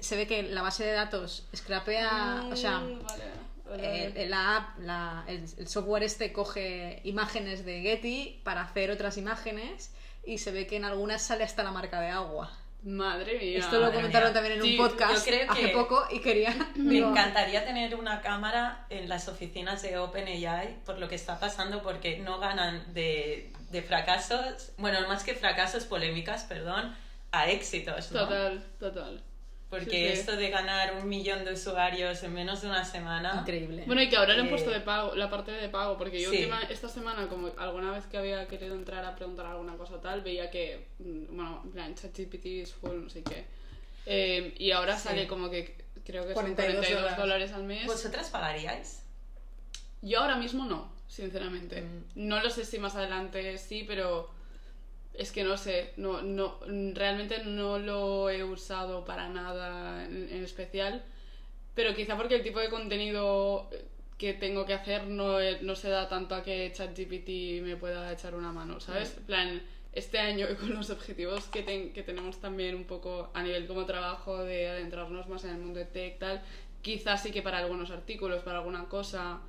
se 0.00 0.16
ve 0.16 0.26
que 0.26 0.42
la 0.44 0.62
base 0.62 0.84
de 0.84 0.92
datos 0.92 1.46
scrapea, 1.54 2.44
o 2.50 2.56
sea, 2.56 2.78
Mm, 2.78 3.02
vale, 3.04 3.24
vale, 3.68 4.04
eh, 4.06 4.08
vale. 4.14 4.26
la 4.28 4.56
app, 4.56 4.78
la- 4.80 5.24
el, 5.28 5.44
el 5.58 5.68
software 5.68 6.02
este 6.02 6.32
coge 6.32 7.00
imágenes 7.04 7.64
de 7.64 7.80
Getty 7.82 8.40
para 8.44 8.62
hacer 8.62 8.90
otras 8.90 9.16
imágenes 9.18 9.92
y 10.24 10.38
se 10.38 10.52
ve 10.52 10.66
que 10.66 10.76
en 10.76 10.84
algunas 10.84 11.22
sale 11.22 11.44
hasta 11.44 11.62
la 11.62 11.70
marca 11.70 12.00
de 12.00 12.08
agua. 12.08 12.50
Madre 12.84 13.38
mía. 13.40 13.58
Esto 13.58 13.80
lo 13.80 13.92
comentaron 13.92 14.28
mía. 14.28 14.34
también 14.34 14.54
en 14.58 14.62
Sí, 14.62 14.78
un 14.78 14.86
podcast 14.88 15.26
creo 15.26 15.50
hace 15.50 15.68
poco 15.68 16.06
y 16.12 16.20
quería... 16.20 16.54
Me 16.76 16.94
digo, 16.94 17.10
encantaría 17.10 17.64
tener 17.64 17.96
una 17.96 18.20
cámara 18.20 18.86
en 18.88 19.08
las 19.08 19.26
oficinas 19.28 19.82
de 19.82 19.98
OpenAI 19.98 20.76
por 20.84 20.98
lo 20.98 21.08
que 21.08 21.16
está 21.16 21.40
pasando 21.40 21.82
porque 21.82 22.18
no 22.18 22.38
ganan 22.38 22.94
de, 22.94 23.52
de 23.70 23.82
fracasos, 23.82 24.70
bueno, 24.78 25.06
más 25.08 25.24
que 25.24 25.34
fracasos, 25.34 25.84
polémicas, 25.86 26.44
perdón, 26.44 26.94
a 27.32 27.48
éxitos, 27.50 28.12
¿no? 28.12 28.20
Total, 28.20 28.64
total. 28.78 29.22
Porque 29.70 29.90
Sí, 29.90 29.96
sí. 30.14 30.20
esto 30.20 30.34
de 30.36 30.48
ganar 30.48 30.94
un 30.96 31.06
millón 31.08 31.44
de 31.44 31.52
usuarios 31.52 32.22
en 32.22 32.32
menos 32.32 32.62
de 32.62 32.68
una 32.68 32.84
semana... 32.86 33.36
Increíble. 33.42 33.84
Bueno, 33.86 34.00
y 34.00 34.08
que 34.08 34.16
ahora 34.16 34.32
le 34.32 34.40
han 34.40 34.46
Eh, 34.46 34.50
puesto 34.50 34.70
de 34.70 34.80
pago, 34.80 35.14
la 35.14 35.28
parte 35.28 35.50
de 35.52 35.68
pago, 35.68 35.98
porque 35.98 36.22
yo 36.22 36.30
sí. 36.30 36.36
última- 36.38 36.62
esta 36.62 36.88
semana, 36.88 37.28
como 37.28 37.50
alguna 37.58 37.92
vez 37.92 38.06
que 38.06 38.16
había 38.16 38.46
querido 38.48 38.74
entrar 38.74 39.04
a 39.04 39.14
preguntar 39.14 39.44
alguna 39.44 39.76
cosa 39.76 40.00
tal, 40.00 40.22
veía 40.22 40.50
que, 40.50 40.86
mm, 41.00 41.36
bueno, 41.36 41.60
en 41.64 41.70
plan, 41.72 41.94
ChatGPT 41.94 42.46
es 42.62 42.72
full, 42.72 42.96
no 43.02 43.10
sé 43.10 43.22
qué. 43.22 43.44
Eh, 44.06 44.54
y 44.58 44.70
ahora 44.70 44.96
Sí. 44.96 45.08
sale 45.08 45.26
como 45.26 45.50
que 45.50 45.76
creo 46.02 46.26
que 46.26 46.32
42 46.32 46.76
son 46.86 46.94
42 46.94 47.02
dólares. 47.02 47.18
dólares 47.18 47.52
al 47.52 47.64
mes. 47.64 47.86
¿Vosotras 47.86 48.30
pagaríais? 48.30 49.02
Yo 50.00 50.20
ahora 50.20 50.36
mismo 50.36 50.64
no, 50.64 50.90
sinceramente. 51.08 51.82
Mm. 51.82 52.04
No 52.14 52.40
lo 52.42 52.48
sé 52.48 52.64
si 52.64 52.78
más 52.78 52.96
adelante 52.96 53.58
sí, 53.58 53.84
pero 53.86 54.30
es 55.18 55.32
que 55.32 55.44
no 55.44 55.56
sé, 55.56 55.92
no, 55.96 56.22
no, 56.22 56.58
realmente 56.94 57.44
no 57.44 57.78
lo 57.78 58.30
he 58.30 58.44
usado 58.44 59.04
para 59.04 59.28
nada 59.28 60.04
en, 60.04 60.28
en 60.30 60.44
especial, 60.44 61.02
pero 61.74 61.94
quizá 61.94 62.16
porque 62.16 62.36
el 62.36 62.42
tipo 62.42 62.60
de 62.60 62.70
contenido 62.70 63.68
que 64.16 64.34
tengo 64.34 64.64
que 64.66 64.74
hacer 64.74 65.06
no, 65.06 65.40
e- 65.40 65.60
no 65.62 65.76
se 65.76 65.88
da 65.90 66.08
tanto 66.08 66.34
a 66.34 66.42
que 66.42 66.72
ChatGPT 66.74 67.62
me 67.62 67.76
pueda 67.76 68.12
echar 68.12 68.34
una 68.34 68.52
mano, 68.52 68.80
¿sabes? 68.80 69.10
En 69.18 69.24
plan, 69.24 69.62
este 69.92 70.18
año 70.18 70.46
con 70.60 70.74
los 70.74 70.90
objetivos 70.90 71.44
que, 71.46 71.62
ten- 71.62 71.92
que 71.92 72.02
tenemos 72.02 72.40
también 72.40 72.74
un 72.74 72.84
poco 72.84 73.30
a 73.34 73.42
nivel 73.42 73.66
como 73.66 73.86
trabajo 73.86 74.42
de 74.44 74.68
adentrarnos 74.68 75.28
más 75.28 75.44
en 75.44 75.50
el 75.50 75.58
mundo 75.58 75.78
de 75.78 75.84
tech 75.86 76.18
tal, 76.18 76.42
quizás 76.82 77.22
sí 77.22 77.30
que 77.30 77.42
para 77.42 77.58
algunos 77.58 77.90
artículos, 77.90 78.42
para 78.42 78.58
alguna 78.58 78.86
cosa 78.88 79.40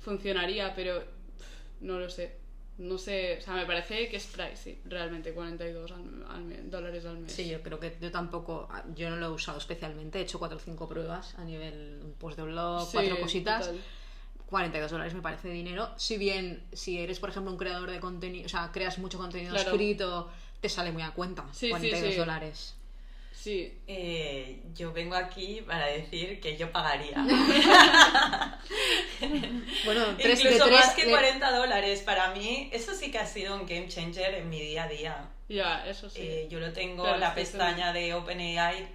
funcionaría, 0.00 0.74
pero 0.74 1.00
pff, 1.00 1.82
no 1.82 1.98
lo 1.98 2.08
sé. 2.10 2.32
No 2.78 2.96
sé, 2.98 3.36
o 3.38 3.42
sea, 3.42 3.54
me 3.54 3.66
parece 3.66 4.08
que 4.08 4.16
es 4.16 4.26
pricey, 4.26 4.80
realmente, 4.86 5.32
42 5.32 5.92
al, 5.92 6.24
al 6.28 6.70
dólares 6.70 7.04
al 7.04 7.18
mes. 7.18 7.30
Sí, 7.32 7.46
yo 7.48 7.62
creo 7.62 7.78
que 7.78 7.96
yo 8.00 8.10
tampoco, 8.10 8.66
yo 8.94 9.10
no 9.10 9.16
lo 9.16 9.26
he 9.26 9.30
usado 9.30 9.58
especialmente, 9.58 10.18
he 10.18 10.22
hecho 10.22 10.38
4 10.38 10.56
o 10.56 10.60
5 10.60 10.88
pruebas 10.88 11.34
a 11.38 11.44
nivel 11.44 12.00
post 12.18 12.38
de 12.38 12.44
blog, 12.44 12.84
Sí, 12.86 12.92
cuatro 12.92 13.20
cositas. 13.20 13.66
total. 13.66 13.80
42 14.46 14.90
dólares 14.90 15.14
me 15.14 15.22
parece 15.22 15.48
dinero. 15.50 15.90
Si 15.96 16.18
bien, 16.18 16.62
si 16.72 16.98
eres, 16.98 17.20
por 17.20 17.30
ejemplo, 17.30 17.50
un 17.52 17.58
creador 17.58 17.90
de 17.90 18.00
contenido, 18.00 18.46
o 18.46 18.48
sea, 18.48 18.70
creas 18.72 18.98
mucho 18.98 19.16
contenido 19.16 19.52
Claro. 19.52 19.70
escrito, 19.70 20.30
te 20.60 20.68
sale 20.68 20.92
muy 20.92 21.02
a 21.02 21.12
cuenta. 21.12 21.44
Sí, 21.52 21.70
42 21.70 22.12
sí. 22.12 22.18
dólares. 22.18 22.74
Sí, 23.42 23.76
Eh, 23.88 24.62
yo 24.72 24.92
vengo 24.92 25.16
aquí 25.16 25.62
para 25.66 25.86
decir 25.88 26.38
que 26.40 26.56
yo 26.56 26.70
pagaría. 26.70 27.16
Bueno, 29.84 30.04
tres 30.18 30.38
de 30.42 30.44
Incluso 30.50 30.64
tres 30.66 30.80
más 30.86 30.94
que 30.94 31.04
de- 31.06 31.10
40 31.10 31.50
dólares. 31.56 32.02
Para 32.02 32.32
mí, 32.34 32.68
eso 32.72 32.94
sí 32.94 33.10
que 33.10 33.18
ha 33.18 33.26
sido 33.26 33.54
un 33.56 33.66
game 33.66 33.88
changer 33.88 34.34
en 34.34 34.48
mi 34.48 34.60
día 34.60 34.84
a 34.84 34.88
día. 34.88 35.28
ya, 35.48 35.84
eso 35.86 36.08
sí. 36.08 36.20
Eh, 36.22 36.46
yo 36.50 36.60
lo 36.60 36.72
tengo 36.72 37.02
Claro, 37.02 37.18
la 37.18 37.34
pestaña 37.34 37.92
de 37.92 38.14
OpenAI. 38.14 38.86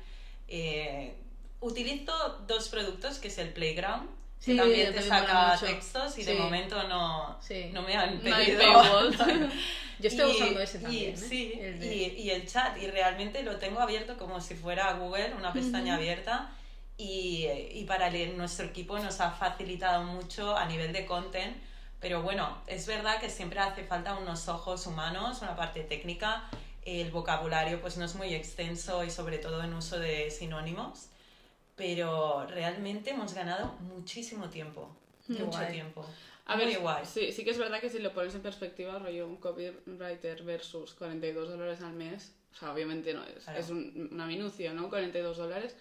eh, 0.48 1.14
utilizo 1.60 2.14
dos 2.48 2.70
productos, 2.70 3.20
que 3.20 3.28
es 3.28 3.38
el 3.40 3.50
Playground, 3.52 4.10
Sí, 4.40 4.52
que 4.52 4.58
también 4.58 4.94
te 4.94 5.02
saca 5.02 5.54
mucho. 5.54 5.66
textos 5.66 6.18
y 6.20 6.24
de 6.24 6.34
Sí. 6.36 6.40
momento 6.40 6.84
no, 6.88 7.38
Sí. 7.42 7.70
no 7.74 7.82
me 7.82 7.96
han 7.98 8.18
No 8.24 8.36
pedido. 8.38 8.60
paywall. 8.60 9.18
Yo 10.00 10.08
estoy 10.10 10.30
Y- 10.32 10.36
usando 10.36 10.60
ese 10.62 10.78
y- 10.78 10.82
también. 10.82 11.14
¿eh? 11.14 11.18
sí, 11.18 11.54
El 11.60 11.80
de- 11.80 11.96
y, 11.96 12.04
y 12.22 12.30
el 12.30 12.48
chat, 12.48 12.78
y 12.78 12.88
realmente 12.88 13.42
lo 13.44 13.58
tengo 13.58 13.80
abierto 13.80 14.16
como 14.18 14.40
si 14.40 14.54
fuera 14.56 14.94
Google, 14.94 15.34
una 15.36 15.52
pestaña 15.54 15.96
abierta. 15.96 16.52
Y, 16.98 17.48
y 17.74 17.84
para 17.86 18.08
el- 18.08 18.38
nuestro 18.38 18.66
equipo 18.66 18.98
nos 19.00 19.20
ha 19.22 19.32
facilitado 19.32 20.04
mucho 20.04 20.56
a 20.56 20.66
nivel 20.66 20.94
de 20.94 21.06
content. 21.06 21.58
Pero 22.00 22.22
bueno, 22.22 22.60
es 22.68 22.86
verdad 22.86 23.20
que 23.20 23.30
siempre 23.30 23.60
hace 23.60 23.84
falta 23.84 24.16
unos 24.16 24.48
ojos 24.50 24.86
humanos, 24.86 25.42
una 25.42 25.56
parte 25.56 25.82
técnica. 25.82 26.44
El 26.86 27.10
vocabulario 27.12 27.82
pues 27.82 27.98
no 27.98 28.06
es 28.06 28.14
muy 28.16 28.34
extenso 28.36 29.04
y 29.04 29.10
sobre 29.10 29.40
todo 29.40 29.64
en 29.64 29.74
uso 29.74 30.00
de 30.00 30.30
sinónimos. 30.32 31.08
Pero 31.78 32.46
realmente 32.48 33.12
hemos 33.12 33.34
ganado 33.34 33.76
muchísimo 33.82 34.50
tiempo. 34.50 34.90
Qué 35.28 35.34
mucho 35.44 35.60
guay. 35.60 35.72
tiempo. 35.72 36.06
A 36.48 36.56
Muy 36.56 36.66
ver, 36.66 36.80
guay. 36.80 37.06
Sí, 37.06 37.32
sí 37.32 37.44
que 37.44 37.52
es 37.52 37.58
verdad 37.58 37.80
que 37.80 37.90
si 37.90 38.00
lo 38.00 38.14
pones 38.14 38.34
en 38.34 38.42
perspectiva, 38.42 38.98
rollo 38.98 39.28
un 39.28 39.38
copywriter 39.38 40.44
versus 40.44 40.94
42 40.96 41.50
dólares 41.50 41.82
al 41.82 41.94
mes, 41.94 42.34
o 42.54 42.56
sea, 42.58 42.74
obviamente 42.74 43.14
no 43.14 43.24
es, 43.24 43.44
Claro. 43.44 43.60
es 43.60 43.70
un- 43.70 44.10
una 44.12 44.26
minucia, 44.26 44.74
¿no? 44.74 44.90
42 44.90 45.38
dólares, 45.38 45.76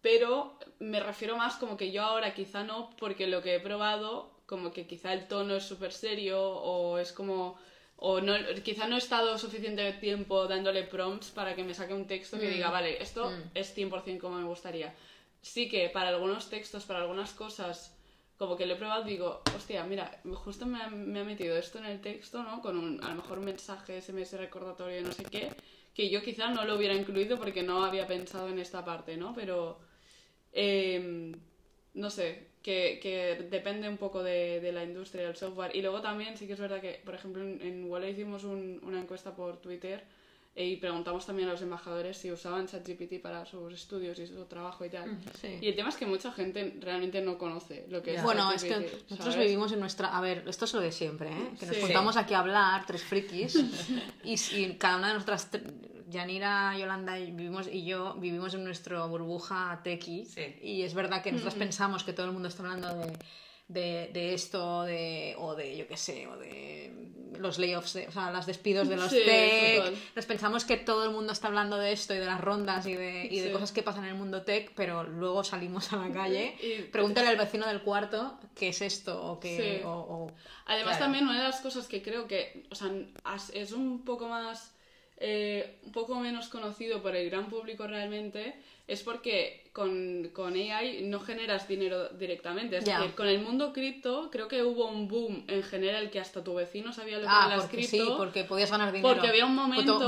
pero 0.00 0.58
me 0.78 1.00
refiero 1.00 1.36
más 1.36 1.56
como 1.56 1.76
que 1.76 1.90
yo 1.92 2.02
ahora 2.02 2.32
quizá 2.32 2.62
no, 2.64 2.90
porque 2.98 3.26
lo 3.26 3.42
que 3.42 3.56
he 3.56 3.60
probado, 3.60 4.30
como 4.46 4.72
que 4.72 4.86
quizá 4.86 5.12
el 5.12 5.26
tono 5.26 5.56
es 5.56 5.64
súper 5.64 5.92
serio 5.92 6.40
o 6.40 6.98
es 6.98 7.12
como... 7.12 7.58
O 7.98 8.20
no, 8.20 8.34
quizá 8.62 8.86
no 8.86 8.94
he 8.94 8.98
estado 8.98 9.38
suficiente 9.38 9.90
tiempo 9.94 10.46
dándole 10.46 10.82
prompts 10.84 11.30
para 11.30 11.56
que 11.56 11.64
me 11.64 11.72
saque 11.74 11.94
un 11.94 12.06
texto 12.06 12.38
que 12.38 12.46
Mm. 12.48 12.52
diga, 12.52 12.70
vale, 12.70 13.02
esto 13.02 13.30
Mm. 13.30 13.50
es 13.54 13.72
100% 13.74 14.20
como 14.20 14.36
me 14.36 14.44
gustaría. 14.44 14.94
Sí 15.52 15.62
que 15.72 15.82
para 15.96 16.08
algunos 16.10 16.50
textos, 16.54 16.84
para 16.84 17.00
algunas 17.00 17.32
cosas, 17.42 17.76
como 18.38 18.56
que 18.56 18.66
lo 18.66 18.74
he 18.74 18.76
probado, 18.76 19.04
digo, 19.04 19.42
hostia, 19.56 19.84
mira, 19.84 20.06
justo 20.44 20.66
me 20.66 20.78
ha, 20.82 20.88
me 20.88 21.20
ha 21.20 21.24
metido 21.24 21.56
esto 21.56 21.78
en 21.78 21.86
el 21.86 22.00
texto, 22.00 22.42
¿no? 22.42 22.60
Con 22.60 22.76
un, 22.78 23.02
a 23.02 23.08
lo 23.10 23.16
mejor 23.16 23.40
mensaje, 23.40 23.96
SMS 23.98 24.36
recordatorio, 24.36 25.00
no 25.02 25.12
sé 25.12 25.24
qué, 25.24 25.44
que 25.94 26.10
yo 26.10 26.22
quizá 26.22 26.50
no 26.50 26.64
lo 26.64 26.76
hubiera 26.76 26.94
incluido 26.94 27.38
porque 27.38 27.62
no 27.62 27.84
había 27.84 28.06
pensado 28.06 28.48
en 28.48 28.58
esta 28.58 28.84
parte, 28.84 29.16
¿no? 29.16 29.34
Pero, 29.34 29.78
em, 30.52 31.32
no 31.94 32.10
sé, 32.10 32.48
que, 32.62 32.98
que 33.02 33.48
depende 33.50 33.88
un 33.88 33.96
poco 33.98 34.22
de, 34.22 34.60
de 34.60 34.72
la 34.72 34.84
industria 34.84 35.24
del 35.26 35.36
software. 35.36 35.74
Y 35.76 35.82
luego 35.82 36.00
también 36.02 36.36
sí 36.36 36.46
que 36.46 36.54
es 36.54 36.60
verdad 36.60 36.80
que, 36.80 37.00
por 37.04 37.14
ejemplo, 37.14 37.42
en, 37.42 37.60
en 37.62 37.90
Walla 37.90 38.08
hicimos 38.08 38.44
un- 38.44 38.80
una 38.84 39.00
encuesta 39.00 39.34
por 39.36 39.58
Twitter 39.60 40.04
eh, 40.04 40.04
y 40.58 40.76
preguntamos 40.76 41.26
también 41.26 41.48
a 41.48 41.52
los 41.52 41.60
embajadores 41.62 42.16
si 42.16 42.32
usaban 42.32 42.66
ChatGPT 42.66 43.20
para 43.20 43.44
sus 43.44 43.74
estudios 43.74 44.18
y 44.18 44.26
su 44.26 44.44
trabajo 44.46 44.84
y 44.84 44.88
tal. 44.90 45.18
Sí. 45.40 45.58
Y 45.60 45.68
el 45.68 45.76
tema 45.76 45.90
es 45.90 45.96
que 45.96 46.06
mucha 46.06 46.32
gente 46.32 46.76
realmente 46.80 47.20
no 47.20 47.36
conoce 47.36 47.84
lo 47.90 48.02
que 48.02 48.14
es 48.14 48.22
Bueno, 48.22 48.50
es 48.52 48.62
ChatGPT, 48.62 48.90
que 48.90 49.04
nosotros 49.10 49.36
vivimos 49.36 49.70
en 49.72 49.80
nuestra... 49.80 50.16
A 50.16 50.20
ver, 50.22 50.44
esto 50.48 50.64
es 50.64 50.72
lo 50.72 50.80
de 50.80 50.92
siempre, 50.92 51.28
¿eh? 51.30 51.50
Que 51.60 51.66
nos 51.66 51.76
Sí. 51.76 51.82
juntamos 51.82 52.16
aquí 52.16 52.32
a 52.34 52.38
hablar, 52.38 52.86
tres 52.86 53.04
frikis, 53.04 53.54
y, 54.24 54.34
y 54.56 54.74
cada 54.78 54.96
una 54.96 55.08
de 55.08 55.12
nuestras... 55.14 55.50
Yanira, 56.08 56.78
Yolanda 56.78 57.18
y, 57.18 57.32
vivimos, 57.32 57.66
y 57.70 57.84
yo 57.84 58.14
vivimos 58.14 58.54
en 58.54 58.62
nuestra 58.64 59.04
burbuja 59.06 59.80
tequi 59.82 60.24
Sí. 60.24 60.54
y 60.62 60.82
es 60.82 60.94
verdad 60.94 61.20
que 61.20 61.32
nosotros 61.32 61.54
pensamos 61.56 62.04
que 62.04 62.12
todo 62.12 62.26
el 62.26 62.32
mundo 62.32 62.46
está 62.48 62.62
hablando 62.62 62.94
de, 62.94 63.12
de, 63.68 64.10
de 64.12 64.34
esto 64.34 64.82
de, 64.84 65.34
o 65.38 65.54
de, 65.54 65.76
yo 65.76 65.86
qué 65.88 65.96
sé, 65.96 66.26
o 66.28 66.36
de 66.36 66.92
los 67.38 67.58
layoffs, 67.58 67.92
de- 67.94 68.06
o 68.08 68.12
sea, 68.12 68.30
los 68.30 68.46
despidos 68.46 68.88
de 68.88 68.96
los 68.96 69.10
Sí, 69.10 69.18
tech. 69.24 69.76
total. 69.76 69.94
Nos 70.14 70.26
pensamos 70.26 70.64
que 70.64 70.76
todo 70.78 71.04
el 71.04 71.10
mundo 71.10 71.32
está 71.32 71.48
hablando 71.48 71.76
de 71.76 71.92
esto 71.92 72.14
y 72.14 72.18
de 72.18 72.24
las 72.24 72.40
rondas 72.40 72.86
y 72.86 72.94
de, 72.94 73.26
y 73.30 73.40
de 73.40 73.48
Sí. 73.48 73.52
cosas 73.52 73.72
que 73.72 73.82
pasan 73.82 74.04
en 74.04 74.10
el 74.10 74.16
mundo 74.16 74.42
tech, 74.42 74.72
pero 74.74 75.02
luego 75.02 75.44
salimos 75.44 75.92
a 75.92 75.96
la 75.96 76.10
calle. 76.14 76.54
Y- 76.62 76.82
Pregúntale 76.84 77.28
al 77.28 77.36
vecino 77.36 77.66
del 77.66 77.82
cuarto 77.82 78.38
qué 78.54 78.68
es 78.68 78.80
esto 78.80 79.22
o 79.32 79.40
qué... 79.40 79.78
Sí. 79.80 79.84
o- 79.84 79.90
o- 79.90 80.32
Además, 80.66 80.96
Claro. 80.96 81.04
también 81.12 81.24
una 81.24 81.36
de 81.38 81.44
las 81.48 81.60
cosas 81.60 81.86
que 81.88 82.02
creo 82.02 82.26
que, 82.26 82.64
o 82.70 82.74
sea, 82.74 82.90
es 83.52 83.72
un 83.72 84.04
poco 84.04 84.28
más, 84.28 84.72
eh, 85.18 85.78
un 85.84 85.92
poco 85.92 86.14
menos 86.20 86.48
conocido 86.48 87.02
por 87.02 87.14
el 87.16 87.28
gran 87.28 87.48
público 87.50 87.86
realmente, 87.86 88.54
es 88.88 89.02
porque 89.02 89.66
con, 89.72 90.30
con 90.32 90.54
AI 90.54 91.02
no 91.02 91.20
generas 91.20 91.66
dinero 91.66 92.08
directamente. 92.10 92.78
Es 92.78 92.84
decir, 92.84 93.14
con 93.14 93.26
el 93.26 93.40
mundo 93.40 93.72
cripto 93.72 94.30
creo 94.30 94.46
que 94.46 94.62
hubo 94.62 94.86
un 94.86 95.08
boom 95.08 95.44
en 95.48 95.62
general 95.64 96.08
que 96.08 96.20
hasta 96.20 96.42
tu 96.42 96.54
vecino 96.54 96.92
sabía 96.92 97.18
lo 97.18 97.24
que 97.24 97.28
ah, 97.30 97.44
era 97.48 97.56
las 97.56 97.66
cripto. 97.66 97.90
Sí, 97.90 98.02
porque 98.16 98.44
podías 98.44 98.70
ganar 98.70 98.92
dinero. 98.92 99.12
Porque 99.12 99.28
había 99.28 99.44
un 99.44 99.56
momento... 99.56 99.98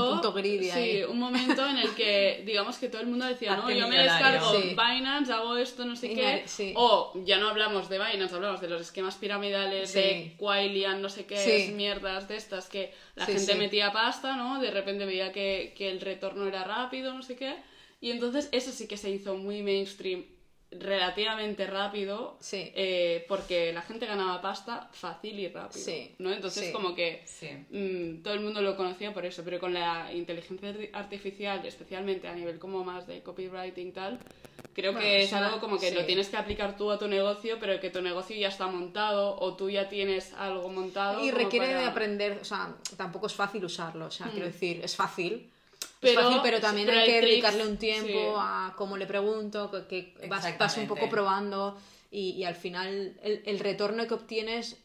sí, 0.73 1.03
un 1.03 1.19
momento 1.19 1.67
en 1.67 1.77
el 1.77 1.89
que, 1.93 2.41
digamos 2.47 2.77
que 2.77 2.87
todo 2.87 3.01
el 3.01 3.07
mundo 3.07 3.25
decía, 3.25 3.57
no, 3.57 3.69
yo 3.69 3.87
me 3.89 3.97
descargo 3.97 4.53
Binance, 4.53 5.33
hago 5.33 5.57
esto, 5.57 5.85
no 5.85 5.95
sé 5.95 6.13
qué. 6.13 6.45
O 6.75 7.13
ya 7.25 7.37
no 7.37 7.49
hablamos 7.49 7.89
de 7.89 7.99
Binance, 7.99 8.33
hablamos 8.33 8.61
de 8.61 8.69
los 8.69 8.81
esquemas 8.81 9.15
piramidales, 9.15 9.93
de 9.93 10.35
Quailian, 10.37 11.01
no 11.01 11.09
sé 11.09 11.25
qué, 11.25 11.71
mierdas 11.75 12.27
de 12.29 12.37
estas 12.37 12.69
que 12.69 12.93
la 13.15 13.25
gente 13.25 13.55
metía 13.55 13.91
pasta, 13.91 14.37
¿no? 14.37 14.59
De 14.61 14.71
repente 14.71 15.05
veía 15.05 15.33
que, 15.33 15.73
que 15.77 15.91
el 15.91 15.99
retorno 15.99 16.47
era 16.47 16.63
rápido, 16.63 17.13
no 17.13 17.21
sé 17.21 17.35
qué. 17.35 17.55
Y 18.01 18.11
entonces 18.11 18.49
eso 18.51 18.71
sí 18.71 18.87
que 18.87 18.97
se 18.97 19.09
hizo 19.09 19.35
muy 19.35 19.61
mainstream 19.61 20.25
relativamente 20.71 21.65
rápido 21.65 22.37
eh, 22.51 23.25
porque 23.27 23.73
la 23.73 23.81
gente 23.81 24.05
ganaba 24.05 24.39
pasta 24.39 24.87
fácil 24.93 25.39
y 25.39 25.47
rápido 25.47 25.83
¿no? 26.19 26.31
entonces 26.31 26.71
como 26.71 26.93
que 26.93 27.25
mm, 27.71 28.21
todo 28.21 28.35
el 28.35 28.41
mundo 28.41 28.61
lo 28.61 28.77
conocía 28.77 29.11
por 29.11 29.25
eso 29.25 29.41
pero 29.43 29.59
con 29.59 29.73
la 29.73 30.13
inteligencia 30.13 30.71
artificial 30.93 31.65
especialmente 31.65 32.27
a 32.27 32.35
nivel 32.35 32.59
como 32.59 32.83
más 32.83 33.07
de 33.07 33.23
copywriting 33.23 33.93
tal 33.93 34.19
creo 34.75 34.95
que 34.95 35.23
es 35.23 35.33
algo 35.33 35.59
como 35.59 35.79
que 35.79 35.89
lo 35.89 36.05
tienes 36.05 36.29
que 36.29 36.37
aplicar 36.37 36.77
tú 36.77 36.91
a 36.91 36.99
tu 36.99 37.07
negocio 37.07 37.57
pero 37.59 37.79
que 37.79 37.89
tu 37.89 38.03
negocio 38.03 38.35
ya 38.35 38.49
está 38.49 38.67
montado 38.67 39.39
o 39.39 39.55
tú 39.55 39.71
ya 39.71 39.89
tienes 39.89 40.33
algo 40.33 40.69
montado 40.69 41.25
y 41.25 41.31
requiere 41.31 41.69
de 41.69 41.83
aprender 41.83 42.37
o 42.39 42.45
sea 42.45 42.75
tampoco 42.95 43.25
es 43.25 43.33
fácil 43.33 43.65
usarlo 43.65 44.05
o 44.05 44.11
sea 44.11 44.27
quiero 44.27 44.45
mm. 44.45 44.51
decir 44.51 44.81
es 44.83 44.95
fácil 44.95 45.49
pero, 45.99 46.21
fácil, 46.21 46.39
pero 46.41 46.59
también 46.59 46.89
hay 46.89 47.05
que 47.05 47.21
dedicarle 47.21 47.65
un 47.65 47.77
tiempo 47.77 48.39
a 48.39 48.73
cómo 48.77 48.97
le 48.97 49.05
pregunto, 49.05 49.69
que, 49.87 50.15
vas, 50.27 50.77
un 50.77 50.87
poco 50.87 51.09
probando 51.09 51.77
y, 52.11 52.43
al 52.43 52.55
final 52.55 53.17
el, 53.21 53.59
retorno 53.59 54.07
que 54.07 54.13
obtienes 54.13 54.77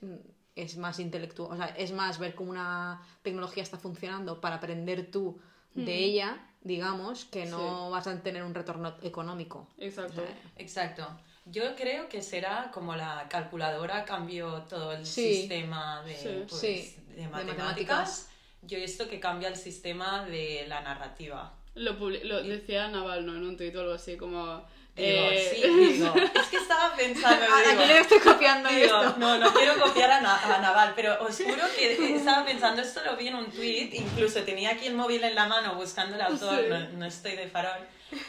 es 0.57 0.77
más 0.77 0.99
intelectual, 0.99 1.53
o 1.53 1.57
sea, 1.57 1.67
es 1.77 1.93
más 1.93 2.19
ver 2.19 2.35
cómo 2.35 2.51
una 2.51 3.03
tecnología 3.23 3.63
está 3.63 3.79
funcionando 3.79 4.41
para 4.41 4.57
aprender 4.57 5.11
tú 5.11 5.41
de 5.75 5.99
ella, 5.99 6.47
digamos, 6.63 7.25
que 7.25 7.47
no 7.47 7.91
vas 7.91 8.07
a 8.07 8.23
tener 8.23 8.43
un 8.43 8.55
retorno 8.55 8.95
económico. 9.03 9.69
Exacto. 9.79 10.23
Exacto. 10.57 11.07
Yo 11.47 11.75
creo 11.77 12.09
que 12.09 12.23
será 12.23 12.71
como 12.73 12.97
la 12.97 13.27
calculadora 13.29 14.05
cambió 14.05 14.63
todo 14.63 14.93
el 14.93 15.05
sistema 15.05 16.03
de, 16.03 16.47
pues, 16.49 16.97
de 17.15 17.29
matemáticas 17.29 18.31
yo 18.67 18.79
he 18.79 18.81
visto 18.81 19.09
que 19.09 19.21
cambia 19.21 19.49
el 19.49 19.57
sistema 19.57 20.25
de 20.25 20.65
la 20.69 20.81
narrativa. 20.81 21.53
Lo, 21.75 21.93
lo 21.93 22.43
decía 22.43 22.89
Naval, 22.89 23.27
¿no? 23.27 23.37
En 23.37 23.45
un 23.45 23.57
tuit 23.57 23.75
o 23.77 23.81
algo 23.81 23.95
así, 23.95 24.17
como... 24.17 24.65
Digo, 24.97 25.09
eh... 25.09 25.51
sí, 25.53 25.69
digo. 25.93 26.15
Es 26.15 26.49
que 26.49 26.57
estaba 26.57 26.95
pensando. 26.95 27.45
¿A 27.47 27.77
quién 27.77 27.89
le 27.89 27.99
estoy 27.99 28.21
copiando 28.21 28.69
esto? 28.69 29.17
No, 29.19 29.39
no 29.39 29.53
quiero 29.53 29.79
copiar 29.83 30.11
a, 30.11 30.21
Naval, 30.21 30.93
pero 30.95 31.21
os 31.25 31.37
juro 31.37 31.63
que 31.77 32.15
estaba 32.15 32.45
pensando, 32.45 32.81
esto 32.81 33.01
lo 33.05 33.17
vi 33.17 33.29
en 33.29 33.35
un 33.35 33.51
tweet, 33.51 33.91
incluso 33.93 34.43
tenía 34.43 34.71
aquí 34.71 34.87
el 34.87 34.95
móvil 34.95 35.25
en 35.25 35.35
la 35.35 35.47
mano 35.47 35.75
buscando 35.75 36.15
el 36.15 36.23
autor, 36.23 36.65
no, 36.69 36.89
no, 36.91 37.07
estoy 37.07 37.35
de 37.35 37.49
farol, 37.49 37.81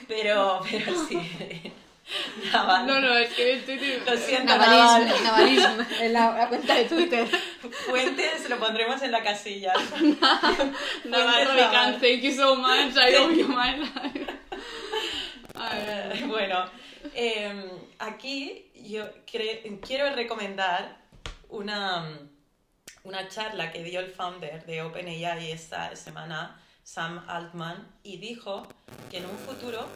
pero, 0.07 0.61
pero 0.71 1.05
sí. 1.07 1.71
No, 2.53 3.01
no, 3.01 3.17
es 3.17 3.33
que 3.33 3.53
en 3.53 3.65
Twitter... 3.65 4.01
Lo 4.05 4.17
siento, 4.17 4.57
Navalismo, 4.57 5.23
Navalismo, 5.23 5.85
en 6.01 6.13
la, 6.13 6.47
cuenta 6.47 6.75
de 6.75 6.85
Twitter. 6.85 7.27
Fuentes 7.85 8.49
lo 8.49 8.59
pondremos 8.59 9.01
en 9.01 9.11
la 9.11 9.23
casilla. 9.23 9.73
Naval 11.05 11.47
Ravikant, 11.47 11.99
thank 11.99 12.21
you 12.21 12.31
so 12.31 12.55
much, 12.55 12.95
I 12.95 13.15
owe 13.15 13.31
you 13.31 13.47
my 13.47 13.77
life. 13.77 14.27
bueno, 16.27 16.65
em, 17.13 17.69
aquí 17.99 18.71
yo 18.75 19.05
quiero 19.25 20.15
recomendar 20.15 20.97
una, 21.49 22.19
una 23.03 23.27
charla 23.29 23.71
que 23.71 23.83
dio 23.83 23.99
el 23.99 24.11
founder 24.11 24.65
de 24.65 24.81
OpenAI 24.81 25.51
esta 25.51 25.95
semana, 25.95 26.59
Sam 26.85 27.25
Altman, 27.27 27.83
y 28.03 28.17
dijo 28.17 28.67
que 29.09 29.17
en 29.17 29.25
un 29.25 29.37
futuro, 29.39 29.87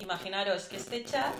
imaginaros 0.00 0.64
que 0.64 0.78
este 0.78 1.04
chat 1.04 1.34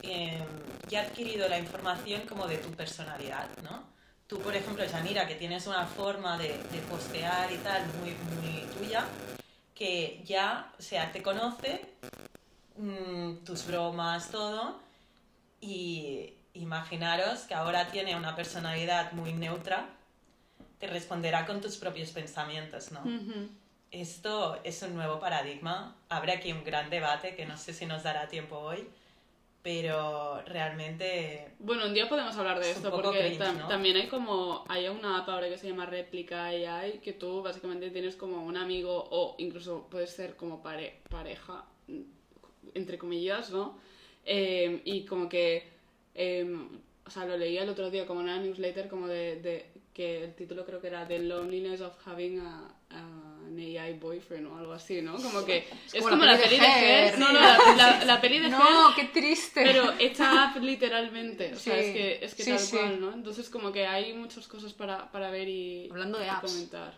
em, 0.00 0.42
ya 0.88 1.00
ha 1.00 1.02
adquirido 1.04 1.46
la 1.46 1.58
información 1.58 2.22
como 2.22 2.46
de 2.46 2.56
tu 2.56 2.70
personalidad, 2.70 3.48
¿no? 3.62 3.84
Tú, 4.26 4.40
por 4.40 4.56
ejemplo, 4.56 4.82
Janira, 4.90 5.28
que 5.28 5.34
tienes 5.34 5.66
una 5.66 5.86
forma 5.86 6.38
de, 6.38 6.54
postear 6.90 7.52
y 7.52 7.58
tal 7.58 7.84
muy, 8.00 8.16
muy 8.34 8.62
tuya, 8.78 9.04
que 9.74 10.22
ya, 10.24 10.72
o 10.78 10.82
sea, 10.82 11.12
te 11.12 11.22
conoce, 11.22 11.82
mm, 12.78 13.44
tus 13.44 13.66
bromas, 13.66 14.30
todo, 14.30 14.80
y 15.60 16.32
imaginaros 16.54 17.40
que 17.40 17.54
ahora 17.54 17.88
tiene 17.88 18.16
una 18.16 18.34
personalidad 18.34 19.12
muy 19.12 19.34
neutra, 19.34 19.90
te 20.78 20.86
responderá 20.86 21.44
con 21.44 21.60
tus 21.60 21.76
propios 21.76 22.10
pensamientos, 22.10 22.90
¿no? 22.90 23.02
Esto 23.90 24.58
es 24.64 24.82
un 24.82 24.94
nuevo 24.94 25.20
paradigma. 25.20 25.96
Habrá 26.08 26.34
aquí 26.34 26.52
un 26.52 26.64
gran 26.64 26.90
debate 26.90 27.34
que 27.34 27.46
no 27.46 27.56
sé 27.56 27.72
si 27.72 27.86
nos 27.86 28.02
dará 28.02 28.28
tiempo 28.28 28.58
hoy, 28.58 28.86
pero 29.62 30.42
realmente... 30.42 31.48
Bueno, 31.58 31.86
un 31.86 31.94
día 31.94 32.08
podemos 32.08 32.36
hablar 32.36 32.60
de 32.60 32.70
esto 32.70 32.90
porque 32.90 33.38
también 33.68 33.96
hay 33.96 34.08
como... 34.08 34.64
Hay 34.68 34.88
una 34.88 35.18
app 35.18 35.28
ahora 35.28 35.48
que 35.48 35.58
se 35.58 35.68
llama 35.68 35.86
Réplica 35.86 36.46
AI 36.46 37.00
que 37.02 37.12
tú 37.12 37.42
básicamente 37.42 37.90
tienes 37.90 38.16
como 38.16 38.44
un 38.44 38.56
amigo 38.56 39.08
o 39.10 39.34
incluso 39.38 39.86
puedes 39.90 40.10
ser 40.10 40.36
como 40.36 40.62
pareja, 40.62 41.64
entre 42.74 42.98
comillas, 42.98 43.50
¿no? 43.50 43.78
Em, 44.24 44.80
y 44.84 45.04
como 45.04 45.28
que... 45.28 45.68
Em, 46.14 46.68
o 47.04 47.10
sea, 47.10 47.24
lo 47.24 47.36
leía 47.36 47.62
el 47.62 47.68
otro 47.68 47.88
día 47.90 48.04
como 48.04 48.18
una 48.20 48.38
newsletter 48.38 48.88
como 48.88 49.06
de, 49.06 49.40
de 49.40 49.66
que 49.94 50.24
el 50.24 50.34
título 50.34 50.64
creo 50.66 50.80
que 50.80 50.88
era 50.88 51.06
The 51.06 51.20
Loneliness 51.20 51.80
of 51.80 51.94
Having 52.06 52.40
a 52.40 52.68
an 52.90 53.25
AI 53.58 53.94
boyfriend 53.94 54.46
o 54.46 54.56
algo 54.56 54.72
así, 54.72 55.02
¿no? 55.02 55.16
Como 55.16 55.44
que 55.44 55.68
es, 55.92 56.02
como, 56.02 56.24
la, 56.24 56.38
peli 56.38 56.58
de 56.58 56.66
Her. 56.66 57.18
No, 57.18 57.32
no, 57.32 57.40
la, 57.40 58.04
la, 58.04 58.20
peli 58.20 58.38
de 58.38 58.48
No, 58.48 58.92
qué 58.94 59.04
triste. 59.04 59.62
Pero 59.64 59.94
hecha 59.98 60.52
up 60.54 60.62
literalmente. 60.62 61.52
O 61.54 61.58
sea, 61.58 61.78
es 61.78 61.92
que, 61.92 62.24
es 62.24 62.34
que 62.34 62.44
tal 62.44 62.68
cual, 62.70 63.00
¿no? 63.00 63.12
Entonces, 63.12 63.48
como 63.48 63.72
que 63.72 63.86
hay 63.86 64.12
muchas 64.12 64.46
cosas 64.46 64.72
para, 64.72 65.10
para 65.10 65.30
ver 65.30 65.48
y, 65.48 65.88
Hablando 65.90 66.18
de 66.18 66.28
apps. 66.28 66.52
comentar. 66.52 66.94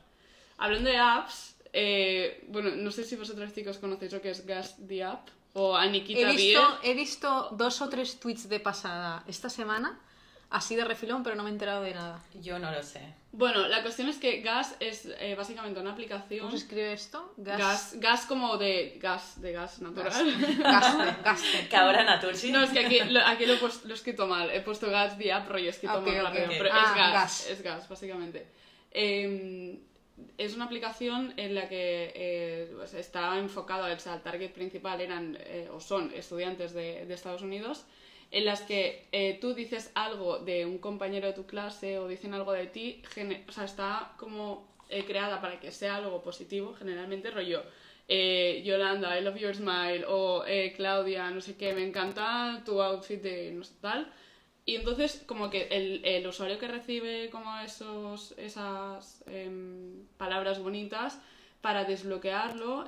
Hablando 0.58 0.90
de 0.90 0.96
apps, 0.96 1.56
eh, 1.72 2.44
bueno, 2.48 2.70
no 2.70 2.90
sé 2.90 3.04
si 3.04 3.16
vosotros 3.16 3.54
chicos 3.54 3.78
conocéis 3.78 4.12
lo 4.12 4.20
que 4.20 4.30
es 4.30 4.44
Gas 4.46 4.76
the 4.86 5.04
App 5.04 5.28
o 5.52 5.76
a 5.76 5.86
Nikita 5.86 6.30
he 6.30 6.36
visto, 6.36 6.78
he 6.82 6.94
visto 6.94 7.48
dos 7.52 7.80
o 7.82 7.88
tres 7.88 8.20
tweets 8.20 8.48
de 8.48 8.60
pasada 8.60 9.24
esta 9.26 9.48
semana 9.48 9.98
así 10.50 10.76
de 10.76 10.84
refilón, 10.84 11.22
pero 11.22 11.36
no 11.36 11.42
me 11.42 11.50
he 11.50 11.52
enterado 11.52 11.82
de 11.82 11.94
nada. 11.94 12.22
Yo 12.40 12.58
no 12.58 12.70
lo 12.70 12.82
sé. 12.82 13.00
Bueno, 13.32 13.68
la 13.68 13.82
cuestión 13.82 14.08
es 14.08 14.16
que 14.16 14.40
Gas 14.40 14.76
es 14.80 15.06
eh, 15.20 15.34
básicamente 15.36 15.78
una 15.80 15.92
aplicación. 15.92 16.40
¿Cómo 16.40 16.50
se 16.50 16.64
escribe 16.64 16.92
esto? 16.92 17.34
Gas. 17.36 17.96
gas. 17.98 18.24
como 18.26 18.56
de 18.56 18.98
gas, 19.00 19.40
de 19.40 19.52
gas 19.52 19.80
natural. 19.80 20.12
Gas, 20.58 20.96
gas, 21.24 21.42
Que 21.68 21.76
ahora 21.76 22.04
Naturgy. 22.04 22.50
No, 22.50 22.62
es 22.62 22.70
que 22.70 22.80
aquí, 22.80 23.00
lo, 23.00 23.20
aquí 23.20 23.44
lo, 23.44 23.54
he 23.54 23.58
puesto, 23.58 23.86
lo, 23.86 23.94
he 23.94 23.96
escrito 23.96 24.26
mal. 24.26 24.50
He 24.50 24.60
puesto 24.62 24.90
gas 24.90 25.18
the 25.18 25.32
app, 25.32 25.48
rollo, 25.48 25.66
he 25.66 25.70
escrito 25.70 26.00
mal 26.00 26.22
rápido. 26.24 26.46
Pero 26.48 26.70
ah, 26.72 26.84
es 26.88 26.96
gas, 26.96 27.50
Es 27.50 27.62
gas, 27.62 27.88
básicamente. 27.88 28.46
Eh, 28.90 29.78
es 30.36 30.54
una 30.54 30.64
aplicación 30.64 31.34
en 31.36 31.54
la 31.54 31.68
que 31.68 32.12
eh, 32.14 32.72
pues 32.76 32.94
está 32.94 33.38
enfocado, 33.38 33.86
el 33.86 33.98
target 34.22 34.52
principal 34.52 35.00
eran 35.00 35.36
eh, 35.40 35.68
o 35.70 35.80
son 35.80 36.12
estudiantes 36.14 36.72
de, 36.72 37.06
de 37.06 37.14
Estados 37.14 37.42
Unidos 37.42 37.84
en 38.30 38.44
las 38.44 38.60
que 38.62 39.06
eh, 39.12 39.38
tú 39.40 39.54
dices 39.54 39.90
algo 39.94 40.38
de 40.38 40.66
un 40.66 40.78
compañero 40.78 41.26
de 41.26 41.32
tu 41.32 41.46
clase 41.46 41.98
o 41.98 42.08
dicen 42.08 42.34
algo 42.34 42.52
de 42.52 42.66
ti, 42.66 43.02
o 43.48 43.52
sea, 43.52 43.64
está 43.64 44.12
como 44.16 44.68
eh, 44.88 45.04
creada 45.04 45.40
para 45.40 45.58
que 45.60 45.72
sea 45.72 45.96
algo 45.96 46.22
positivo, 46.22 46.74
generalmente 46.74 47.30
rollo. 47.30 47.62
Eh, 48.06 48.62
Yolanda, 48.64 49.18
I 49.18 49.22
love 49.22 49.36
your 49.36 49.54
smile, 49.54 50.04
o 50.06 50.42
Claudia, 50.76 51.30
no 51.30 51.40
sé 51.40 51.56
qué, 51.56 51.74
me 51.74 51.86
encanta 51.86 52.62
tu 52.64 52.80
outfit 52.80 53.20
de 53.20 53.52
no 53.52 53.64
sé 53.64 53.74
tal. 53.80 54.12
Y 54.68 54.76
entonces, 54.76 55.22
como 55.26 55.48
que 55.48 55.62
el, 55.70 56.04
el 56.04 56.26
usuario 56.26 56.58
que 56.58 56.68
recibe 56.68 57.30
como 57.30 57.58
esos, 57.60 58.34
esas 58.36 59.24
em, 59.26 60.06
palabras 60.18 60.58
bonitas, 60.58 61.18
para 61.60 61.84
desbloquearlo, 61.84 62.86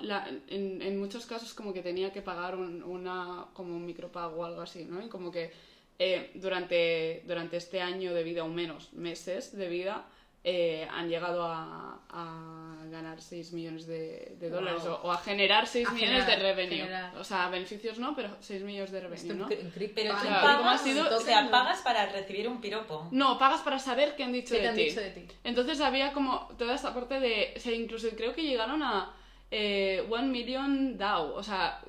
en, 0.49 0.83
en, 0.83 0.99
muchos 0.99 1.27
casos 1.27 1.55
como 1.55 1.73
que 1.73 1.83
tenía 1.83 2.13
que 2.13 2.23
pagar 2.23 2.55
un, 2.57 2.83
una, 2.83 3.47
como 3.53 3.75
un 3.75 3.85
micropago 3.85 4.41
o 4.41 4.45
algo 4.45 4.61
así, 4.61 4.85
¿no? 4.85 5.05
Y 5.05 5.09
como 5.09 5.33
que 5.33 5.51
eh, 5.99 6.31
durante, 6.35 7.23
durante 7.27 7.57
este 7.57 7.81
año 7.81 8.15
de 8.15 8.23
vida, 8.23 8.45
o 8.45 8.49
menos 8.49 8.93
meses 8.93 9.57
de 9.57 9.69
vida, 9.69 10.07
eh, 10.43 10.89
han 10.91 11.09
llegado 11.09 11.45
a, 11.45 12.01
a, 12.09 12.77
ganar 12.91 13.21
6 13.21 13.53
millones 13.53 13.87
de, 13.87 14.37
de 14.41 14.51
dólares 14.51 14.83
o, 14.85 15.13
a 15.13 15.19
generar 15.19 15.67
6 15.67 15.93
millones 15.93 16.27
de 16.27 16.37
revenue. 16.37 16.89
O 17.19 17.25
sea, 17.25 17.49
beneficios 17.49 17.99
no, 17.99 18.17
pero 18.17 18.31
6 18.41 18.63
millones 18.63 18.91
de 18.91 19.01
revenue, 19.01 19.35
¿no? 19.35 19.49
Pero 19.49 20.15
tú 20.17 20.27
pagas, 20.27 20.83
o 21.13 21.21
sea, 21.21 21.51
pagas 21.51 21.83
para 21.83 22.07
recibir 22.07 22.49
un 22.49 22.61
piropo. 22.61 23.09
No, 23.13 23.39
pagas 23.39 23.61
para 23.61 23.79
saber 23.79 24.17
qué 24.17 24.25
han 24.25 24.33
dicho, 24.33 24.55
de, 24.55 24.71
ti. 24.71 24.85
dicho 24.85 25.01
de 25.01 25.11
ti. 25.11 25.27
Entonces 25.45 25.81
había 25.81 26.13
como 26.13 26.49
toda 26.59 26.75
esta 26.75 26.93
parte 26.95 27.21
de... 27.21 27.55
O 27.57 27.61
sea, 27.61 27.73
incluso 27.73 28.09
creo 28.17 28.33
que 28.33 28.43
llegaron 28.43 28.83
a 28.83 29.15
eh, 29.51 30.07
One 30.09 30.29
Million 30.29 30.97
DAO, 30.97 31.35
o 31.35 31.43
sea, 31.43 31.83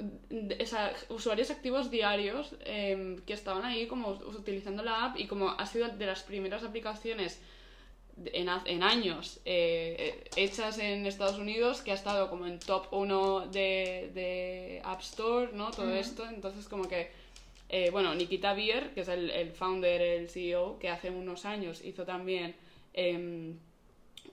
usuarios 1.09 1.51
activos 1.51 1.89
diarios 1.89 2.55
em, 2.65 3.21
que 3.21 3.33
estaban 3.33 3.63
ahí 3.63 3.87
como 3.87 4.09
utilizando 4.09 4.83
la 4.83 5.05
app 5.05 5.19
y 5.19 5.27
como 5.27 5.49
ha 5.49 5.65
sido 5.65 5.87
de 5.87 6.05
las 6.05 6.23
primeras 6.23 6.63
aplicaciones 6.63 7.41
en, 8.33 8.49
en 8.65 8.83
años 8.83 9.39
eh, 9.45 10.23
hechas 10.35 10.77
en 10.77 11.05
Estados 11.05 11.37
Unidos 11.37 11.81
que 11.81 11.91
ha 11.91 11.95
estado 11.95 12.29
como 12.29 12.45
en 12.45 12.59
top 12.59 12.87
1 12.91 13.47
de, 13.47 14.11
de 14.13 14.81
App 14.83 15.01
Store, 15.01 15.51
¿no? 15.53 15.71
Todo 15.71 15.93
esto, 15.93 16.27
entonces 16.27 16.67
como 16.67 16.87
que, 16.87 17.11
eh, 17.69 17.89
bueno, 17.91 18.13
Nikita 18.15 18.53
Bier, 18.53 18.93
que 18.93 19.01
es 19.01 19.07
el, 19.07 19.29
el, 19.29 19.51
founder, 19.51 20.01
el 20.01 20.29
CEO, 20.29 20.77
que 20.79 20.89
hace 20.89 21.09
unos 21.09 21.45
años 21.45 21.83
hizo 21.83 22.05
también 22.05 22.55
em, 22.93 23.57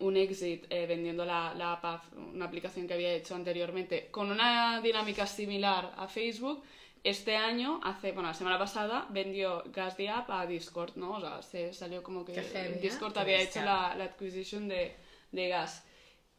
un 0.00 0.16
exit 0.16 0.66
eh, 0.70 0.86
vendiendo 0.86 1.24
la, 1.24 1.54
la 1.54 1.72
app, 1.72 2.04
una 2.16 2.44
aplicación 2.44 2.86
que 2.86 2.94
había 2.94 3.12
hecho 3.12 3.34
anteriormente, 3.34 4.08
con 4.10 4.30
una 4.30 4.80
dinámica 4.80 5.26
similar 5.26 5.92
a 5.96 6.08
Facebook, 6.08 6.62
este 7.04 7.36
año, 7.36 7.80
hace, 7.82 8.12
bueno, 8.12 8.28
la 8.28 8.34
semana 8.34 8.58
pasada, 8.58 9.06
vendió 9.10 9.62
Gas 9.66 9.96
the 9.96 10.08
App 10.08 10.30
a 10.30 10.46
Discord, 10.46 10.96
¿no? 10.96 11.12
O 11.16 11.20
sea, 11.20 11.42
se 11.42 11.72
salió 11.72 12.02
como 12.02 12.24
que 12.24 12.40
Discord 12.80 13.16
había 13.18 13.40
hecho 13.40 13.60
la, 13.62 13.94
la 13.96 14.04
adquisition 14.04 14.68
de, 14.68 14.94
de 15.32 15.48
Gas. 15.48 15.84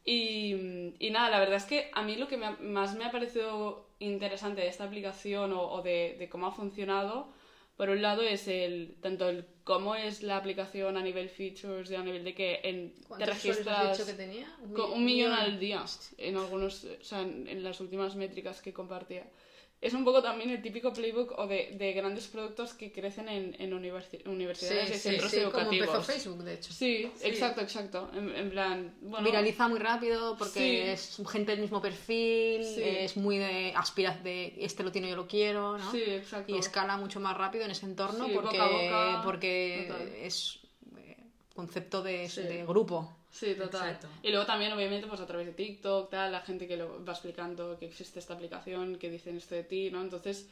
Y, 0.04 0.94
y, 0.98 1.10
nada, 1.10 1.30
la 1.30 1.40
verdad 1.40 1.56
es 1.56 1.64
que 1.64 1.90
a 1.92 2.02
mí 2.02 2.16
lo 2.16 2.26
que 2.26 2.36
más 2.36 2.94
me 2.96 3.04
ha 3.04 3.10
parecido 3.10 3.90
interesante 3.98 4.62
de 4.62 4.68
esta 4.68 4.84
aplicación 4.84 5.52
o, 5.52 5.70
o 5.70 5.82
de, 5.82 6.16
de, 6.18 6.28
cómo 6.28 6.46
ha 6.46 6.52
funcionado, 6.52 7.28
por 7.76 7.90
un 7.90 8.00
lado 8.00 8.22
es 8.22 8.48
el 8.48 8.96
tanto 9.02 9.28
el 9.28 9.44
cómo 9.64 9.94
es 9.94 10.22
la 10.22 10.36
aplicación 10.36 10.96
a 10.96 11.02
nivel 11.02 11.28
features 11.28 11.90
y 11.90 11.94
a 11.94 12.02
nivel 12.02 12.24
de 12.24 12.34
que 12.34 12.60
en, 12.64 12.94
te 13.18 13.26
registras 13.26 13.98
dicho 13.98 14.10
que 14.10 14.16
tenía? 14.16 14.54
Un, 14.62 14.72
millón, 14.72 14.92
un 14.92 15.04
millón 15.04 15.32
al 15.32 15.60
día 15.60 15.84
en 16.16 16.36
algunos, 16.36 16.84
o 16.84 17.04
sea, 17.04 17.20
en, 17.20 17.46
en 17.46 17.62
las 17.62 17.80
últimas 17.80 18.16
métricas 18.16 18.62
que 18.62 18.72
compartía 18.72 19.26
es 19.80 19.94
un 19.94 20.04
poco 20.04 20.22
también 20.22 20.50
el 20.50 20.60
típico 20.60 20.92
playbook 20.92 21.38
o 21.38 21.46
de, 21.46 21.74
de 21.78 21.92
grandes 21.94 22.26
productos 22.26 22.74
que 22.74 22.92
crecen 22.92 23.28
en, 23.28 23.56
en 23.58 23.72
universidades 23.72 24.90
y 24.90 24.98
centros 24.98 25.32
educativos. 25.32 25.86
Como 25.86 25.98
empezó 25.98 26.02
Facebook, 26.02 26.44
de 26.44 26.54
hecho. 26.54 26.72
Sí, 26.72 27.10
exacto, 27.22 27.62
exacto. 27.62 28.10
En, 28.14 28.50
plan, 28.50 28.94
bueno, 29.00 29.24
Viraliza 29.24 29.68
muy 29.68 29.78
rápido 29.78 30.36
porque 30.36 30.92
es 30.92 31.18
gente 31.30 31.52
del 31.52 31.62
mismo 31.62 31.80
perfil, 31.80 32.60
es 32.62 33.16
muy 33.16 33.38
de 33.38 33.72
aspira 33.74 34.18
de 34.22 34.54
este 34.58 34.82
lo 34.82 34.92
tiene, 34.92 35.08
yo 35.08 35.16
lo 35.16 35.26
quiero, 35.26 35.78
¿no? 35.78 35.90
Sí, 35.90 36.02
exacto. 36.02 36.54
Y 36.54 36.58
escala 36.58 36.98
mucho 36.98 37.18
más 37.18 37.36
rápido 37.36 37.64
en 37.64 37.70
ese 37.70 37.86
entorno 37.86 38.28
porque, 38.34 38.60
porque 39.24 40.26
es 40.26 40.58
eh, 40.98 41.16
concepto 41.54 42.02
de, 42.02 42.28
de 42.28 42.66
grupo. 42.66 43.16
Sí, 43.30 43.54
total. 43.54 43.98
Y 44.22 44.30
luego 44.30 44.44
también, 44.44 44.72
obviamente, 44.72 45.06
pues 45.06 45.20
a 45.20 45.26
través 45.26 45.46
de 45.46 45.52
TikTok, 45.52 46.10
tal, 46.10 46.32
la 46.32 46.40
gente 46.40 46.66
que 46.66 46.76
lo 46.76 47.04
va 47.04 47.12
explicando 47.12 47.78
que 47.78 47.86
existe 47.86 48.18
esta 48.18 48.34
aplicación, 48.34 48.96
que 48.96 49.10
dicen 49.10 49.36
esto 49.36 49.54
de 49.54 49.64
ti, 49.64 49.90
¿no? 49.90 50.02
Entonces, 50.02 50.50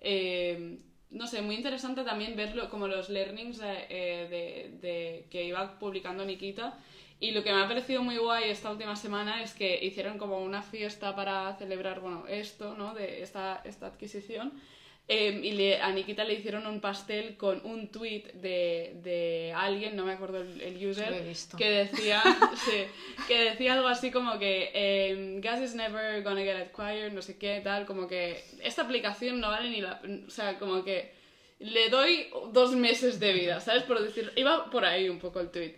eh, 0.00 0.78
no 1.10 1.26
sé, 1.26 1.42
muy 1.42 1.56
interesante 1.56 2.04
también 2.04 2.36
verlo 2.36 2.70
como 2.70 2.86
los 2.86 3.08
learnings 3.08 3.60
eh, 3.62 4.28
de, 4.30 4.78
de, 4.80 5.26
que 5.28 5.44
iba 5.44 5.78
publicando 5.78 6.24
Nikita. 6.24 6.78
Y 7.18 7.32
lo 7.32 7.42
que 7.42 7.52
me 7.52 7.60
ha 7.60 7.68
parecido 7.68 8.02
muy 8.02 8.16
guay 8.16 8.48
esta 8.48 8.70
última 8.70 8.96
semana 8.96 9.42
es 9.42 9.52
que 9.52 9.84
hicieron 9.84 10.16
como 10.16 10.38
una 10.40 10.62
fiesta 10.62 11.14
para 11.14 11.54
celebrar, 11.56 12.00
bueno, 12.00 12.26
esto, 12.28 12.74
¿no? 12.74 12.94
De 12.94 13.22
esta, 13.22 13.60
esta 13.64 13.86
adquisición. 13.88 14.52
Em, 15.08 15.42
y 15.42 15.52
le, 15.52 15.80
a 15.80 15.90
Nikita 15.90 16.22
le 16.22 16.34
hicieron 16.34 16.68
un 16.68 16.80
pastel 16.80 17.36
con 17.36 17.60
un 17.64 17.88
tweet 17.88 18.32
de, 18.34 18.92
de 19.02 19.52
alguien, 19.56 19.96
no 19.96 20.04
me 20.04 20.12
acuerdo 20.12 20.40
el, 20.40 20.86
user, 20.86 21.24
que 21.58 21.68
decía, 21.68 22.22
sí, 22.64 22.84
que 23.26 23.40
decía 23.50 23.72
algo 23.72 23.88
así 23.88 24.12
como 24.12 24.38
que 24.38 24.70
eh, 24.72 25.38
Gas 25.40 25.62
is 25.62 25.74
never 25.74 26.22
gonna 26.22 26.42
get 26.42 26.56
acquired, 26.56 27.12
no 27.12 27.22
sé 27.22 27.38
qué, 27.38 27.60
tal, 27.64 27.86
como 27.86 28.06
que 28.06 28.40
esta 28.62 28.82
aplicación 28.82 29.40
no 29.40 29.48
vale 29.48 29.70
ni 29.70 29.80
la... 29.80 30.00
O 30.28 30.30
sea, 30.30 30.60
como 30.60 30.84
que 30.84 31.10
le 31.58 31.88
doy 31.88 32.28
dos 32.52 32.72
meses 32.76 33.18
de 33.18 33.32
vida, 33.32 33.60
¿sabes? 33.60 33.82
Por 33.82 34.00
decir, 34.00 34.32
iba 34.36 34.70
por 34.70 34.84
ahí 34.84 35.08
un 35.08 35.18
poco 35.18 35.40
el 35.40 35.50
tweet. 35.50 35.74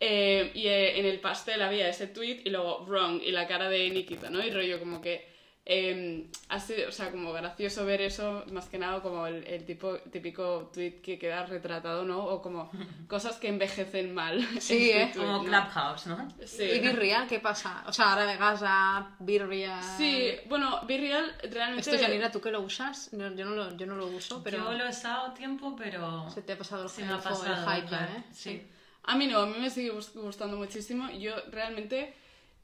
Eh, 0.00 0.50
y 0.54 0.66
eh, 0.66 0.98
en 0.98 1.06
el 1.06 1.20
pastel 1.20 1.62
había 1.62 1.88
ese 1.88 2.08
tweet 2.08 2.40
y 2.44 2.50
luego 2.50 2.84
wrong 2.86 3.22
y 3.22 3.30
la 3.30 3.46
cara 3.46 3.68
de 3.68 3.88
Nikita, 3.90 4.30
¿no? 4.30 4.44
Y 4.44 4.50
rollo 4.50 4.80
como 4.80 5.00
que 5.00 5.31
eh, 5.64 6.28
ha 6.48 6.58
sido, 6.58 6.88
o 6.88 6.92
sea, 6.92 7.12
como 7.12 7.32
gracioso 7.32 7.86
ver 7.86 8.00
eso, 8.00 8.44
más 8.50 8.68
que 8.68 8.78
nada 8.78 9.00
como 9.00 9.28
el, 9.28 9.46
el 9.46 9.64
tipo, 9.64 9.96
típico 10.10 10.70
tweet 10.74 11.00
que 11.00 11.20
queda 11.20 11.46
retratado, 11.46 12.04
¿no? 12.04 12.24
O 12.24 12.42
como 12.42 12.68
cosas 13.08 13.36
que 13.36 13.46
envejecen 13.46 14.12
mal. 14.12 14.44
Sí, 14.60 14.90
¿eh? 14.90 15.12
como 15.16 15.44
Clubhouse, 15.44 16.08
¿no? 16.08 16.28
Sí. 16.44 16.64
¿Y 16.64 16.80
Virreal 16.80 17.28
qué 17.28 17.38
pasa? 17.38 17.84
O 17.86 17.92
sea, 17.92 18.10
ahora 18.10 18.26
de 18.26 18.36
Gaza, 18.36 19.14
Virreal... 19.20 19.82
Sí, 19.96 20.32
bueno, 20.48 20.80
Virreal 20.84 21.32
realmente... 21.50 21.90
Esto, 21.90 22.04
Janira, 22.04 22.32
¿tú 22.32 22.40
que 22.40 22.50
lo 22.50 22.60
usas? 22.60 23.10
Yo, 23.12 23.32
yo, 23.32 23.44
no, 23.44 23.54
lo, 23.54 23.76
yo 23.76 23.86
no 23.86 23.94
lo 23.94 24.06
uso, 24.08 24.42
pero... 24.42 24.58
Yo 24.58 24.72
lo 24.72 24.84
he 24.84 24.90
usado 24.90 25.32
tiempo, 25.32 25.76
pero... 25.76 26.28
Se 26.30 26.42
te 26.42 26.54
ha 26.54 26.58
pasado 26.58 26.84
el, 26.84 26.88
Se 26.88 27.04
me 27.04 27.12
ha 27.12 27.20
pasado 27.20 27.54
el 27.54 27.82
hype, 27.82 27.94
¿eh? 27.94 28.24
Sí. 28.32 28.66
A 29.04 29.16
mí 29.16 29.28
no, 29.28 29.40
a 29.40 29.46
mí 29.46 29.56
me 29.60 29.70
sigue 29.70 29.90
gustando 29.90 30.56
muchísimo. 30.56 31.08
Yo 31.10 31.34
realmente... 31.52 32.16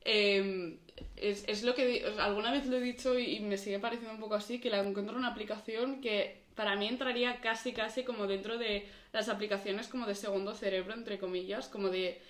Eh, 0.04 0.78
es, 1.16 1.44
es, 1.46 1.62
lo 1.62 1.74
que 1.74 2.04
alguna 2.18 2.52
vez 2.52 2.66
lo 2.66 2.76
he 2.76 2.80
dicho 2.80 3.18
y, 3.18 3.40
me 3.40 3.56
sigue 3.56 3.78
pareciendo 3.78 4.14
un 4.14 4.20
poco 4.20 4.34
así, 4.34 4.60
que 4.60 4.70
la 4.70 4.80
encuentro 4.80 5.16
una 5.16 5.28
aplicación 5.28 6.00
que 6.00 6.42
para 6.54 6.76
mí 6.76 6.88
entraría 6.88 7.40
casi 7.40 7.72
casi 7.72 8.02
como 8.04 8.26
dentro 8.26 8.58
de 8.58 8.88
las 9.12 9.28
aplicaciones 9.28 9.88
como 9.88 10.06
de 10.06 10.14
segundo 10.14 10.54
cerebro, 10.54 10.94
entre 10.94 11.18
comillas, 11.18 11.68
como 11.68 11.88
de 11.88 12.20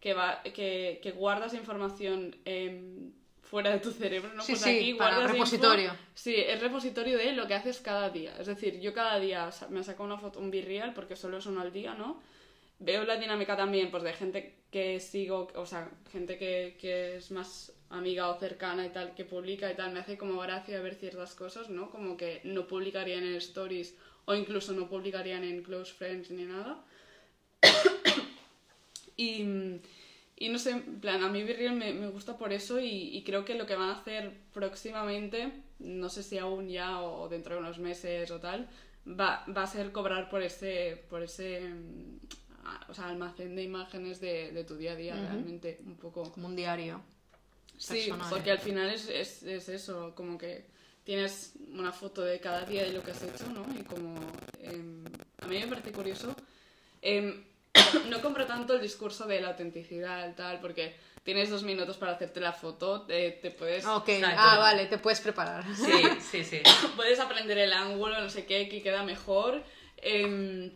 que, 0.00 0.14
va, 0.14 0.42
que, 0.42 1.00
que 1.02 1.12
guardas 1.12 1.54
información 1.54 2.36
eh, 2.44 3.10
fuera 3.42 3.70
de 3.70 3.78
tu 3.78 3.90
cerebro, 3.90 4.32
¿no? 4.34 4.42
Sí, 4.42 4.52
pues 4.52 4.62
sí, 4.62 4.76
aquí 4.76 4.94
para 4.94 5.26
repositorio. 5.26 5.90
Info, 5.90 5.96
sí, 6.14 6.34
es 6.36 6.60
repositorio 6.60 7.16
de 7.16 7.32
lo 7.32 7.46
que 7.46 7.54
haces 7.54 7.80
cada 7.80 8.10
día. 8.10 8.34
Es 8.38 8.46
decir, 8.46 8.78
yo 8.78 8.92
cada 8.92 9.18
día 9.18 9.50
me 9.70 9.82
saco 9.82 10.04
una 10.04 10.18
foto, 10.18 10.38
un 10.38 10.50
virreal, 10.50 10.92
porque 10.92 11.16
solo 11.16 11.38
es 11.38 11.46
uno 11.46 11.62
al 11.62 11.72
día, 11.72 11.94
¿no? 11.94 12.20
Veo 12.80 13.04
la 13.04 13.16
dinámica 13.16 13.56
también, 13.56 13.90
pues 13.90 14.02
de 14.02 14.12
gente 14.12 14.54
que 14.70 15.00
sigo, 15.00 15.48
o 15.54 15.66
sea, 15.66 15.90
gente 16.12 16.38
que, 16.38 16.76
que 16.80 17.16
es 17.16 17.30
más 17.30 17.72
amiga 17.90 18.28
o 18.28 18.38
cercana 18.38 18.86
y 18.86 18.90
tal 18.90 19.14
que 19.14 19.24
publica 19.24 19.70
y 19.70 19.74
tal, 19.74 19.92
me 19.92 20.00
hace 20.00 20.18
como 20.18 20.38
gracia 20.40 20.80
ver 20.80 20.94
ciertas 20.94 21.34
cosas, 21.34 21.70
¿no? 21.70 21.90
Como 21.90 22.16
que 22.16 22.40
no 22.44 22.66
publicarían 22.66 23.24
en 23.24 23.34
stories 23.36 23.96
o 24.26 24.34
incluso 24.34 24.72
no 24.72 24.88
publicarían 24.88 25.42
en 25.42 25.62
close 25.62 25.92
friends 25.92 26.30
ni 26.30 26.44
nada. 26.44 26.84
y, 29.16 29.80
y, 30.36 30.48
no 30.50 30.58
sé, 30.58 30.72
en 30.72 31.00
plan, 31.00 31.22
a 31.22 31.28
mí 31.30 31.42
Virreal 31.42 31.74
me, 31.74 31.94
me 31.94 32.08
gusta 32.08 32.36
por 32.36 32.52
eso 32.52 32.78
y, 32.78 33.22
creo 33.24 33.44
que 33.44 33.54
lo 33.54 33.66
que 33.66 33.74
van 33.74 33.88
a 33.88 34.00
hacer 34.00 34.32
próximamente, 34.52 35.52
no 35.78 36.10
sé 36.10 36.22
si 36.22 36.36
aún 36.38 36.68
ya 36.68 37.00
o 37.00 37.28
dentro 37.28 37.54
de 37.54 37.60
unos 37.62 37.78
meses 37.78 38.30
o 38.30 38.38
tal, 38.38 38.68
va, 39.08 39.44
va 39.48 39.62
a 39.62 39.66
ser 39.66 39.92
cobrar 39.92 40.28
por 40.28 40.42
ese, 40.42 41.02
por 41.08 41.22
ese 41.22 41.62
o 42.88 42.94
sea, 42.94 43.08
almacén 43.08 43.54
de 43.56 43.62
imágenes 43.62 44.20
de, 44.20 44.52
de 44.52 44.64
tu 44.64 44.76
día 44.76 44.92
a 44.92 44.96
día, 44.96 45.14
uh 45.14 45.18
-huh. 45.18 45.28
realmente, 45.28 45.80
un 45.84 45.96
poco. 45.96 46.30
Como 46.32 46.46
un 46.46 46.56
diario. 46.56 47.02
Sí, 47.76 48.06
personal. 48.06 48.30
porque 48.30 48.50
al 48.50 48.58
final 48.58 48.90
es, 48.90 49.08
es, 49.08 49.42
es, 49.44 49.68
eso, 49.68 50.12
como 50.14 50.36
que 50.36 50.66
tienes 51.04 51.54
una 51.72 51.92
foto 51.92 52.22
de 52.22 52.40
cada 52.40 52.64
día 52.64 52.82
de 52.82 52.92
lo 52.92 53.02
que 53.02 53.12
has 53.12 53.22
hecho, 53.22 53.46
¿no? 53.50 53.64
Y 53.78 53.84
como 53.84 54.14
eh, 54.58 55.04
a 55.40 55.46
mí 55.46 55.58
me 55.60 55.66
parece 55.68 55.92
curioso. 55.92 56.34
Eh, 57.00 57.44
no 58.10 58.20
compro 58.20 58.46
tanto 58.46 58.74
el 58.74 58.80
discurso 58.80 59.26
de 59.26 59.40
la 59.40 59.48
autenticidad, 59.48 60.34
tal, 60.34 60.60
porque 60.60 60.96
tienes 61.22 61.50
dos 61.50 61.62
minutos 61.62 61.96
para 61.96 62.12
hacerte 62.12 62.40
la 62.40 62.52
foto, 62.52 63.02
te, 63.02 63.32
te 63.32 63.50
puedes... 63.50 63.86
Ok, 63.86 64.08
ah, 64.24 64.56
vale, 64.58 64.86
te 64.86 64.98
puedes 64.98 65.20
preparar. 65.20 65.64
Sí, 65.76 66.02
sí, 66.20 66.44
sí. 66.44 66.60
puedes 66.96 67.20
aprender 67.20 67.58
el 67.58 67.72
ángulo, 67.72 68.20
no 68.20 68.30
sé 68.30 68.44
qué, 68.44 68.68
que 68.68 68.82
queda 68.82 69.02
mejor. 69.02 69.62
Eh, 69.98 70.72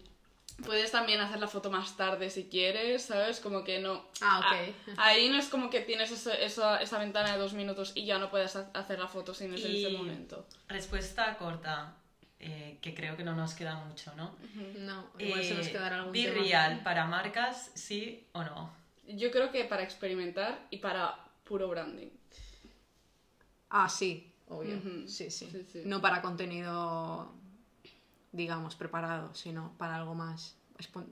Puedes 0.65 0.93
también 0.93 1.21
hacer 1.21 1.41
la 1.41 1.49
foto 1.49 1.71
más 1.71 1.97
tarde 1.97 2.31
si 2.31 2.45
quieres, 2.45 3.03
¿sabes? 3.07 3.41
Como 3.41 3.65
que 3.65 3.81
no... 3.81 4.05
Ah, 4.21 4.39
ok. 4.41 4.97
A, 4.99 5.07
ahí 5.09 5.29
no 5.29 5.37
es 5.39 5.49
como 5.49 5.71
que 5.71 5.81
tienes 5.81 6.11
eso, 6.13 6.31
eso, 6.33 6.77
esa 6.79 6.99
ventana 6.99 7.33
de 7.33 7.39
dos 7.39 7.53
minutos 7.55 7.93
y 7.95 8.05
ya 8.05 8.19
no 8.19 8.31
puedes 8.31 8.55
hacer 8.55 8.99
la 8.99 9.09
foto 9.09 9.35
sin 9.35 9.53
ese, 9.55 9.77
ese 9.77 9.91
momento. 9.97 10.47
Respuesta 10.69 11.37
corta, 11.37 11.95
eh, 12.39 12.79
que 12.81 12.95
creo 12.95 13.17
que 13.17 13.25
no 13.25 13.35
nos 13.35 13.55
queda 13.55 13.75
mucho, 13.77 14.15
¿no? 14.15 14.37
No, 14.79 15.07
igual 15.19 15.41
eh, 15.41 15.45
se 15.45 15.55
nos 15.55 15.69
quedará 15.69 15.97
algún 15.99 16.13
Be 16.13 16.25
tema. 16.25 16.43
real, 16.43 16.83
¿para 16.85 17.07
marcas 17.07 17.71
sí 17.75 18.25
o 18.33 18.45
no? 18.45 18.73
Yo 19.09 19.31
creo 19.33 19.51
que 19.51 19.65
para 19.65 19.83
experimentar 19.83 20.67
y 20.71 20.77
para 20.79 21.17
puro 21.45 21.69
branding. 21.69 22.09
Ah, 23.71 23.89
sí, 23.89 24.31
obvio. 24.49 24.77
Uh 24.77 24.81
-huh. 24.81 25.07
sí, 25.09 25.31
sí, 25.31 25.49
Sí, 25.51 25.67
sí. 25.73 25.83
No 25.87 26.01
para 26.01 26.21
contenido, 26.23 27.33
digamos, 28.33 28.75
preparado, 28.75 29.35
sino 29.35 29.73
para 29.79 29.97
algo 29.97 30.15
más 30.15 30.57
espon- 30.79 31.07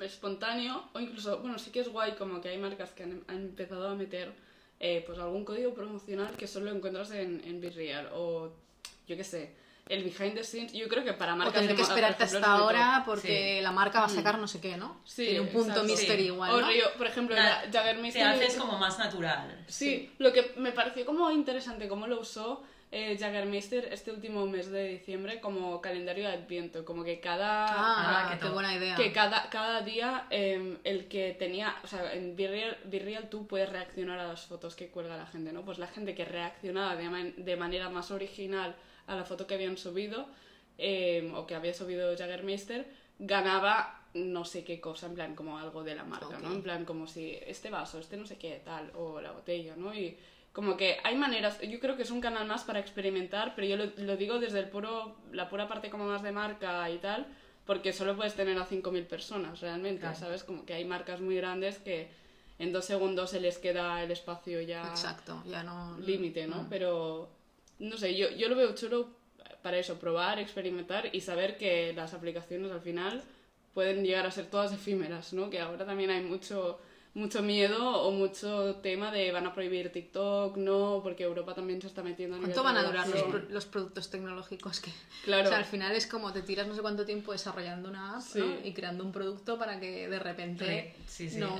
espontáneo 0.00 0.84
o 0.92 1.00
incluso, 1.00 1.38
bueno, 1.38 1.58
sí 1.58 1.70
que 1.70 1.80
es 1.80 1.88
guay 1.88 2.12
como 2.12 2.40
que 2.40 2.48
hay 2.50 2.58
marcas 2.58 2.90
que 2.92 3.02
han, 3.04 3.24
han 3.28 3.36
empezado 3.36 3.88
a 3.88 3.94
meter 3.94 4.32
eh, 4.80 5.02
pues 5.06 5.18
algún 5.18 5.44
código 5.44 5.74
promocional 5.74 6.36
que 6.36 6.46
solo 6.46 6.70
encuentras 6.70 7.10
en, 7.10 7.42
en 7.44 7.60
Virreal 7.60 8.10
o 8.14 8.52
yo 9.08 9.16
qué 9.16 9.24
sé, 9.24 9.54
el 9.88 10.04
behind 10.04 10.34
the 10.34 10.44
scenes, 10.44 10.72
yo 10.74 10.86
creo 10.86 11.02
que 11.02 11.14
para 11.14 11.32
O 11.32 11.36
marcas 11.36 11.54
tener 11.54 11.70
de 11.70 11.76
que 11.76 11.82
esperarte 11.82 12.24
ejemplo, 12.24 12.38
hasta 12.46 12.52
ahora 12.52 13.02
porque 13.06 13.60
la 13.62 13.72
marca 13.72 14.00
va 14.00 14.06
a 14.06 14.10
sacar 14.10 14.38
no 14.38 14.46
sé 14.46 14.60
qué, 14.60 14.76
¿no? 14.76 15.00
Sí, 15.04 15.24
Tiene 15.24 15.40
un 15.40 15.48
punto 15.48 15.68
exacto. 15.70 15.84
mystery 15.90 16.18
Sí. 16.24 16.26
igual, 16.26 16.50
O 16.54 16.60
¿no? 16.60 16.66
rollo, 16.66 16.84
por 16.98 17.06
ejemplo, 17.06 17.34
la- 17.34 17.62
Jagger 17.72 17.96
Te 17.96 18.02
Mystery... 18.02 18.24
haces 18.24 18.56
como 18.56 18.78
más 18.78 18.98
natural. 18.98 19.64
Sí, 19.66 20.12
lo 20.18 20.30
que 20.34 20.52
me 20.58 20.72
pareció 20.72 21.06
como 21.06 21.30
interesante 21.30 21.88
cómo 21.88 22.06
lo 22.06 22.20
usó 22.20 22.62
eh, 22.90 23.16
Jaggermeister 23.18 23.92
este 23.92 24.10
último 24.12 24.46
mes 24.46 24.70
de 24.70 24.88
diciembre 24.88 25.40
como 25.40 25.80
calendario 25.80 26.26
de 26.26 26.34
Adviento, 26.34 26.84
como 26.84 27.04
que 27.04 27.20
cada... 27.20 27.66
Ah, 27.66 28.30
Ah, 28.32 28.38
qué 28.40 28.48
buena 28.48 28.74
idea. 28.74 28.96
que 28.96 29.12
cada, 29.12 29.50
cada 29.50 29.82
día 29.82 30.26
eh, 30.30 30.78
el 30.84 31.06
que 31.08 31.34
tenía, 31.38 31.76
o 31.84 31.86
sea, 31.86 32.14
en 32.14 32.34
Virreal, 32.34 32.78
Virreal 32.84 33.28
tú 33.28 33.46
puedes 33.46 33.68
reaccionar 33.68 34.18
a 34.18 34.26
las 34.28 34.46
fotos 34.46 34.74
que 34.74 34.88
cuelga 34.88 35.16
la 35.16 35.26
gente, 35.26 35.52
¿no? 35.52 35.64
Pues 35.64 35.78
la 35.78 35.86
gente 35.88 36.14
que 36.14 36.24
reaccionaba 36.24 36.96
de, 36.96 37.08
man- 37.10 37.34
de 37.36 37.56
manera 37.56 37.90
más 37.90 38.10
original 38.10 38.74
a 39.06 39.16
la 39.16 39.24
foto 39.24 39.46
que 39.46 39.54
habían 39.54 39.76
subido, 39.76 40.26
eh, 40.78 41.30
o 41.34 41.46
que 41.46 41.54
había 41.54 41.74
subido 41.74 42.16
Jaggermeister, 42.16 42.86
ganaba 43.18 43.94
no 44.14 44.44
sé 44.46 44.64
qué 44.64 44.80
cosa, 44.80 45.06
en 45.06 45.14
plan 45.14 45.34
como 45.34 45.58
algo 45.58 45.84
de 45.84 45.94
la 45.94 46.04
marca, 46.04 46.38
¿no? 46.40 46.52
En 46.54 46.62
plan 46.62 46.84
como 46.86 47.06
si 47.06 47.38
este 47.46 47.68
vaso, 47.68 47.98
este 47.98 48.16
no 48.16 48.26
sé 48.26 48.38
qué, 48.38 48.60
tal, 48.64 48.90
o 48.96 49.20
la 49.20 49.32
botella, 49.32 49.74
¿no? 49.76 49.94
Y 49.94 50.16
como 50.58 50.76
que 50.76 50.96
hay 51.04 51.14
maneras, 51.14 51.60
yo 51.60 51.78
creo 51.78 51.96
que 51.96 52.02
es 52.02 52.10
un 52.10 52.20
canal 52.20 52.44
más 52.44 52.64
para 52.64 52.80
experimentar, 52.80 53.54
pero 53.54 53.68
yo 53.68 53.76
lo, 53.76 53.92
lo 53.98 54.16
digo 54.16 54.40
desde 54.40 54.58
el 54.58 54.68
puro, 54.68 55.14
la 55.30 55.48
pura 55.48 55.68
parte 55.68 55.88
como 55.88 56.04
más 56.06 56.20
de 56.24 56.32
marca 56.32 56.90
y 56.90 56.98
tal, 56.98 57.28
porque 57.64 57.92
solo 57.92 58.16
puedes 58.16 58.34
tener 58.34 58.58
a 58.58 58.66
5.000 58.66 59.06
personas 59.06 59.60
realmente, 59.60 60.00
Claro. 60.00 60.16
¿sabes? 60.18 60.42
Como 60.42 60.66
que 60.66 60.74
hay 60.74 60.84
marcas 60.84 61.20
muy 61.20 61.36
grandes 61.36 61.78
que 61.78 62.08
en 62.58 62.72
dos 62.72 62.86
segundos 62.86 63.30
se 63.30 63.38
les 63.38 63.56
queda 63.58 64.02
el 64.02 64.10
espacio 64.10 64.60
ya 64.60 64.82
Exacto, 64.88 65.40
ya 65.46 65.62
no... 65.62 65.96
límite, 66.00 66.48
¿no? 66.48 66.64
Mm. 66.64 66.68
Pero, 66.68 67.28
no 67.78 67.96
sé, 67.96 68.16
yo, 68.16 68.28
yo 68.30 68.48
lo 68.48 68.56
veo 68.56 68.74
chulo 68.74 69.10
para 69.62 69.78
eso, 69.78 70.00
probar, 70.00 70.40
experimentar 70.40 71.08
y 71.12 71.20
saber 71.20 71.56
que 71.56 71.92
las 71.92 72.14
aplicaciones 72.14 72.72
al 72.72 72.80
final 72.80 73.22
pueden 73.74 74.02
llegar 74.04 74.26
a 74.26 74.32
ser 74.32 74.46
todas 74.46 74.72
efímeras, 74.72 75.32
¿no? 75.32 75.50
Que 75.50 75.60
ahora 75.60 75.86
también 75.86 76.10
hay 76.10 76.24
mucho, 76.24 76.80
mucho 77.18 77.42
miedo 77.42 78.02
o 78.02 78.10
mucho 78.12 78.76
tema 78.76 79.10
de 79.10 79.30
van 79.32 79.46
a 79.46 79.52
prohibir 79.52 79.90
TikTok, 79.92 80.56
no, 80.56 81.00
porque 81.02 81.24
Europa 81.24 81.54
también 81.54 81.80
se 81.82 81.88
está 81.88 82.02
metiendo 82.02 82.36
nivel 82.36 82.52
¿Cuánto 82.54 82.62
van 82.64 82.76
a 82.76 82.82
durar 82.88 83.08
los, 83.08 83.22
pro- 83.24 83.42
los 83.50 83.66
productos 83.66 84.08
tecnológicos 84.10 84.80
que... 84.80 84.90
Claro. 85.24 85.44
O 85.46 85.48
sea, 85.48 85.58
al 85.58 85.64
final 85.64 85.94
es 85.96 86.06
como 86.06 86.32
te 86.32 86.42
tiras 86.42 86.66
no 86.66 86.74
sé 86.74 86.80
cuánto 86.80 87.04
tiempo 87.04 87.32
desarrollando 87.32 87.88
una 87.90 88.16
app 88.16 88.22
Sí. 88.22 88.38
¿no? 88.38 88.46
y 88.66 88.72
creando 88.72 89.04
un 89.04 89.12
producto 89.12 89.58
para 89.58 89.78
que 89.80 90.08
de 90.08 90.18
repente 90.18 90.64
Re- 90.64 90.94
sí, 91.06 91.28
sí. 91.28 91.38
no 91.38 91.56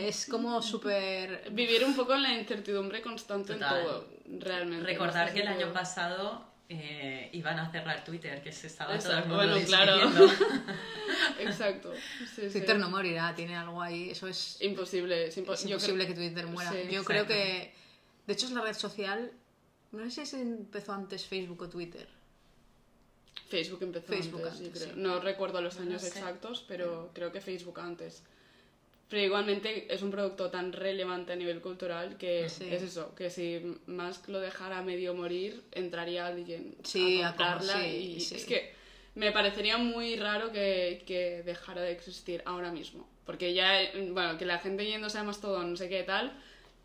Es 0.00 0.26
como 0.26 0.60
súper 0.62 1.50
Vivir 1.52 1.84
un 1.84 1.94
poco 1.94 2.14
en 2.14 2.22
la 2.22 2.32
incertidumbre 2.38 3.02
constante 3.02 3.52
Total. 3.54 3.78
en 3.80 3.84
todo, 3.86 4.08
realmente. 4.40 4.84
Recordar 4.86 5.28
en 5.28 5.34
que 5.34 5.40
el 5.42 5.48
año 5.48 5.72
pasado 5.72 6.47
eh, 6.70 7.30
iban 7.32 7.58
a 7.58 7.70
cerrar 7.70 8.04
Twitter, 8.04 8.42
que 8.42 8.52
se 8.52 8.66
estaba 8.66 8.90
todo 8.98 8.98
Exacto, 8.98 9.40
el 9.40 9.48
mundo 9.48 9.52
bueno, 9.54 9.66
claro. 9.66 10.32
Exacto. 11.40 11.92
Sí, 12.34 12.42
sí. 12.42 12.50
Twitter 12.50 12.78
no 12.78 12.90
morirá, 12.90 13.34
tiene 13.34 13.56
algo 13.56 13.80
ahí, 13.82 14.10
eso 14.10 14.28
es, 14.28 14.58
Imposible, 14.60 15.28
es, 15.28 15.38
impo- 15.38 15.54
es 15.54 15.62
yo 15.64 15.70
imposible 15.70 16.04
creo- 16.04 16.14
que 16.16 16.20
Twitter 16.28 16.46
muera. 16.46 16.70
Sí, 16.70 16.76
Yo 16.90 17.00
exacto. 17.00 17.06
creo 17.06 17.26
que, 17.26 17.72
de 18.26 18.32
hecho 18.32 18.46
es 18.46 18.52
la 18.52 18.60
red 18.60 18.74
social, 18.74 19.32
no 19.92 20.04
sé 20.04 20.10
si 20.10 20.26
se 20.26 20.42
empezó 20.42 20.92
antes 20.92 21.26
Facebook 21.26 21.62
o 21.62 21.68
Twitter. 21.68 22.06
Facebook 23.48 23.82
empezó 23.82 24.06
Facebook 24.08 24.42
antes, 24.44 24.58
yo 24.60 24.66
antes, 24.66 24.82
creo. 24.82 24.94
sí. 24.94 25.00
No 25.00 25.20
recuerdo 25.20 25.60
los 25.62 25.76
No 25.76 25.82
años 25.82 26.02
sé. 26.02 26.08
exactos, 26.08 26.64
pero 26.68 27.10
creo 27.14 27.32
que 27.32 27.40
Facebook 27.40 27.80
antes. 27.80 28.22
Pero 29.08 29.22
igualmente 29.22 29.92
es 29.92 30.02
un 30.02 30.10
producto 30.10 30.50
tan 30.50 30.72
relevante 30.72 31.32
a 31.32 31.36
nivel 31.36 31.60
cultural 31.62 32.18
que 32.18 32.48
Sí. 32.50 32.68
es 32.70 32.82
eso, 32.82 33.14
que 33.14 33.30
si 33.30 33.76
Musk 33.86 34.28
lo 34.28 34.38
dejara 34.38 34.82
medio 34.82 35.14
morir, 35.14 35.62
entraría 35.72 36.26
alguien 36.26 36.76
Sí, 36.84 37.22
a 37.22 37.28
a 37.30 37.36
como- 37.36 37.48
comprarla 37.50 37.80
sí, 37.82 37.96
y 38.16 38.20
sí. 38.20 38.34
es 38.34 38.44
que 38.44 38.74
me 39.14 39.32
parecería 39.32 39.78
muy 39.78 40.16
raro 40.16 40.52
que, 40.52 41.02
que 41.06 41.42
dejara 41.42 41.80
de 41.82 41.92
existir 41.92 42.42
ahora 42.44 42.70
mismo. 42.70 43.08
Porque 43.24 43.54
ya, 43.54 43.78
bueno, 44.12 44.36
que 44.38 44.44
la 44.44 44.58
gente 44.58 44.84
yéndose 44.86 45.18
a 45.18 45.24
Mastodon, 45.24 45.70
no 45.70 45.76
sé 45.76 45.88
qué 45.88 46.02
tal, 46.02 46.32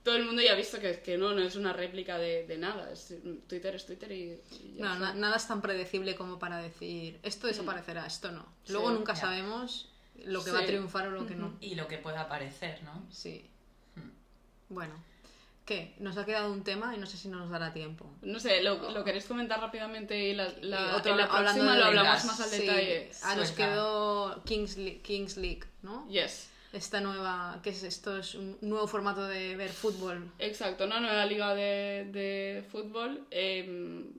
todo 0.03 0.15
el 0.15 0.23
mundo 0.25 0.41
ya 0.41 0.53
ha 0.53 0.55
visto 0.55 0.79
que, 0.79 0.99
que 1.01 1.17
no, 1.17 1.33
no 1.33 1.41
es 1.41 1.55
una 1.57 1.73
réplica 1.73 2.17
de, 2.17 2.45
de 2.47 2.57
nada. 2.57 2.91
Es, 2.91 3.13
Twitter 3.47 3.75
es 3.75 3.85
Twitter 3.85 4.11
y, 4.11 4.39
y 4.63 4.75
ya 4.77 4.85
No, 4.85 4.99
na- 4.99 5.13
nada 5.13 5.35
es 5.37 5.47
tan 5.47 5.61
predecible 5.61 6.15
como 6.15 6.39
para 6.39 6.57
decir 6.57 7.19
esto 7.23 7.47
desaparecerá, 7.47 8.05
esto 8.05 8.31
no. 8.31 8.43
Sí, 8.63 8.71
Luego 8.73 8.91
nunca 8.91 9.13
ya. 9.13 9.21
sabemos 9.21 9.89
lo 10.25 10.43
que 10.43 10.51
va 10.51 10.59
a 10.59 10.61
Sí. 10.61 10.67
triunfar 10.67 11.07
o 11.07 11.11
lo 11.11 11.25
que 11.25 11.35
no. 11.35 11.55
y 11.61 11.75
lo 11.75 11.87
que 11.87 11.97
pueda 11.97 12.21
aparecer, 12.21 12.81
¿no? 12.83 13.05
Sí. 13.11 13.49
Hmm. 13.95 14.09
Bueno, 14.73 14.93
¿qué? 15.65 15.95
Nos 15.99 16.17
ha 16.17 16.25
quedado 16.25 16.51
un 16.51 16.63
tema 16.63 16.95
y 16.95 16.99
no 16.99 17.05
sé 17.05 17.17
si 17.17 17.27
nos 17.29 17.49
dará 17.49 17.73
tiempo. 17.73 18.09
No 18.21 18.39
sé, 18.39 18.61
¿lo, 18.63 18.91
lo 18.91 19.03
queréis 19.03 19.25
comentar 19.25 19.59
rápidamente 19.59 20.17
y 20.29 20.33
la, 20.35 20.49
la, 20.61 20.91
Y 20.93 20.95
otro 20.95 21.11
en 21.11 21.17
la 21.17 21.23
hablando 21.25 21.43
próxima 21.51 21.73
de 21.73 21.79
lo 21.79 21.85
hablamos 21.85 22.25
más 22.25 22.39
al 22.39 22.49
Sí, 22.49 22.61
detalle? 22.61 23.11
ah, 23.23 23.35
nos 23.35 23.51
quedó 23.51 24.43
Kings, 24.45 24.77
Le- 24.77 25.01
Kings 25.01 25.37
League, 25.37 25.63
¿no? 25.81 26.07
Yes, 26.09 26.49
Esta 26.73 26.99
nueva, 27.01 27.59
¿qué 27.61 27.69
es 27.69 27.83
esto? 27.83 28.17
Es 28.17 28.33
un 28.33 28.57
nuevo 28.61 28.87
formato 28.87 29.27
de 29.27 29.55
ver 29.55 29.69
fútbol. 29.69 30.31
exacto, 30.39 30.85
una 30.85 30.99
nueva 30.99 31.23
liga 31.27 31.53
de, 31.53 32.09
de 32.11 32.65
fútbol, 32.71 33.27
eh, 33.29 33.63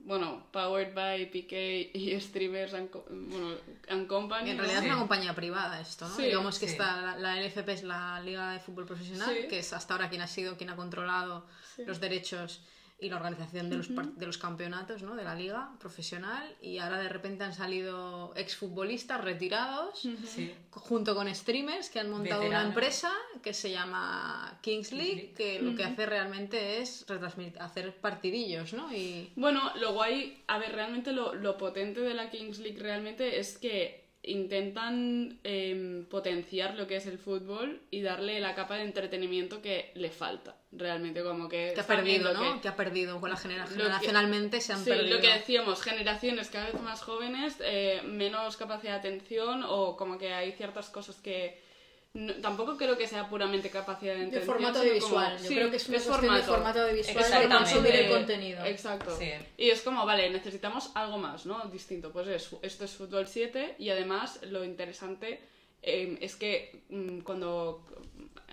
bueno, 0.05 0.47
powered 0.53 0.93
by 0.93 1.29
PK 1.31 1.91
y 1.93 2.17
streamers 2.21 2.73
and, 2.73 2.89
co- 2.89 3.05
bueno, 3.09 3.55
and 3.89 4.07
company. 4.07 4.51
En 4.51 4.57
realidad 4.57 4.79
Sí. 4.79 4.85
es 4.85 4.91
una 4.91 4.99
compañía 4.99 5.35
privada 5.35 5.81
esto, 5.81 6.07
¿no? 6.07 6.15
Sí, 6.15 6.23
Digamos 6.23 6.57
que 6.57 6.67
sí. 6.67 6.71
está, 6.71 7.01
la, 7.01 7.17
la 7.19 7.41
LFP 7.41 7.67
es 7.73 7.83
la 7.83 8.21
Liga 8.21 8.51
de 8.53 8.59
Fútbol 8.61 8.85
Profesional, 8.85 9.35
Sí. 9.35 9.47
que 9.49 9.59
es 9.59 9.73
hasta 9.73 9.93
ahora 9.93 10.09
quien 10.09 10.21
ha 10.21 10.27
sido, 10.27 10.55
quien 10.55 10.69
ha 10.69 10.77
controlado 10.77 11.45
Sí. 11.75 11.83
los 11.85 11.99
derechos 11.99 12.61
y 12.97 13.09
la 13.09 13.17
organización 13.17 13.69
de 13.69 13.75
los, 13.75 13.89
par- 13.89 14.13
de 14.13 14.25
los 14.25 14.37
campeonatos, 14.37 15.03
¿no? 15.03 15.15
De 15.15 15.23
la 15.25 15.35
liga 15.35 15.69
profesional 15.79 16.55
y 16.61 16.77
ahora 16.77 16.97
de 16.99 17.09
repente 17.09 17.43
han 17.43 17.53
salido 17.53 18.33
exfutbolistas 18.37 19.21
retirados 19.21 19.99
Sí. 20.25 20.53
junto 20.71 21.13
con 21.13 21.33
streamers 21.35 21.89
que 21.89 21.99
han 21.99 22.09
montado 22.09 22.41
una 22.41 22.49
Veteranos. 22.63 22.69
empresa 22.69 23.11
que 23.43 23.53
se 23.53 23.69
llama 23.71 24.57
Kings 24.61 24.93
League, 24.93 25.15
League. 25.15 25.33
que 25.35 25.59
lo 25.61 25.75
que 25.75 25.83
hace 25.83 26.05
realmente 26.05 26.79
es 26.81 27.05
retransmitir, 27.07 27.61
hacer 27.61 27.93
partidillos, 27.97 28.71
¿no? 28.73 28.91
Y 28.93 29.29
Bueno, 29.35 29.61
lo 29.75 29.91
guay, 29.93 30.41
a 30.47 30.57
ver, 30.57 30.71
realmente 30.71 31.11
lo, 31.11 31.33
lo 31.35 31.57
potente 31.57 31.99
de 31.99 32.13
la 32.13 32.29
Kings 32.29 32.59
League 32.59 32.79
realmente 32.79 33.39
es 33.39 33.57
que 33.57 34.04
intentan 34.27 35.39
em, 35.43 36.05
potenciar 36.05 36.75
lo 36.75 36.87
que 36.87 36.95
es 36.97 37.05
el 37.07 37.17
fútbol 37.17 37.81
y 37.91 38.01
darle 38.01 38.39
la 38.39 38.55
capa 38.55 38.75
de 38.77 38.83
entretenimiento 38.83 39.61
que 39.61 39.91
le 39.95 40.09
falta, 40.09 40.55
realmente, 40.71 41.23
como 41.23 41.47
que... 41.49 41.71
que 41.73 41.81
ha 41.81 41.87
perdido, 41.87 42.33
¿no? 42.33 42.55
que- 42.55 42.61
Que 42.61 42.67
ha 42.67 42.75
perdido 42.75 43.19
con 43.19 43.29
la 43.29 43.37
generación. 43.37 43.77
Lo 43.77 43.83
que- 43.85 43.89
Generacionalmente 43.91 44.61
se 44.61 44.73
han 44.73 44.83
sí, 44.83 44.89
perdido. 44.89 45.15
lo 45.15 45.21
que 45.21 45.29
decíamos, 45.33 45.81
generaciones 45.81 46.49
cada 46.49 46.65
vez 46.71 46.81
más 46.81 47.01
jóvenes, 47.01 47.55
eh, 47.61 48.01
menos 48.05 48.57
capacidad 48.57 48.93
de 48.93 48.99
atención 49.09 49.63
o 49.67 49.95
como 49.97 50.17
que 50.17 50.33
hay 50.33 50.51
ciertas 50.53 50.89
cosas 50.89 51.17
que... 51.21 51.63
no- 52.15 52.33
tampoco 52.41 52.75
creo 52.77 52.97
que 52.97 53.07
sea 53.07 53.29
puramente 53.29 53.69
capacidad 53.69 54.13
de 54.13 54.21
De 54.21 54.25
atención. 54.27 54.45
formato 54.47 54.79
sino 54.79 54.83
audiovisual. 54.91 55.25
como- 55.33 55.37
Yo 55.43 55.47
sí, 55.47 55.55
creo 55.55 55.69
que 55.69 55.75
es 55.77 55.87
una 55.89 55.97
cuestión 55.97 56.15
de 56.21 56.23
formato. 56.23 56.45
formato 56.51 56.79
audiovisual 56.81 57.15
de 57.15 57.21
Exactamente. 57.21 57.57
consumir 57.57 57.95
el 57.95 58.09
contenido. 58.09 58.65
Exacto. 58.65 59.17
Sí. 59.17 59.31
Y 59.57 59.69
es 59.69 59.81
como, 59.83 60.05
vale, 60.05 60.29
necesitamos 60.31 60.91
algo 60.95 61.17
más, 61.19 61.45
¿no? 61.45 61.63
Distinto. 61.65 62.11
Pues 62.11 62.27
es, 62.27 62.49
esto 62.63 62.85
es 62.85 62.91
fútbol 62.95 63.27
7 63.27 63.75
y 63.77 63.89
además 63.91 64.39
lo 64.43 64.63
interesante 64.63 65.39
eh, 65.83 66.17
es 66.21 66.35
que 66.35 66.83
mm, 66.89 67.19
cuando 67.19 67.85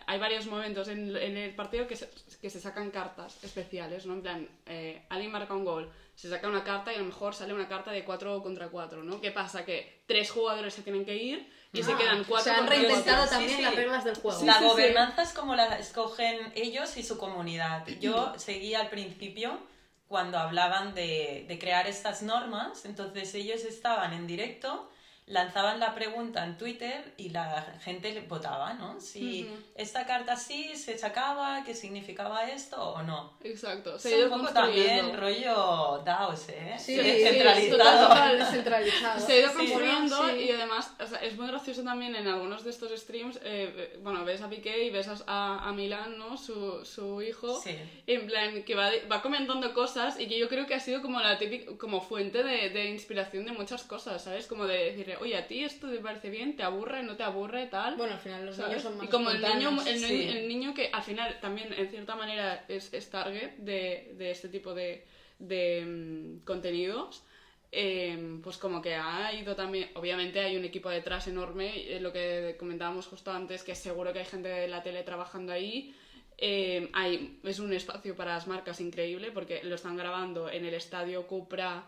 hay 0.06 0.18
varios 0.18 0.46
momentos 0.46 0.88
en, 0.88 1.16
en 1.16 1.36
el 1.38 1.54
partido 1.54 1.86
que 1.86 1.96
se, 1.96 2.10
que 2.40 2.50
se 2.50 2.60
sacan 2.60 2.90
cartas 2.90 3.42
especiales, 3.42 4.04
¿no? 4.04 4.14
En 4.14 4.22
plan, 4.22 4.48
eh, 4.66 5.02
alguien 5.08 5.30
marca 5.32 5.54
un 5.54 5.64
gol, 5.64 5.90
se 6.14 6.28
saca 6.28 6.48
una 6.48 6.62
carta 6.64 6.92
y 6.92 6.96
a 6.96 6.98
lo 6.98 7.04
mejor 7.06 7.34
sale 7.34 7.54
una 7.54 7.68
carta 7.68 7.90
de 7.92 8.04
4 8.04 8.42
contra 8.42 8.68
4, 8.68 9.02
¿no? 9.04 9.20
¿Qué 9.20 9.30
pasa? 9.30 9.64
Que 9.64 10.02
tres 10.06 10.30
jugadores 10.30 10.74
se 10.74 10.82
tienen 10.82 11.04
que 11.06 11.16
ir 11.16 11.48
y 11.72 11.82
se 11.82 11.92
Ah, 11.92 11.98
quedan 11.98 12.20
o 12.20 12.24
4 12.26 12.44
sea, 12.44 12.58
han 12.58 12.66
reinventado 12.66 13.18
cuatro. 13.18 13.24
Sí, 13.26 13.30
también 13.30 13.56
sí. 13.56 13.62
las 13.62 13.74
reglas 13.76 14.04
del 14.04 14.16
juego. 14.16 14.44
la 14.44 14.54
sí, 14.54 14.58
sí. 14.60 14.64
gobernanza 14.66 15.22
es 15.22 15.32
como 15.32 15.54
la 15.54 15.78
escogen 15.78 16.52
ellos 16.54 16.96
y 16.96 17.02
su 17.02 17.16
comunidad. 17.18 17.86
Yo 18.00 18.34
seguí 18.36 18.74
al 18.74 18.88
principio 18.90 19.58
cuando 20.06 20.38
hablaban 20.38 20.94
de, 20.94 21.46
de 21.48 21.58
crear 21.58 21.86
estas 21.86 22.22
normas, 22.22 22.84
entonces 22.84 23.34
ellos 23.34 23.64
estaban 23.64 24.12
en 24.12 24.26
directo, 24.26 24.90
lanzaban 25.26 25.78
la 25.80 25.94
pregunta 25.94 26.44
en 26.44 26.58
Twitter 26.58 27.14
y 27.16 27.30
la 27.30 27.74
gente 27.80 28.12
le 28.12 28.22
votaba, 28.22 28.74
¿no? 28.74 29.00
Si 29.00 29.48
esta 29.76 30.04
carta 30.04 30.36
sí 30.36 30.76
se 30.76 30.98
sacaba, 30.98 31.62
qué 31.64 31.74
significaba 31.74 32.50
esto 32.50 32.76
o 32.82 33.02
no. 33.02 33.32
Exacto. 33.44 33.98
Se 33.98 34.08
Es 34.08 34.14
ha 34.14 34.18
ido 34.18 34.26
un 34.26 34.32
poco 34.42 34.52
construyendo. 34.52 35.10
también 35.12 35.20
rollo 35.20 36.02
DAOs, 36.04 36.48
¿eh? 36.50 36.74
Sí, 36.78 36.96
Descentralizado. 36.96 38.08
total. 38.08 38.38
descentralizado. 38.40 39.20
Se 39.26 39.32
ha 39.32 39.38
ido 39.38 39.48
Sí, 39.50 39.56
construyendo 39.56 40.28
sí. 40.28 40.34
y 40.40 40.50
además 40.50 40.92
o 41.02 41.06
sea, 41.06 41.18
es 41.20 41.36
muy 41.36 41.46
gracioso 41.46 41.82
también 41.84 42.14
en 42.16 42.26
algunos 42.26 42.64
de 42.64 42.70
estos 42.70 42.90
streams, 43.00 43.38
eh, 43.44 43.98
bueno, 44.02 44.24
ves 44.24 44.42
a 44.42 44.50
Piqué 44.50 44.84
y 44.84 44.90
ves 44.90 45.08
a, 45.08 45.16
a, 45.26 45.68
a 45.68 45.72
Milán, 45.72 46.18
¿no? 46.18 46.36
Su, 46.36 46.84
su 46.84 47.22
hijo, 47.22 47.60
Sí. 47.60 47.76
en 48.06 48.26
plan, 48.26 48.64
que 48.64 48.74
va, 48.74 48.90
de- 48.90 49.06
va 49.06 49.22
comentando 49.22 49.72
cosas 49.72 50.18
y 50.18 50.26
que 50.26 50.38
yo 50.38 50.48
creo 50.48 50.66
que 50.66 50.74
ha 50.74 50.80
sido 50.80 51.00
como 51.00 51.20
la 51.20 51.38
típica, 51.38 51.76
como 51.78 52.00
fuente 52.00 52.42
de, 52.42 52.70
de 52.70 52.86
inspiración 52.90 53.44
de 53.46 53.52
muchas 53.52 53.84
cosas, 53.84 54.22
¿sabes? 54.24 54.46
Como 54.46 54.66
de 54.66 54.92
decirle, 55.12 55.24
oye, 55.24 55.36
a 55.36 55.46
ti 55.46 55.64
esto 55.64 55.88
te 55.90 55.98
parece 55.98 56.30
bien, 56.30 56.56
te 56.56 56.62
aburre, 56.62 57.02
no 57.02 57.16
te 57.16 57.22
aburre, 57.22 57.66
tal. 57.66 57.96
Bueno, 57.96 58.14
al 58.14 58.20
final 58.20 58.46
los 58.46 58.56
¿sabes? 58.56 58.70
niños 58.70 58.82
son 58.82 58.96
más 58.98 59.06
y 59.06 59.10
como 59.10 59.30
el 59.30 59.40
niño, 59.40 59.70
el, 59.86 59.98
Sí. 59.98 60.28
el 60.28 60.48
niño 60.48 60.74
que 60.74 60.90
al 60.92 61.02
final 61.02 61.38
también 61.40 61.72
en 61.72 61.88
cierta 61.88 62.14
manera 62.16 62.64
es, 62.68 62.92
es 62.92 63.08
target 63.10 63.56
de, 63.58 64.14
de 64.18 64.30
este 64.30 64.48
tipo 64.48 64.74
de, 64.74 65.04
de 65.38 65.84
mm, 65.86 66.44
contenidos, 66.44 67.22
eh, 67.70 68.38
pues 68.42 68.58
como 68.58 68.82
que 68.82 68.94
ha 68.94 69.32
ido 69.32 69.56
también, 69.56 69.90
obviamente 69.94 70.40
hay 70.40 70.56
un 70.56 70.64
equipo 70.64 70.90
detrás 70.90 71.26
enorme, 71.28 71.98
lo 72.00 72.12
que 72.12 72.56
comentábamos 72.58 73.06
justo 73.06 73.32
antes, 73.32 73.62
que 73.64 73.74
seguro 73.74 74.12
que 74.12 74.18
hay 74.18 74.26
gente 74.26 74.48
de 74.48 74.68
la 74.68 74.82
tele 74.82 75.02
trabajando 75.02 75.52
ahí, 75.52 75.94
eh, 76.36 76.90
hay, 76.92 77.38
es 77.44 77.60
un 77.60 77.72
espacio 77.72 78.16
para 78.16 78.34
las 78.34 78.46
marcas 78.46 78.80
increíble 78.80 79.30
porque 79.30 79.62
lo 79.62 79.76
están 79.76 79.96
grabando 79.96 80.50
en 80.50 80.64
el 80.66 80.74
estadio 80.74 81.26
Cupra 81.26 81.84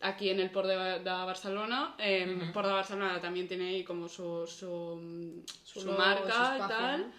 aquí 0.00 0.30
en 0.30 0.40
el 0.40 0.50
Port 0.50 0.68
de, 0.68 1.00
Barcelona. 1.04 1.94
Eh, 1.98 2.50
Port 2.52 2.66
de 2.66 2.72
Barcelona 2.72 3.20
también 3.20 3.48
tiene 3.48 3.68
ahí 3.68 3.84
como 3.84 4.08
su, 4.08 4.46
su, 4.46 5.44
su, 5.64 5.92
marca 5.92 6.56
y 6.56 6.68
tal. 6.68 7.12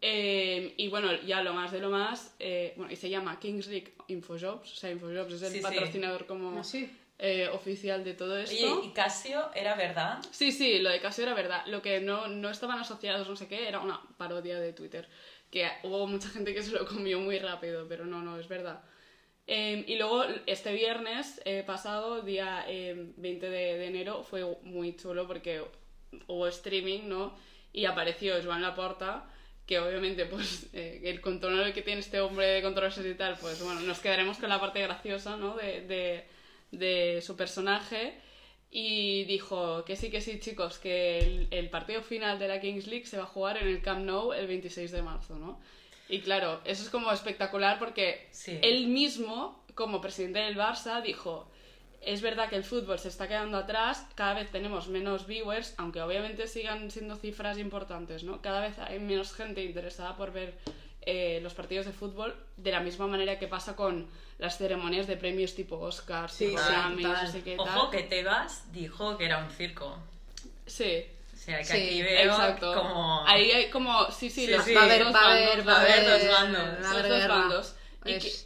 Eh, 0.00 0.74
y 0.76 0.88
bueno, 0.88 1.12
ya 1.22 1.42
lo 1.42 1.52
más 1.52 1.72
de 1.72 1.80
lo 1.80 1.90
más, 1.90 2.34
eh, 2.38 2.72
bueno, 2.76 2.92
y 2.92 2.96
se 2.96 3.10
llama 3.10 3.40
Kings 3.40 3.66
League 3.66 3.94
Infojobs, 4.06 4.72
o 4.72 4.76
sea, 4.76 4.92
Infojobs 4.92 5.32
es 5.32 5.42
el 5.42 5.60
patrocinador 5.60 6.24
como 6.26 6.56
ah, 6.56 7.50
oficial 7.52 8.04
de 8.04 8.14
todo 8.14 8.38
esto. 8.38 8.78
Oye, 8.78 8.86
¿y 8.86 8.92
Casio 8.92 9.50
era 9.56 9.74
verdad? 9.74 10.20
Sí, 10.30 10.52
sí, 10.52 10.78
lo 10.78 10.90
de 10.90 11.00
Casio 11.00 11.24
era 11.24 11.34
verdad. 11.34 11.66
Lo 11.66 11.82
que 11.82 12.00
no, 12.00 12.28
no 12.28 12.48
estaban 12.48 12.78
asociados, 12.78 13.28
no 13.28 13.34
sé 13.34 13.48
qué, 13.48 13.66
era 13.66 13.80
una 13.80 14.00
parodia 14.16 14.60
de 14.60 14.72
Twitter 14.72 15.08
que 15.50 15.68
hubo 15.82 16.06
mucha 16.06 16.28
gente 16.28 16.54
que 16.54 16.62
se 16.62 16.72
lo 16.72 16.86
comió 16.86 17.20
muy 17.20 17.38
rápido, 17.38 17.86
pero 17.88 18.04
no, 18.04 18.22
no, 18.22 18.38
es 18.38 18.48
verdad. 18.48 18.80
Em, 19.50 19.82
y 19.86 19.96
luego 19.96 20.24
este 20.44 20.74
viernes 20.74 21.40
eh, 21.46 21.64
pasado, 21.66 22.20
día 22.20 22.66
20 22.68 23.46
em, 23.46 23.52
de, 23.52 23.86
enero, 23.86 24.22
fue 24.22 24.44
muy 24.62 24.94
chulo 24.94 25.26
porque 25.26 25.62
hubo 26.26 26.46
streaming, 26.48 27.08
¿no? 27.08 27.34
Y 27.72 27.86
apareció 27.86 28.34
Joan 28.44 28.60
Laporta, 28.60 29.24
que 29.66 29.78
obviamente 29.78 30.26
pues 30.26 30.68
eh, 30.74 31.00
el 31.04 31.22
control 31.22 31.72
que 31.72 31.80
tiene 31.80 32.00
este 32.00 32.20
hombre 32.20 32.46
de 32.46 32.62
controles 32.62 32.98
y 32.98 33.14
tal, 33.14 33.38
pues 33.40 33.62
bueno, 33.64 33.80
nos 33.80 34.00
quedaremos 34.00 34.36
con 34.36 34.50
la 34.50 34.60
parte 34.60 34.82
graciosa, 34.82 35.38
¿no? 35.38 35.56
De, 35.56 35.80
de, 35.80 36.26
de 36.70 37.22
su 37.22 37.34
personaje 37.34 38.20
y 38.70 39.24
dijo 39.24 39.84
que 39.84 39.96
sí, 39.96 40.10
que 40.10 40.20
sí, 40.20 40.40
chicos, 40.40 40.78
que 40.78 41.46
el, 41.50 41.70
partido 41.70 42.02
final 42.02 42.38
de 42.38 42.48
la 42.48 42.60
Kings 42.60 42.86
League 42.86 43.06
se 43.06 43.16
va 43.16 43.22
a 43.24 43.26
jugar 43.26 43.56
en 43.56 43.68
el 43.68 43.80
Camp 43.80 44.04
Nou 44.04 44.32
el 44.34 44.46
26 44.46 44.90
de 44.92 45.02
marzo, 45.02 45.38
¿no? 45.38 45.58
Y 46.08 46.20
claro, 46.20 46.60
eso 46.64 46.82
es 46.82 46.90
como 46.90 47.12
espectacular 47.12 47.78
porque 47.78 48.28
él 48.62 48.86
mismo, 48.86 49.62
como 49.74 50.00
presidente 50.00 50.38
del 50.40 50.56
Barça, 50.56 51.02
dijo, 51.02 51.48
es 52.00 52.22
verdad 52.22 52.48
que 52.48 52.56
el 52.56 52.64
fútbol 52.64 52.98
se 52.98 53.08
está 53.08 53.28
quedando 53.28 53.58
atrás, 53.58 54.06
cada 54.14 54.34
vez 54.34 54.50
tenemos 54.50 54.88
menos 54.88 55.26
viewers, 55.26 55.74
aunque 55.76 56.00
obviamente 56.00 56.46
sigan 56.46 56.90
siendo 56.90 57.16
cifras 57.16 57.58
importantes, 57.58 58.24
¿no? 58.24 58.40
Cada 58.40 58.60
vez 58.60 58.78
hay 58.78 58.98
menos 59.00 59.34
gente 59.34 59.62
interesada 59.62 60.16
por 60.16 60.32
ver 60.32 60.54
eh, 61.02 61.40
los 61.42 61.54
partidos 61.54 61.86
de 61.86 61.92
fútbol 61.92 62.34
de 62.56 62.70
la 62.70 62.80
misma 62.80 63.06
manera 63.06 63.38
que 63.38 63.48
pasa 63.48 63.76
con 63.76 64.06
las 64.38 64.58
ceremonias 64.58 65.06
de 65.06 65.16
premios 65.16 65.54
tipo 65.54 65.78
Oscar, 65.78 66.30
sí, 66.30 66.54
Ojo 67.58 67.90
que 67.90 68.02
Tebas 68.04 68.72
dijo 68.72 69.16
que 69.18 69.26
era 69.26 69.44
un 69.44 69.50
circo. 69.50 69.98
Sí. 70.66 71.04
Sea, 71.48 71.62
que 71.62 71.72
aquí 71.72 72.02
veo 72.02 72.30
exacto. 72.30 72.74
como... 72.74 73.26
Ahí 73.26 73.50
hay 73.50 73.70
como... 73.70 74.10
Sí, 74.10 74.28
sí, 74.28 74.50
va, 74.50 74.58
a 74.58 74.84
haber, 74.84 75.04
va, 75.06 75.20
a 75.20 75.32
haber, 75.32 75.66
va 75.66 75.72
a 75.72 75.80
haber 75.80 76.04
dos 76.04 76.30
bandos. 76.30 77.08
dos 77.08 77.28
bandos. 77.28 77.74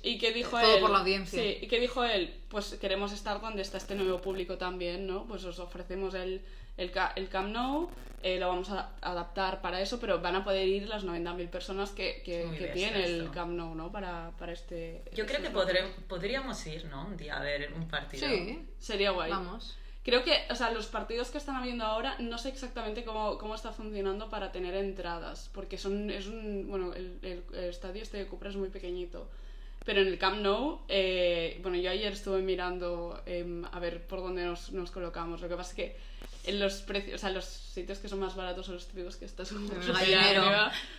¿Y, 0.02 0.18
qué, 0.18 0.32
dijo 0.32 0.58
todo 0.58 0.74
él? 0.74 0.80
por 0.80 0.90
la 0.90 1.00
audiencia. 1.00 1.40
Sí, 1.40 1.58
¿y 1.60 1.66
qué 1.68 1.78
dijo 1.78 2.04
él? 2.04 2.34
Pues 2.48 2.74
queremos 2.80 3.12
estar 3.12 3.40
donde 3.40 3.62
está 3.62 3.78
este 3.78 3.94
nuevo 3.94 4.20
público 4.20 4.58
también, 4.58 5.06
¿no? 5.06 5.26
Pues 5.26 5.44
os 5.44 5.58
ofrecemos 5.58 6.14
el, 6.14 6.42
el, 6.76 6.92
el 7.16 7.28
Camp 7.28 7.52
Nou, 7.52 7.90
eh, 8.22 8.38
lo 8.38 8.48
vamos 8.48 8.70
a 8.70 8.92
adaptar 9.00 9.60
para 9.60 9.80
eso, 9.80 10.00
pero 10.00 10.20
van 10.20 10.36
a 10.36 10.44
poder 10.44 10.66
ir 10.66 10.88
las 10.88 11.04
90.000 11.04 11.48
personas 11.48 11.90
que, 11.90 12.22
que, 12.24 12.70
tiene 12.72 13.04
el 13.04 13.30
Camp 13.30 13.52
Nou, 13.52 13.74
¿no? 13.74 13.92
Para, 13.92 14.30
para 14.38 14.52
este... 14.52 15.02
Yo 15.12 15.26
creo 15.26 15.42
que 15.42 15.50
podríamos 15.50 16.66
ir, 16.66 16.84
¿no? 16.86 17.06
Un 17.06 17.16
día 17.16 17.36
a 17.36 17.42
ver 17.42 17.72
un 17.72 17.88
partido. 17.88 18.26
Sí, 18.28 18.66
sería 18.78 19.10
guay. 19.10 19.30
Vamos. 19.30 19.76
Creo 20.04 20.24
que, 20.24 20.32
o 20.50 20.54
sea, 20.56 20.72
los 20.72 20.86
partidos 20.86 21.30
que 21.30 21.38
están 21.38 21.54
habiendo 21.54 21.84
ahora, 21.84 22.16
no 22.18 22.36
sé 22.36 22.48
exactamente 22.48 23.04
cómo, 23.04 23.38
cómo 23.38 23.54
está 23.54 23.70
funcionando 23.72 24.28
para 24.28 24.50
tener 24.50 24.74
entradas, 24.74 25.48
porque 25.54 25.78
son, 25.78 26.10
es 26.10 26.26
un, 26.26 26.66
bueno, 26.68 26.92
el, 26.92 27.18
el, 27.22 27.42
estadio 27.68 28.02
este 28.02 28.18
de 28.18 28.26
Cupra 28.26 28.50
es 28.50 28.56
muy 28.56 28.68
pequeñito. 28.68 29.28
Pero 29.84 30.00
en 30.00 30.08
el 30.08 30.18
Camp 30.18 30.40
Nou, 30.40 30.80
eh, 30.88 31.58
bueno, 31.62 31.76
yo 31.76 31.90
ayer 31.90 32.12
estuve 32.12 32.40
mirando 32.40 33.20
em, 33.26 33.64
a 33.64 33.78
ver 33.80 34.06
por 34.06 34.20
dónde 34.20 34.44
nos, 34.44 34.72
nos 34.72 34.90
colocamos. 34.90 35.40
Lo 35.40 35.48
que 35.48 35.56
pasa 35.56 35.70
es 35.70 35.76
que 35.76 35.96
en 36.44 36.60
los 36.60 36.82
precios, 36.82 37.16
o 37.16 37.18
sea, 37.18 37.30
los 37.30 37.44
sitios 37.44 37.98
que 37.98 38.08
son 38.08 38.20
más 38.20 38.34
baratos 38.34 38.66
son 38.66 38.76
los 38.76 38.86
típicos 38.86 39.16
que 39.16 39.24
estás 39.24 39.50
un 39.52 39.70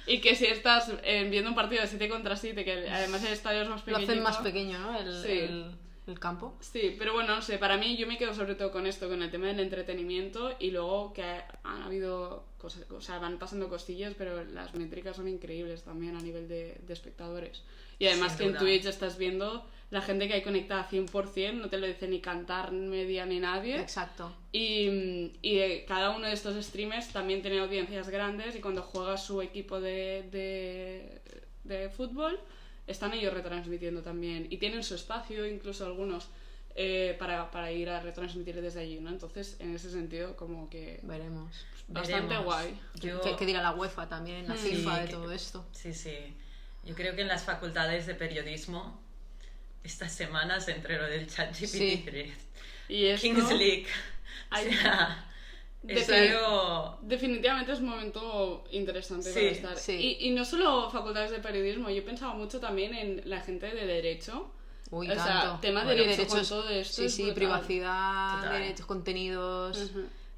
y 0.07 0.21
que 0.21 0.35
si 0.35 0.45
estás 0.45 0.91
eh, 1.03 1.27
viendo 1.29 1.49
un 1.49 1.55
partido 1.55 1.81
de 1.81 1.87
7 1.87 2.09
contra 2.09 2.35
7, 2.35 2.63
que 2.63 2.89
además 2.89 3.23
el 3.23 3.33
estadio 3.33 3.61
es 3.61 3.69
más 3.69 3.81
pequeño. 3.81 3.99
Lo 3.99 4.11
hacen 4.11 4.23
más 4.23 4.37
pequeño, 4.37 4.79
¿no? 4.79 4.97
El, 4.97 5.25
el, 5.25 5.71
campo. 6.19 6.55
Sí, 6.59 6.95
pero 6.97 7.13
bueno, 7.13 7.35
no 7.35 7.41
sé, 7.41 7.57
para 7.57 7.77
mí 7.77 7.95
yo 7.97 8.07
me 8.07 8.17
quedo 8.17 8.33
sobre 8.33 8.55
todo 8.55 8.71
con 8.71 8.85
esto, 8.85 9.07
con 9.07 9.21
el 9.21 9.31
tema 9.31 9.47
del 9.47 9.59
entretenimiento 9.59 10.55
y 10.59 10.71
luego 10.71 11.13
que 11.13 11.23
han 11.63 11.81
habido 11.81 12.45
cosas, 12.57 12.89
o 12.91 13.01
sea, 13.01 13.19
van 13.19 13.39
pasando 13.39 13.69
costillas, 13.69 14.13
pero 14.17 14.43
las 14.43 14.73
métricas 14.75 15.15
son 15.15 15.27
increíbles 15.27 15.83
también 15.83 16.15
a 16.15 16.21
nivel 16.21 16.47
de, 16.47 16.77
de 16.85 16.93
espectadores. 16.93 17.63
Y 17.99 18.07
además 18.07 18.35
que 18.35 18.45
en 18.45 18.57
Twitch 18.57 18.85
estás 18.85 19.17
viendo 19.17 19.65
la 19.93 20.01
gente 20.01 20.27
que 20.27 20.33
hay 20.33 20.41
conectada 20.41 20.89
100%, 20.89 21.53
no 21.53 21.69
te 21.69 21.77
lo 21.77 21.85
dice 21.85 22.07
ni 22.07 22.19
cantar 22.19 22.71
media 22.71 23.25
ni 23.25 23.39
nadie. 23.39 23.79
Exacto. 23.79 24.35
Y, 24.51 25.31
y 25.41 25.85
cada 25.87 26.09
uno 26.09 26.25
de 26.25 26.33
estos 26.33 26.55
streamers 26.65 27.09
también 27.09 27.41
tiene 27.41 27.59
audiencias 27.59 28.09
grandes 28.09 28.55
y 28.55 28.59
cuando 28.59 28.81
juega 28.81 29.17
su 29.17 29.41
equipo 29.41 29.79
de, 29.79 30.27
de, 30.31 31.21
de 31.63 31.89
fútbol, 31.89 32.39
están 32.87 33.13
ellos 33.13 33.33
retransmitiendo 33.33 34.01
también. 34.01 34.47
Y 34.49 34.57
tienen 34.57 34.83
su 34.83 34.95
espacio, 34.95 35.45
incluso 35.45 35.85
algunos. 35.85 36.27
Eh, 36.75 37.15
para, 37.19 37.51
para, 37.51 37.71
ir 37.71 37.87
a 37.89 37.99
retransmitir 37.99 38.59
desde 38.59 38.79
allí, 38.79 38.99
¿no? 38.99 39.09
Entonces, 39.09 39.57
en 39.59 39.75
ese 39.75 39.91
sentido, 39.91 40.35
como 40.35 40.71
que... 40.71 40.99
Veremos. 41.03 41.65
Bastante 41.87 42.35
guay. 42.37 42.79
Yo... 42.95 43.21
¿Qué, 43.37 43.45
dirá 43.45 43.61
la 43.61 43.73
UEFA 43.73 44.09
también, 44.09 44.47
la 44.47 44.55
FIFA 44.55 45.01
de 45.01 45.07
todo 45.07 45.31
esto? 45.31 45.67
Sí, 45.71 45.93
sí. 45.93 46.15
Yo 46.83 46.95
creo 46.95 47.15
que 47.15 47.21
en 47.21 47.27
las 47.27 47.43
facultades 47.43 48.07
de 48.07 48.15
periodismo 48.15 48.99
estas 49.83 50.13
semanas 50.13 50.67
entre 50.67 50.97
lo 50.97 51.05
del 51.05 51.27
chat 51.27 51.53
GPT 51.53 52.33
y 52.89 53.15
Kings 53.15 53.51
League. 53.51 53.87
Definitivamente 55.83 57.73
es 57.73 57.79
un 57.79 57.89
momento 57.89 58.63
interesante 58.71 59.31
para 59.31 59.45
estar. 59.45 59.95
Y, 59.95 60.31
no 60.31 60.45
solo 60.45 60.89
facultades 60.89 61.31
de 61.31 61.39
periodismo, 61.39 61.89
yo 61.89 62.03
pensaba 62.05 62.33
mucho 62.33 62.59
también 62.59 62.93
en 62.93 63.21
la 63.25 63.41
gente 63.41 63.67
de 63.73 63.85
derecho. 63.85 64.51
Uy, 64.89 65.09
o 65.09 65.13
sea, 65.15 65.57
temas 65.61 65.87
de 65.87 65.95
derechos, 65.95 66.49
todo 66.49 66.69
esto. 66.69 67.01
Sí, 67.01 67.09
sí, 67.09 67.31
privacidad, 67.33 68.51
derechos, 68.51 68.85
contenidos. 68.85 69.91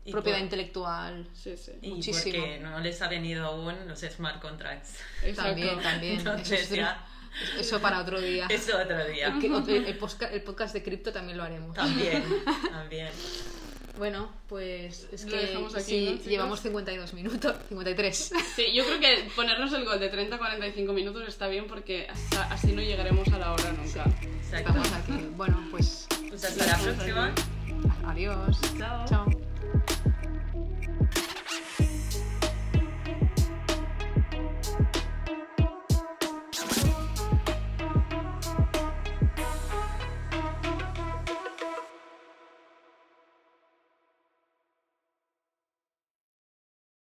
propiedad 0.10 0.40
intelectual. 0.40 1.28
Sí, 1.34 1.56
sí. 1.58 1.74
Y 1.82 1.90
Muchísimo. 1.92 2.36
porque 2.36 2.60
no 2.60 2.80
les 2.80 3.02
ha 3.02 3.08
venido 3.08 3.46
aún 3.46 3.76
los 3.88 4.00
smart 4.00 4.42
contracts. 4.42 4.98
También, 5.36 5.80
también. 5.82 6.20
Entonces, 6.20 6.70
ya 6.70 7.06
eso 7.60 7.80
para 7.82 8.02
otro 8.02 8.20
día. 8.20 8.48
Eso 8.50 8.78
otro 8.78 9.06
día. 9.06 9.38
El, 9.42 9.98
podcast, 9.98 10.74
de 10.74 10.84
cripto 10.84 11.12
también 11.12 11.38
lo 11.38 11.44
haremos. 11.44 11.76
También, 11.76 12.24
también. 12.72 13.10
Bueno, 13.98 14.30
pues 14.48 15.08
es 15.12 15.26
que 15.26 15.58
aquí, 15.76 16.22
llevamos 16.26 16.62
52 16.62 17.14
minutos, 17.14 17.56
53. 17.70 18.32
Sí, 18.56 18.74
yo 18.74 18.86
creo 18.86 19.00
que 19.00 19.30
ponernos 19.36 19.72
el 19.74 19.86
gol 19.86 20.00
de 20.00 20.10
30 20.10 20.36
a 20.36 20.40
45 20.40 20.94
minutos 20.94 21.28
está 21.28 21.48
bien 21.48 21.66
porque 21.68 22.08
así 22.50 22.72
no 22.74 22.82
llegaremos 22.82 23.28
a 23.30 23.40
la 23.40 23.54
hora 23.54 23.72
nunca. 23.72 24.06
Estamos 24.52 24.92
aquí. 24.94 25.30
Bueno, 25.36 25.68
pues... 25.72 26.08
Pues 26.30 26.44
hasta 26.44 26.66
la 26.66 26.78
próxima. 26.78 27.34
Adiós. 28.06 28.58
Chao. 28.78 29.06
Chao. 29.08 29.45